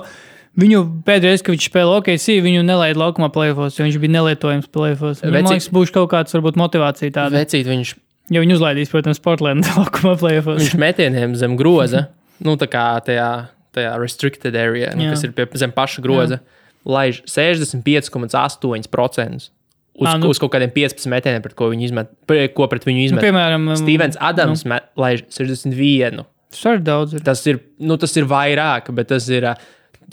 [0.58, 5.18] viņu pēdējais, kad viņš spēlēja OKC, viņu nelaida laukumā plēfos, jo viņš bija nelietojams plēfos.
[5.24, 7.34] Veci- Man liekas, būs kaut kāds, varbūt, motivācija tāda.
[7.44, 7.90] Vecīt, viņš,
[8.30, 10.60] Ja viņi uzlaidīs, protams, Portlandā laukumā plēfos.
[10.60, 12.08] viņš metieniem zem groza,
[12.44, 13.30] nu tā kā tajā,
[13.72, 15.10] tajā restricted area, nu, Jā.
[15.16, 16.42] kas ir pie, zem paša groza,
[16.84, 19.50] laiž 65,8%
[19.98, 20.28] uz, Ā, nu.
[20.30, 22.08] uz kaut kādiem 15 metieniem, pret ko, viņi izmet,
[22.54, 23.24] ko pret viņu Nu, izmet.
[23.26, 24.78] piemēram, um, Stevens Adams nu.
[25.00, 26.22] laiž 61.
[26.54, 27.22] Tas arī daudz ir.
[27.26, 29.44] Tas ir, nu, tas ir vairāk, bet tas ir.
[29.50, 29.56] ā,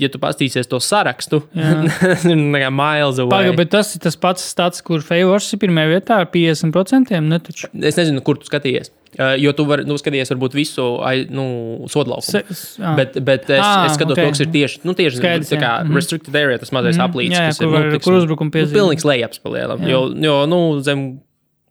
[0.02, 2.34] Ja tu paskatīsies to sarakstu, tas ir
[2.74, 3.30] miles away.
[3.30, 7.12] Pagaid, bet tas ir tas pats stats, kur Favors ir pirmajā vietā ar 50%.
[7.22, 7.68] Ne, taču.
[7.78, 8.90] Es nezinu, kur tu skaties.
[9.14, 10.82] Uh, jo tu vari nu, skatīties, varbūt visu
[11.30, 11.44] nu,
[11.86, 12.26] sodlaukumu.
[12.26, 12.96] Se, s- ā.
[12.98, 14.18] Bet, bet es, Ā, es skatos, ok.
[14.18, 14.24] okay.
[14.26, 15.84] to, kas ir tieši, nu, tieši Skaidrs, tā kā jā.
[15.84, 15.94] Mhm.
[16.00, 17.04] restricted area, tas mazais Mhm.
[17.06, 18.74] aplīts, Jā, jā, kas kur ir var- nu, kur uzbrukuma nu, piezīme.
[18.80, 19.86] pilnīgs lejaps palielam.
[19.86, 21.04] Jo, jo nu, zem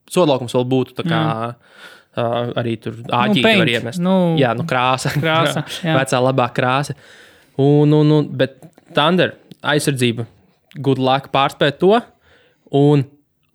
[0.10, 1.20] sodlaukums vēl būtu tā kā
[1.52, 4.00] uh, arī tur āķīgi paint, var iemest.
[4.00, 5.12] nu, jā, nu krāsa.
[5.20, 5.98] krāsa, jā.
[6.00, 6.96] Vecā labā krāsa.
[7.62, 8.58] Un, un, un, bet
[8.96, 10.26] Thunder aizsardzība,
[10.82, 11.98] good luck pārspēt to.
[12.74, 13.06] Un,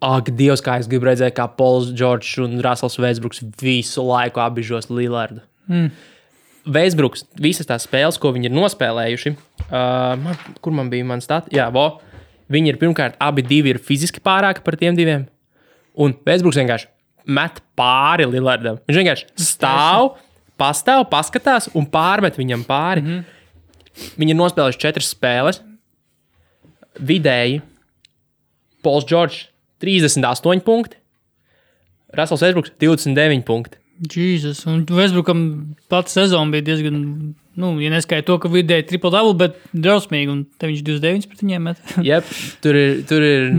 [0.03, 4.87] ak, Dievs, kā es gribu redzēt, kā Pols, Džordžs un Rasels Vēsbruks visu laiku apbižos
[4.91, 5.43] Lillardu.
[5.69, 5.89] Mm.
[6.69, 9.33] Vēsbruks, visas tās spēles, ko viņi ir nospēlējuši,
[9.69, 11.51] uh, man, kur man bija mans stāsts?
[11.55, 11.87] Jā, vo,
[12.51, 15.25] viņi ir pirmkārt, abi divi ir fiziski pārāki par tiem diviem.
[15.99, 16.89] Un Vēsbruks vienkārši
[17.29, 18.79] met pāri Lillardam.
[18.87, 20.13] Viņš vienkārši stāv,
[20.59, 23.03] pastāv, paskatās un pārmet viņam pāri.
[23.03, 23.35] Mm -hmm.
[24.19, 25.61] Viņi ir nospēlējuši četras spēles.
[26.99, 27.61] Vidēji
[28.83, 29.47] Pols Džordžs
[29.83, 30.97] 38 punkti,
[32.15, 33.79] Rasels Vēsbruks 29 punkti.
[33.99, 34.63] Jēzus.
[34.71, 35.41] Un Westbrookam
[35.91, 36.99] pats sezona bija diezgan,
[37.59, 40.31] nu, ja neskaita to, ka vidēji triple double, bet drausmīgi.
[40.31, 41.81] Un te viņš 29 pret viņiem met.
[42.07, 42.31] Yep,
[42.63, 43.49] tur ir, tur ir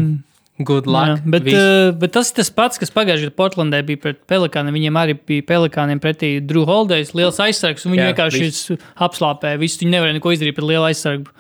[0.67, 1.19] good luck.
[1.19, 1.59] Jā, bet, Viss.
[1.59, 4.77] uh, bet tas ir tas pats, kas pagājušajā gadā Portlandē bija pret Pelikāniem.
[4.77, 7.87] Viņiem arī bija Pelikāniem pretī Drew Holdejs, liels aizsargs.
[7.89, 9.61] Viņi Jā, vienkārši visu apslāpēja.
[9.61, 11.33] Visu viņi nevarēja neko izdarīt pret lielu aizsargu.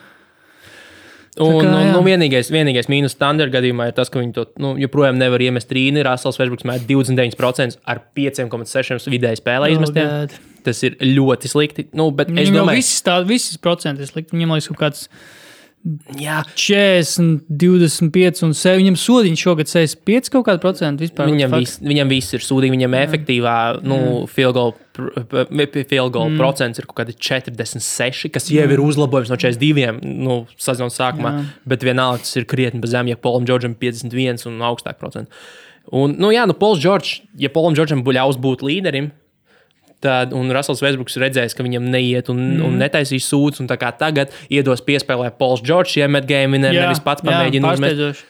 [1.40, 4.72] Un, kā, un, nu, vienīgais, vienīgais mīnus standarta gadījumā ir tas, ka viņi to nu,
[4.82, 6.02] joprojām nevar iemest rīni.
[6.04, 10.08] Rasels Vēsbruks met 29% ar 5,6 vidēji spēlē izmestiem.
[10.08, 10.56] Oh, God.
[10.66, 11.86] Tas ir ļoti slikti.
[11.96, 14.34] Nu, bet es Viņam jau domāju, tā, visas procenti ir slikti.
[14.34, 15.06] Viņam liekas, kaut kāds
[16.20, 18.80] jā, 40, 25 un 7.
[18.82, 21.30] Viņam sodiņš šogad 65 kaut kāda procenta vispār.
[21.30, 22.74] viņam, vis, viņam viss ir sūdīgi.
[22.76, 23.56] Viņam efektīvā
[23.86, 24.00] nu,
[24.30, 26.36] field goal, field goal mm.
[26.40, 31.34] procents ir kaut kādi 46, kas jau ir uzlabojums no 42 nu, sezonas sākumā.
[31.38, 31.48] Jā.
[31.72, 35.32] Bet vienalga tas ir krietni zemes, ja Polam Džordžam ir 51 un augstāk procentu.
[35.96, 39.10] Un, nu, jā, nu, Pols Džordžs, ja Polam Džordžam būtu ļaus būt līderim,
[40.04, 42.64] tad, un Rasels Vēsbruks redzēs, ka viņam neiet un, mm.
[42.66, 46.86] un netaisīs sūdzes, un tā kā tagad iedos piespēlē Pols Džordžs, iemet game, un Jā,
[46.86, 48.24] nevis pats pamēģina uzmest.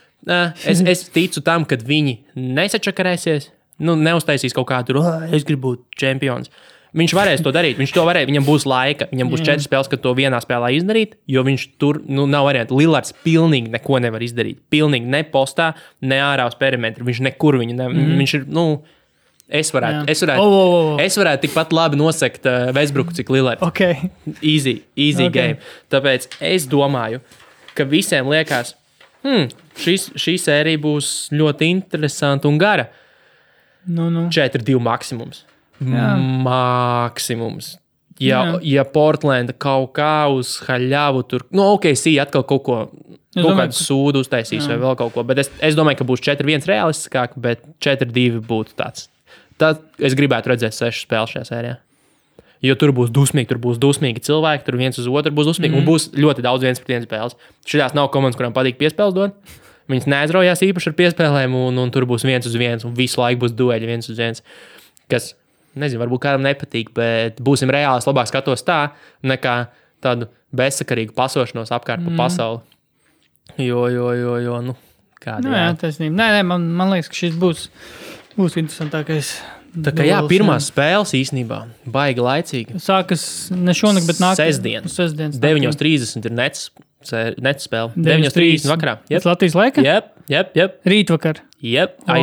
[0.64, 3.50] es, es ticu tam, ka viņi nesačakarēsies,
[3.86, 6.52] nu, neuztaisīs kaut kādu, "Ah, es gribu būt čempions.
[6.96, 7.78] Viņš varēs to darīt.
[7.78, 8.26] Viņš to varēs.
[8.28, 9.06] Viņam būs laika.
[9.12, 12.78] Viņam būs četras spēles, kad to vienā spēlē izdarīt, jo viņš tur nu, nav variantu.
[12.80, 14.58] Lillards pilnīgi neko nevar izdarīt.
[14.72, 17.06] Pilnīgi ne postā, ne ārā uz perimetra.
[17.06, 18.16] Viņš nekur viņu ne, mm.
[18.22, 18.48] viņš ir.
[18.50, 18.66] Nu,
[19.50, 20.12] es varētu, Jā.
[20.14, 20.96] es varētu, O, o, o.
[21.02, 23.62] es varētu tikpat labi nosekt uh, Vēsbruku, cik Lillards.
[23.66, 23.82] Ok.
[24.40, 25.30] Easy, easy Ok.
[25.30, 25.56] okay.
[25.56, 25.58] game.
[25.92, 27.20] Tāpēc es domāju,
[27.78, 28.74] ka visiem liekas,
[29.26, 32.88] hmm, šis, šī sērija būs ļoti interesanta un gara.
[33.90, 34.26] Nu, nu.
[34.32, 35.44] 4-2 maksimums.
[35.80, 36.10] Jā.
[36.44, 37.76] Maksimums.
[38.20, 38.58] Ja, Jā.
[38.76, 42.82] ja Portlanda kaut kā uz haļāvu tur, nu, ok, sī atkal kaut ko.
[43.30, 45.22] Es Kaut kādu sūdu uztaisīs, vai vēl kaut ko.
[45.22, 49.04] Bet es, es domāju, ka būs 4-1 realistiskāk, bet 4-2 būtu tāds.
[49.60, 51.78] Tad es gribētu redzēt 6 spēles šajā sērijā.
[52.64, 55.72] Jo tur būs dusmīgi, tur būs dusmīgi cilvēki, tur viens uz otru būs dusmīgi.
[55.72, 55.80] Mm.
[55.80, 57.36] Un būs ļoti daudz viens pret viens spēles.
[57.68, 59.54] Šīs nav komandas, kurām patīk piespēles dot.
[59.90, 63.46] Viņas neaizraujās īpaši ar piespēlēm, un, un tur būs viens uz viens, un visu laiku
[63.46, 64.44] būs dueļi viens uz viens.
[65.10, 65.32] Kas,
[65.74, 68.92] nezinu, varbūt kādam nepatīk, bet būsim reāli, es labāk skatos tā,
[69.26, 69.56] nekā
[70.04, 72.62] tādu bezsakarīgu pasošanos apkārt pa pasauli.
[73.58, 74.76] Jo, jo, jo, jo nu,
[75.22, 76.14] kāda Nu, jā, taisnība.
[76.20, 77.66] Nē, nē, man, man liekas, ka šis būs,
[78.36, 79.32] būs interesantākais.
[79.70, 81.60] Tā kā jā, duels, pirmās spēles īstenībā
[81.94, 82.80] baigi laicīgi.
[82.82, 83.22] Sākas
[83.54, 84.88] ne šonakt, bet nākamā Sestdien.
[84.90, 85.38] Sestdienas.
[85.42, 86.70] 9.30 ir nets,
[87.38, 87.94] nets spēle.
[87.94, 88.96] 9:30 9.30 vakarā.
[89.06, 89.14] Yep.
[89.14, 89.86] Jep, Latvijas laika?
[89.86, 90.54] jep, jep.
[90.58, 90.78] jep.
[90.90, 91.44] Rītvakar.
[91.46, 91.90] O.
[92.10, 92.22] Ai?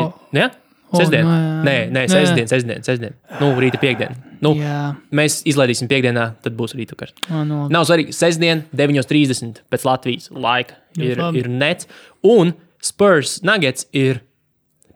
[0.87, 1.25] O, Sestdien.
[1.27, 1.63] nu, jā.
[1.67, 3.15] Nē, nē, sestdien, sestdien, sestdien.
[3.41, 4.15] Nu, rīta piekdiena.
[4.39, 7.15] Nu, Jā, mēs izlaidīsim piekdienā, tad būs rītvakars.
[7.27, 7.65] no, no.
[7.73, 8.15] Nav svarīgi.
[8.15, 11.89] Sestdien, 9.30 pēc Latvijas laika ir, ir nets.
[12.23, 12.53] Un
[12.83, 14.21] Spurs Nuggets ir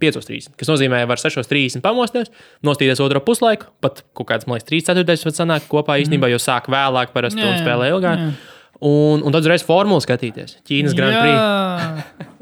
[0.02, 2.32] 5.30, kas nozīmē, ka var 6.30 pamosties,
[2.66, 6.40] nostīties otro puslaiku, pat kaut kāds, man liekas, 3 ceturtais pat sanāk kopā īstenībā, jo
[6.42, 8.26] sāk vēlāk parasti un spēlē ilgāk.
[8.26, 8.32] jā.
[8.82, 10.56] Un, un tad uzreiz formulu skatīties.
[10.66, 12.42] Ķīnas Grand Prix.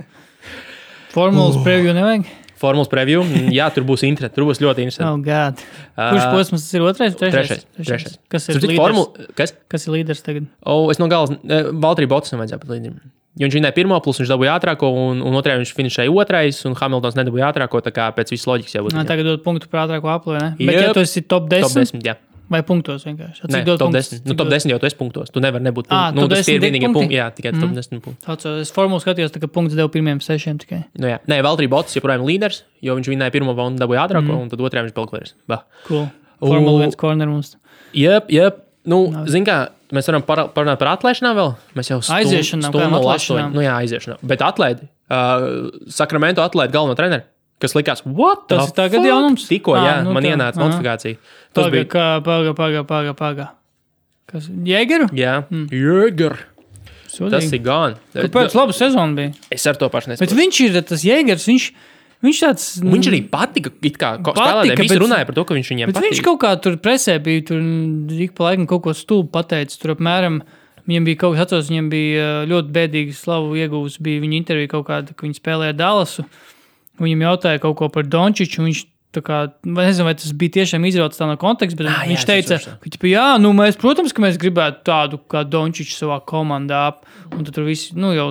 [1.12, 1.64] Formulas Uh.
[1.66, 2.30] preview nevajag?
[2.60, 3.24] Formulas preview.
[3.56, 4.36] Jā, tur būs interesanti.
[4.36, 5.08] Tur būs ļoti interesanti.
[5.08, 5.62] Oh, God.
[5.96, 6.84] Kurš posms tas ir?
[6.88, 7.16] Otrais?
[7.20, 7.64] Trešais?
[7.76, 7.88] Trešais.
[7.88, 8.18] trešais.
[8.32, 8.80] Kas ir līderis?
[8.82, 9.54] formula, kas?
[9.72, 10.48] Kas ir līderis tagad?
[10.68, 12.98] O, es no galas, Valtteri Botsam vajadzēja pat līderim.
[13.40, 16.74] Jo viņš vinēja pirmo, plus viņš dabūja ātrāko, un, un otrajā viņš finišēja otrais, un
[16.76, 17.80] Hamiltons nedabūja ātrāko.
[17.86, 18.98] Tā kā pēc visas loģikas jau būtu.
[19.00, 19.06] Jā.
[19.08, 20.50] tagad dod punktu par ātrāko vai ne?
[20.60, 22.16] Bet ja tu esi top 10, Top 10, jā.
[22.52, 23.48] vai punktos vienkārši?
[23.48, 24.10] Nē, top punktus?
[24.12, 24.20] 10.
[24.20, 24.56] Cik Nu, top dod?
[24.60, 25.32] 10 jau tu esi punktos.
[25.32, 26.16] Tu nevari nebūt Ā, punktos.
[26.20, 26.94] Nu, top tas 10 ir punkti?
[27.00, 27.16] punkti.
[27.16, 28.28] Jā, tikai top 10 punkti.
[28.28, 30.84] Atceros, Es formulu skatījos, ka punkts devu pirmiem sešiem tikai.
[31.00, 31.20] Nu, jā.
[31.32, 34.42] Nē, Valtteri Bots joprojām līderis, jo viņš vinēja pirmo un dabūja ātrāko, Mhm.
[34.42, 35.32] un tad otrajā viņš palika.
[35.48, 35.64] Bah.
[35.88, 36.10] Cool.
[36.44, 37.56] Formula viens corner mums.
[37.94, 38.66] Jep, jep.
[38.86, 41.52] Nu, zin kā, mēs varam par- parunāt par atlaišanām vēl.
[41.80, 43.54] Mēs jau Aiziešanām, stundu atlaišanām?
[43.56, 44.22] Nu, jā, aiziešanām.
[44.30, 44.88] Bet atlaidi.
[45.10, 47.24] Uh, Sakramento atlaidi galveno treneru.
[47.60, 48.46] Kas likās, what?
[48.48, 49.10] Tas ir tagad fuck?
[49.10, 49.48] jaunums?
[49.50, 50.68] Tikko, Ā, jā, nu man tā, ienāca aha.
[50.70, 51.18] notifikācija.
[51.52, 51.88] Tas Paga, bija.
[51.92, 53.48] kā, paga, paga, paga, paga.
[54.32, 54.48] Kas?
[54.48, 55.10] Jēgeru?
[55.18, 55.34] Jā,
[55.74, 56.38] Jēger.
[57.34, 57.98] Tas ir gan.
[58.16, 59.34] Kāpēc laba sezona bija?
[59.52, 60.38] Es ar to pašu Bet nesaprotu.
[60.40, 61.66] viņš ir tas jēgers, viņš,
[62.26, 62.66] viņš tāds.
[62.84, 63.72] Viņš arī patika.
[63.72, 66.10] Kā spēlētājiem bet- runāja par to, ka viņš viņiem patīk.
[66.10, 67.60] viņš kaut kā tur presē bija, tur
[68.28, 69.80] ik pa laikam kaut ko stulbu pateicis.
[69.80, 70.42] Tur apmēram
[70.88, 74.02] viņam bija kaut kas, atceros, viņam bija ā, ļoti bēdīgi slavu iegūst.
[74.02, 76.26] Bija viņa intervija kaut kāda, ka viņi spēlēja Dallasu.
[77.00, 78.66] Viņam jautāja kaut ko par Dončiču.
[78.68, 82.28] Viņš kā, nezinu, vai tas bija tiešām izrauts no konteksta, bet Ah, jā, viņš es
[82.30, 86.84] teica, ka, ķipa, jā, nu mēs, protams, ka mēs gribētu tādu kā Dončiču savā komandā.
[87.34, 88.28] Un tad tur viss, nu jau.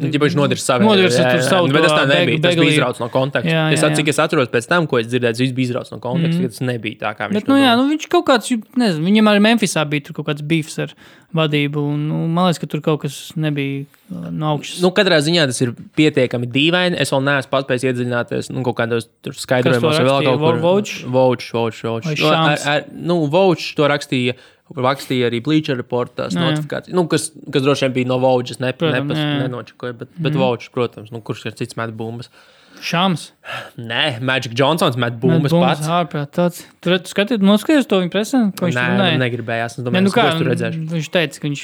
[0.00, 2.40] Ja viņš nodarīs savu jā, tur jā, savu Bet tas to tā nebija.
[2.46, 3.52] Tas bija izrauts no konteksta.
[3.52, 3.96] Jā, Es jā, jā.
[4.00, 6.42] cik es atceros pēc tam, ko es dzirdēju, tas bija izrauts no konteksta.
[6.48, 7.76] ka Tas nebija tā, kā viņš to nu, jā, domāja.
[7.84, 10.96] nu, viņš kaut kāds, nezinu, viņam arī Memphisā bija kaut kāds beefs ar
[11.34, 11.82] vadību.
[11.98, 13.86] Nu, man liekas, ka tur kaut kas nebija
[14.30, 14.80] no augšas.
[14.84, 16.98] Nu, katrā ziņā tas ir pietiekami dīvaini.
[17.02, 19.08] Es vēl neesmu paspējis iedziļināties nu, kaut kādos
[19.42, 20.98] skaidrojumos, vai vēl kaut kur Vouch,
[21.86, 22.10] Vouch.
[22.10, 24.36] Vai Nu, ar, ar, nu, Vouch to rakstīja.
[24.66, 26.46] Rakstīja arī Bleacher Report, tās Jā, jā.
[26.50, 28.50] notifikācijas, nu, kas, kas droši vien bija no.
[28.50, 30.40] Es ne, nepas, nenočakoju, bet, bet mm.
[30.42, 32.32] Vouch, protams, nu, kurš ir cits met bumbas.
[32.82, 33.30] Šāms.
[33.80, 35.86] Nē, Magic Johnsons met bumbas pats.
[35.88, 36.64] Ārprāt, tāds.
[36.84, 39.22] Tur tu skaties, noskaties to viņa presē, ko viņš Nē, tur runāja.
[39.24, 39.78] negribējās.
[39.78, 40.84] Es Nē, domāju, nu nu, kā, kā, tur redzēšu.
[40.92, 41.62] viņš teica, ka viņš,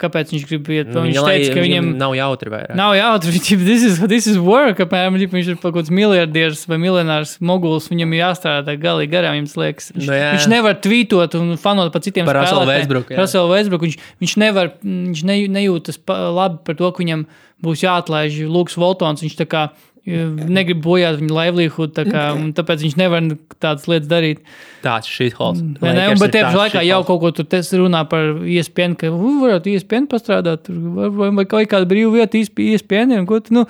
[0.00, 2.76] kāpēc viņš grib iet, Nu, viņš lai teica, ka viņam nav jautri vairāk.
[2.78, 6.62] Nav jautri, viņš this is, this is work, apmēram, ja viņš ir kaut kāds miljardieris
[6.70, 9.90] vai miljonārs moguls, viņam ir jāstrādā galīgi garām, jums liekas.
[9.96, 10.30] Viņš, Nu, jā.
[10.38, 12.40] viņš nevar tvītot un fanot par citiem Par.
[12.70, 13.20] Westbrooku, jā.
[13.20, 17.26] Russellu Westbrooku, viņš, viņš nevar, viņš ne, nejūtas labi par to, ka viņam
[17.60, 19.66] būs jāatlaiž Lūks Voltons, viņš tā kā
[20.06, 23.26] negrib bojāt viņa livelihood, tā kā, un tāpēc viņš nevar
[23.60, 24.44] tādas lietas darīt.
[24.84, 25.60] Tāds šīs hols.
[25.82, 26.06] Vai ne?
[26.12, 27.48] Un, bet tajā pašā laikā jau kaut ko tur
[27.82, 32.14] runā par E ESPN, ka "U, varētu ESPN pastrādāt, tur, vai, vai, kaut kāda brīva
[32.16, 33.66] vieta E ko tu, Nu,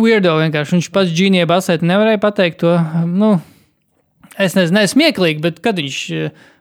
[0.00, 0.78] weirdo vienkārši.
[0.78, 2.72] Viņš pats Džīnijai Basēta nevarēja pateikt to.
[3.10, 3.34] Nu,
[4.40, 5.98] es nezinu, ne, smieklīgi, bet kad viņš,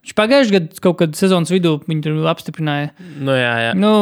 [0.04, 2.92] viņš pagājušajā gadā kaut kad sezonas vidū viņu apstiprināja.
[3.20, 3.76] Nu, jā, jā.
[3.80, 3.94] Nu,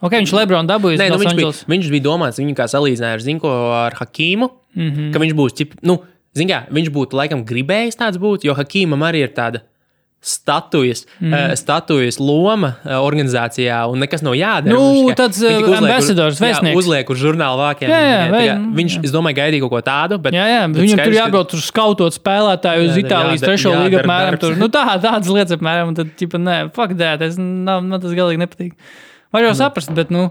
[0.00, 1.00] ok, viņš Lebronu dabūja.
[1.00, 1.64] Nē, nu, viņš, bija, Angeles.
[1.70, 4.50] viņš bija domāts, viņu kā salīdzināja ar, zinu, ko, ar Hakīmu.
[4.74, 4.90] Mm.
[4.90, 5.10] -hmm.
[5.14, 5.98] Ka viņš būs, ķip, nu,
[6.36, 9.64] zin, kā, viņš būtu laikam gribējis tāds būt, jo Hakīmam arī ir tāda
[10.20, 11.30] statujas, mm.
[11.32, 14.74] uh, statujas loma uh, organizācijā, un nekas nav jādara.
[14.74, 16.78] Nu, tāds, tikai uh, uz- ambassadors, jā, vēstnieks.
[16.80, 17.92] Uzliek uz žurnāla vākiem.
[17.92, 19.04] Jā, jā, vai- viņš, jā.
[19.06, 21.50] es domāju, gaidīja kaut ko tādu, bet, Jā, jā, bet viņam tur skaidrs, ka- jābrauc
[21.52, 24.40] tur skautot spēlētāju uz Itālijas trešo līgu apmēram.
[24.42, 24.56] Tur.
[24.58, 25.94] Nu, tā, tādas lietas apmēram.
[25.94, 26.98] un Tad, ķipa, nē, fuck
[27.38, 28.74] nav, man tas galīgi nepatīk.
[29.34, 30.30] Var jau saprast, bet, nu,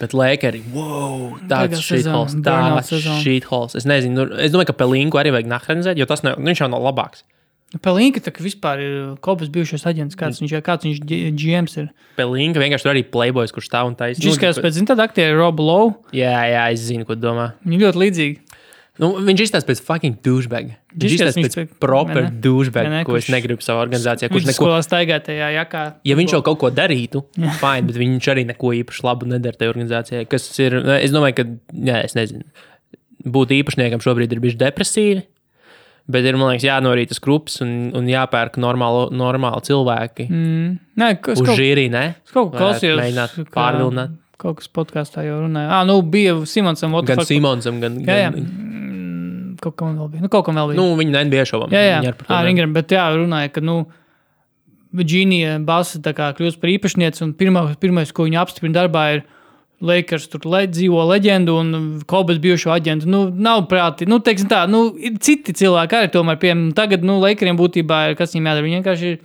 [0.00, 3.18] Bet Lakers, wow, tāds burnout tāds sezona.
[3.20, 3.74] shitholes.
[3.76, 6.62] Es nezinu, nu, es domāju, ka Pelinku arī vajag nahranizēt, jo tas nav, nu, viņš
[6.64, 7.20] jau nav labāks.
[7.78, 11.04] Pelīnka tā vispār ir Kopas bijušais aģents, kāds viņš ir, kāds viņš
[11.38, 11.90] GMs ir.
[12.16, 14.18] Pelinka vienkārši tur arī playboys, kurš stāv un taisa.
[14.18, 15.92] Viņš izskatās pēc, zin, tāda aktiera Roba Lowe.
[16.16, 17.52] Jā, jā, es zinu, ko domā.
[17.62, 18.49] Viņi ļoti līdzīgi.
[18.98, 20.72] Nu, viņš izstāsta pēc fucking douchebag.
[20.98, 24.28] Viņš izstāsta pēc pēc- proper douchebag, ko es negribu savā organizācijā.
[24.28, 25.84] Kurš neko, skolā staigā tajā jakā.
[26.04, 27.22] ja viņš jau kaut ko darītu,
[27.62, 30.28] fine, bet viņš arī neko īpaši labu nedara tajā organizācijā.
[30.28, 32.42] Kas ir, es domāju, ka, jā, es nezinu,
[33.24, 35.22] būt īpašniekam šobrīd ir bijis depresīvi.
[36.10, 40.26] Bet ir, man liekas, jānorīt tas grupas un, un jāpērk normāli, normāli cilvēki.
[40.28, 40.78] Mm.
[40.98, 42.16] Nē, kas Uz žīrī, ne?
[42.26, 42.98] es kaut ko klausījos.
[42.98, 44.16] mēģināt pārvilināt.
[44.40, 45.68] Kaut kas podkāstā jau runāja.
[45.70, 47.24] Ah, nu, bija Simonsam, the Gan.
[47.28, 47.98] Simonsam, gan.
[48.02, 48.30] Jā, jā.
[49.60, 50.22] Kaut kam vēl bija.
[50.24, 50.80] Nu, kaut kam vēl bija.
[50.80, 51.72] nu, viņi NBA šovam.
[51.74, 53.82] Jā, jā, ar to ne- Ingram, bet jā, runāja, ka, nu,
[54.96, 59.22] Virģīnija Basa tā kā kļūst par īpašnieci, un pirmā, pirmais, ko viņa apstiprina darbā, ir
[59.80, 61.68] Lakers tur le, dzīvo leģendu un
[62.10, 63.06] Kobas bijušo aģentu.
[63.08, 64.90] Nu, nav prāti, nu, teiksim tā, nu,
[65.22, 69.12] citi cilvēki arī tomēr, piemēram, tagad, nu, Lakeriem būtībā ir, kas viņiem jādara, viņi vienkārši
[69.14, 69.20] ir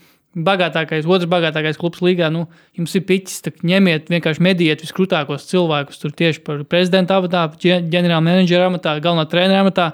[0.46, 2.46] bagātākais, otrs bagātākais klubs līgā, nu,
[2.78, 8.24] jums ir piķis, tad ņemiet, vienkārši mediet viskrūtākos cilvēkus, tur tieši par prezidenta amatā, ģenerāla
[8.24, 9.94] menedžera amatā, galvenā trenera amatā.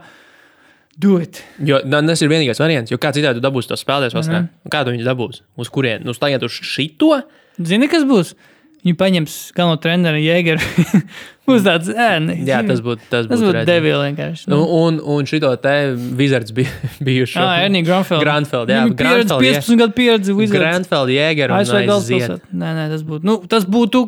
[1.01, 1.41] Do it!
[1.65, 4.39] Jo nu, tas ir vienīgais variants, jo kā citādi tu dabūsi to spēlētājs vairs ne.
[4.43, 4.49] Mhm.
[4.67, 5.43] Nu, Kā tu viņu dabūsi?
[5.63, 6.03] Uz kurien?
[6.05, 7.21] Nu, tagad uz šito?
[7.61, 8.33] Zini, kas būs?
[8.81, 10.61] Viņi paņems galveno treneru Jēgeru.
[11.51, 13.67] Būs tāds, ē, ne, Jā, tas būtu tas tas būtu būtu redzami.
[13.69, 14.47] devīgi vienkārši.
[14.49, 15.73] Nu, un, un šito te
[16.17, 16.71] Wizards bija
[17.05, 17.37] bijuši.
[17.37, 18.23] Jā, Ernija Granfelda.
[18.25, 19.53] Granfeld, jā, Viņam pieredze, Granfeld, jā.
[19.61, 20.57] 15 gadu pieredze Wizards.
[20.57, 21.89] Granfeld, Jēger un ASV aiziet.
[21.91, 22.51] galvaspilsēta.
[22.63, 24.01] Nē, nē, tas būtu, nu, tas būtu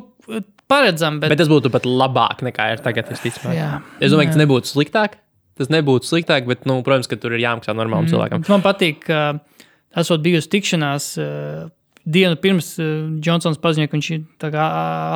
[0.74, 3.54] paredzami, bet, Bet tas būtu pat labāk nekā ir tagad, visticamāk.
[3.60, 3.70] jā.
[4.02, 5.20] Es domāju, ka tas nebūtu sliktāk.
[5.60, 8.12] Tas nebūtu sliktāk, bet, nu, protams, ka tur ir jāmaksā normālam Mm.
[8.14, 8.46] cilvēkam.
[8.50, 9.40] Man patīk, ka
[10.02, 11.68] esot bijusi tikšanās uh,
[12.06, 14.66] dienu pirms uh, Džonsons paziņoja, ka viņš ir ā,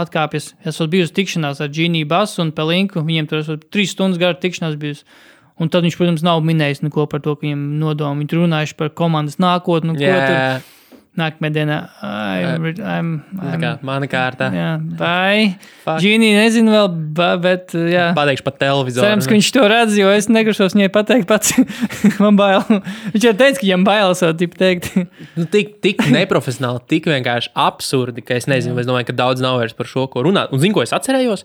[0.03, 0.51] atkāpjas.
[0.69, 3.01] Esot bijusi tikšanās ar Džiniju Basu un Pelinku.
[3.01, 5.03] Viņiem tur esot trīs stundas gara tikšanās bijusi.
[5.57, 8.21] Un tad viņš, protams, nav minējis neko par to, ka viņam nodomu.
[8.21, 9.97] Viņi runājuši par komandas nākotni.
[9.97, 10.76] Ko tur
[11.17, 11.77] Jā, nākamajā dienā.
[13.85, 14.49] Mana kārta.
[14.53, 14.69] jā,
[14.99, 15.57] vai.
[15.81, 16.01] Fuck.
[16.03, 16.89] Džinija nezinu vēl,
[17.41, 18.05] bet uh, jā.
[18.17, 19.05] Pateikšu pa televizoru.
[19.05, 21.55] Cerams, ka viņš to redz, jo es negrasos viņai pateikt pats.
[22.23, 22.61] Man bail.
[23.15, 24.91] Viņš jau teica, ka viņam bail savu tipu teikt.
[25.37, 29.59] Nu, tik, tik neprofesionāli, tik vienkārši absurdi, ka es nezinu, es domāju, ka daudz nav
[29.61, 30.53] vairs par šo ko runāt.
[30.53, 31.43] Un zinu, ko es atcerējos?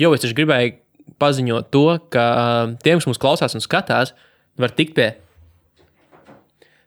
[0.00, 0.76] Jo es taču gribēju
[1.22, 1.84] paziņot to,
[2.14, 4.14] ka uh, tiem, kas mūs klausās un skatās,
[4.60, 5.08] var tikt pie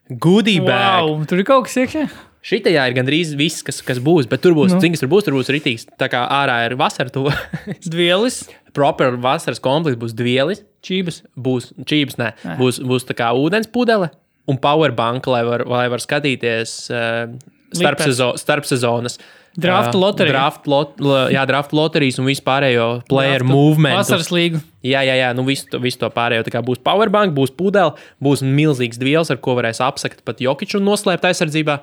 [0.09, 1.03] goodie bag.
[1.05, 2.07] Wow, tur ir kaut kas iekšā.
[2.49, 4.79] Šitajā ir gandrīz viss, kas, kas būs, bet tur būs, Nu.
[4.79, 5.83] cik tur būs, tur būs rītīgs.
[5.99, 7.25] Tā kā ārā ir vasara, to
[7.91, 11.21] Dvielis, proper vasaras komplekts būs dvielis, čības.
[11.35, 12.55] būs čības, nē, Nē.
[12.61, 14.07] būs, būs tā kā ūdens pudele
[14.49, 17.27] un powerbank, lai var, lai var skatīties uh,
[17.75, 19.19] starp, sezo, starp sezonas.
[19.57, 20.33] Draft loterija.
[20.35, 23.53] Draft, lot, lo- jā, draft loterijas un vispārējo player Draftu.
[23.53, 23.97] movement.
[23.97, 24.61] Vasaras līga.
[24.85, 26.45] Jā, jā, jā, nu visu, visu to pārējo.
[26.45, 30.79] Tā kā būs powerbank, būs pudele, būs milzīgs dviels, ar ko varēs apsakt pat jokiču
[30.79, 31.79] un noslēpt aizsardzībā.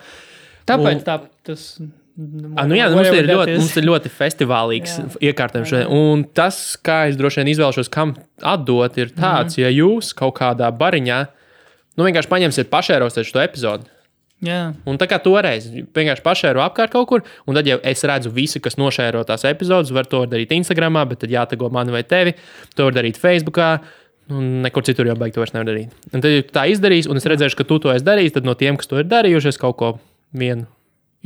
[0.66, 1.80] Tāpēc Un- tā, tas
[2.56, 5.72] Ah, nu jā, mums ir, ļoti, mums ir ļoti festivālīgs iekārtojums.
[5.92, 9.60] Un tas, kā es droši vien izvēlēšos, kam atdot, ir tāds, mm.
[9.60, 11.18] ja jūs kaut kādā bariņā,
[12.00, 13.84] nu vienkārši paņemsiet pašērosiet šo epizodu.
[14.44, 14.74] Jā.
[14.84, 18.60] Un tā kā toreiz vienkārši pašēro apkārt kaut kur, un tad jau es redzu, visi,
[18.60, 22.34] kas nošēro tās epizodes, var to darīt Instagram, bet tad jātago mani vai tevi.
[22.76, 23.62] To var darīt Facebook.
[24.28, 25.92] Un nekur citur jau beigts to vairs nevar darīt.
[26.12, 28.54] Un tad, ja tā izdarīs, un es redzēšu, ka tu to esi darījis, tad no
[28.58, 29.90] tiem, kas to ir darījuši, es kaut ko
[30.34, 30.66] vienu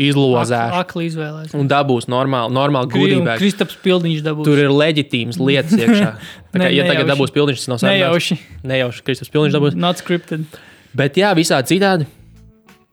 [0.00, 0.76] izlozēšu.
[0.80, 1.54] Akli izvēlēs.
[1.56, 3.34] Un dabūs normāli, normāli gudrība.
[3.40, 4.46] Kristaps Pildiņš dabūs.
[4.48, 6.10] Tur ir leģitīmas lietas iekšā.
[6.52, 7.10] Tā kā, Ne- ja tagad nejauši.
[7.14, 7.98] dabūs Pildiņš, tas nav sarunāts.
[8.04, 8.38] Nejauši.
[8.70, 9.76] Nejauši Kristaps Pildiņš dabūs.
[9.80, 10.44] Not scripted.
[10.96, 12.08] Bet jā, visādi citādi.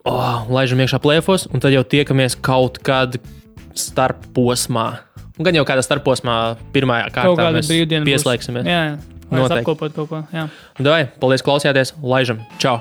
[0.08, 3.18] Oh, laižam iekšā plēfos, un tad jau tiekamies kaut kad
[3.78, 4.88] starp posmā.
[5.38, 8.06] Un gan jau kādā starp posmā, pirmajā Kaut kārtā kāda brīvdiena.
[8.06, 8.10] būs.
[8.14, 8.66] pieslēgsimies.
[8.66, 8.98] Jā, jā.
[9.28, 9.60] Vai Noteikti.
[9.66, 10.22] apkopot kaut ko.
[10.32, 10.46] Jā.
[10.80, 11.92] Davai, paldies, klausījāties.
[12.02, 12.40] Laižam!
[12.64, 12.80] Čau!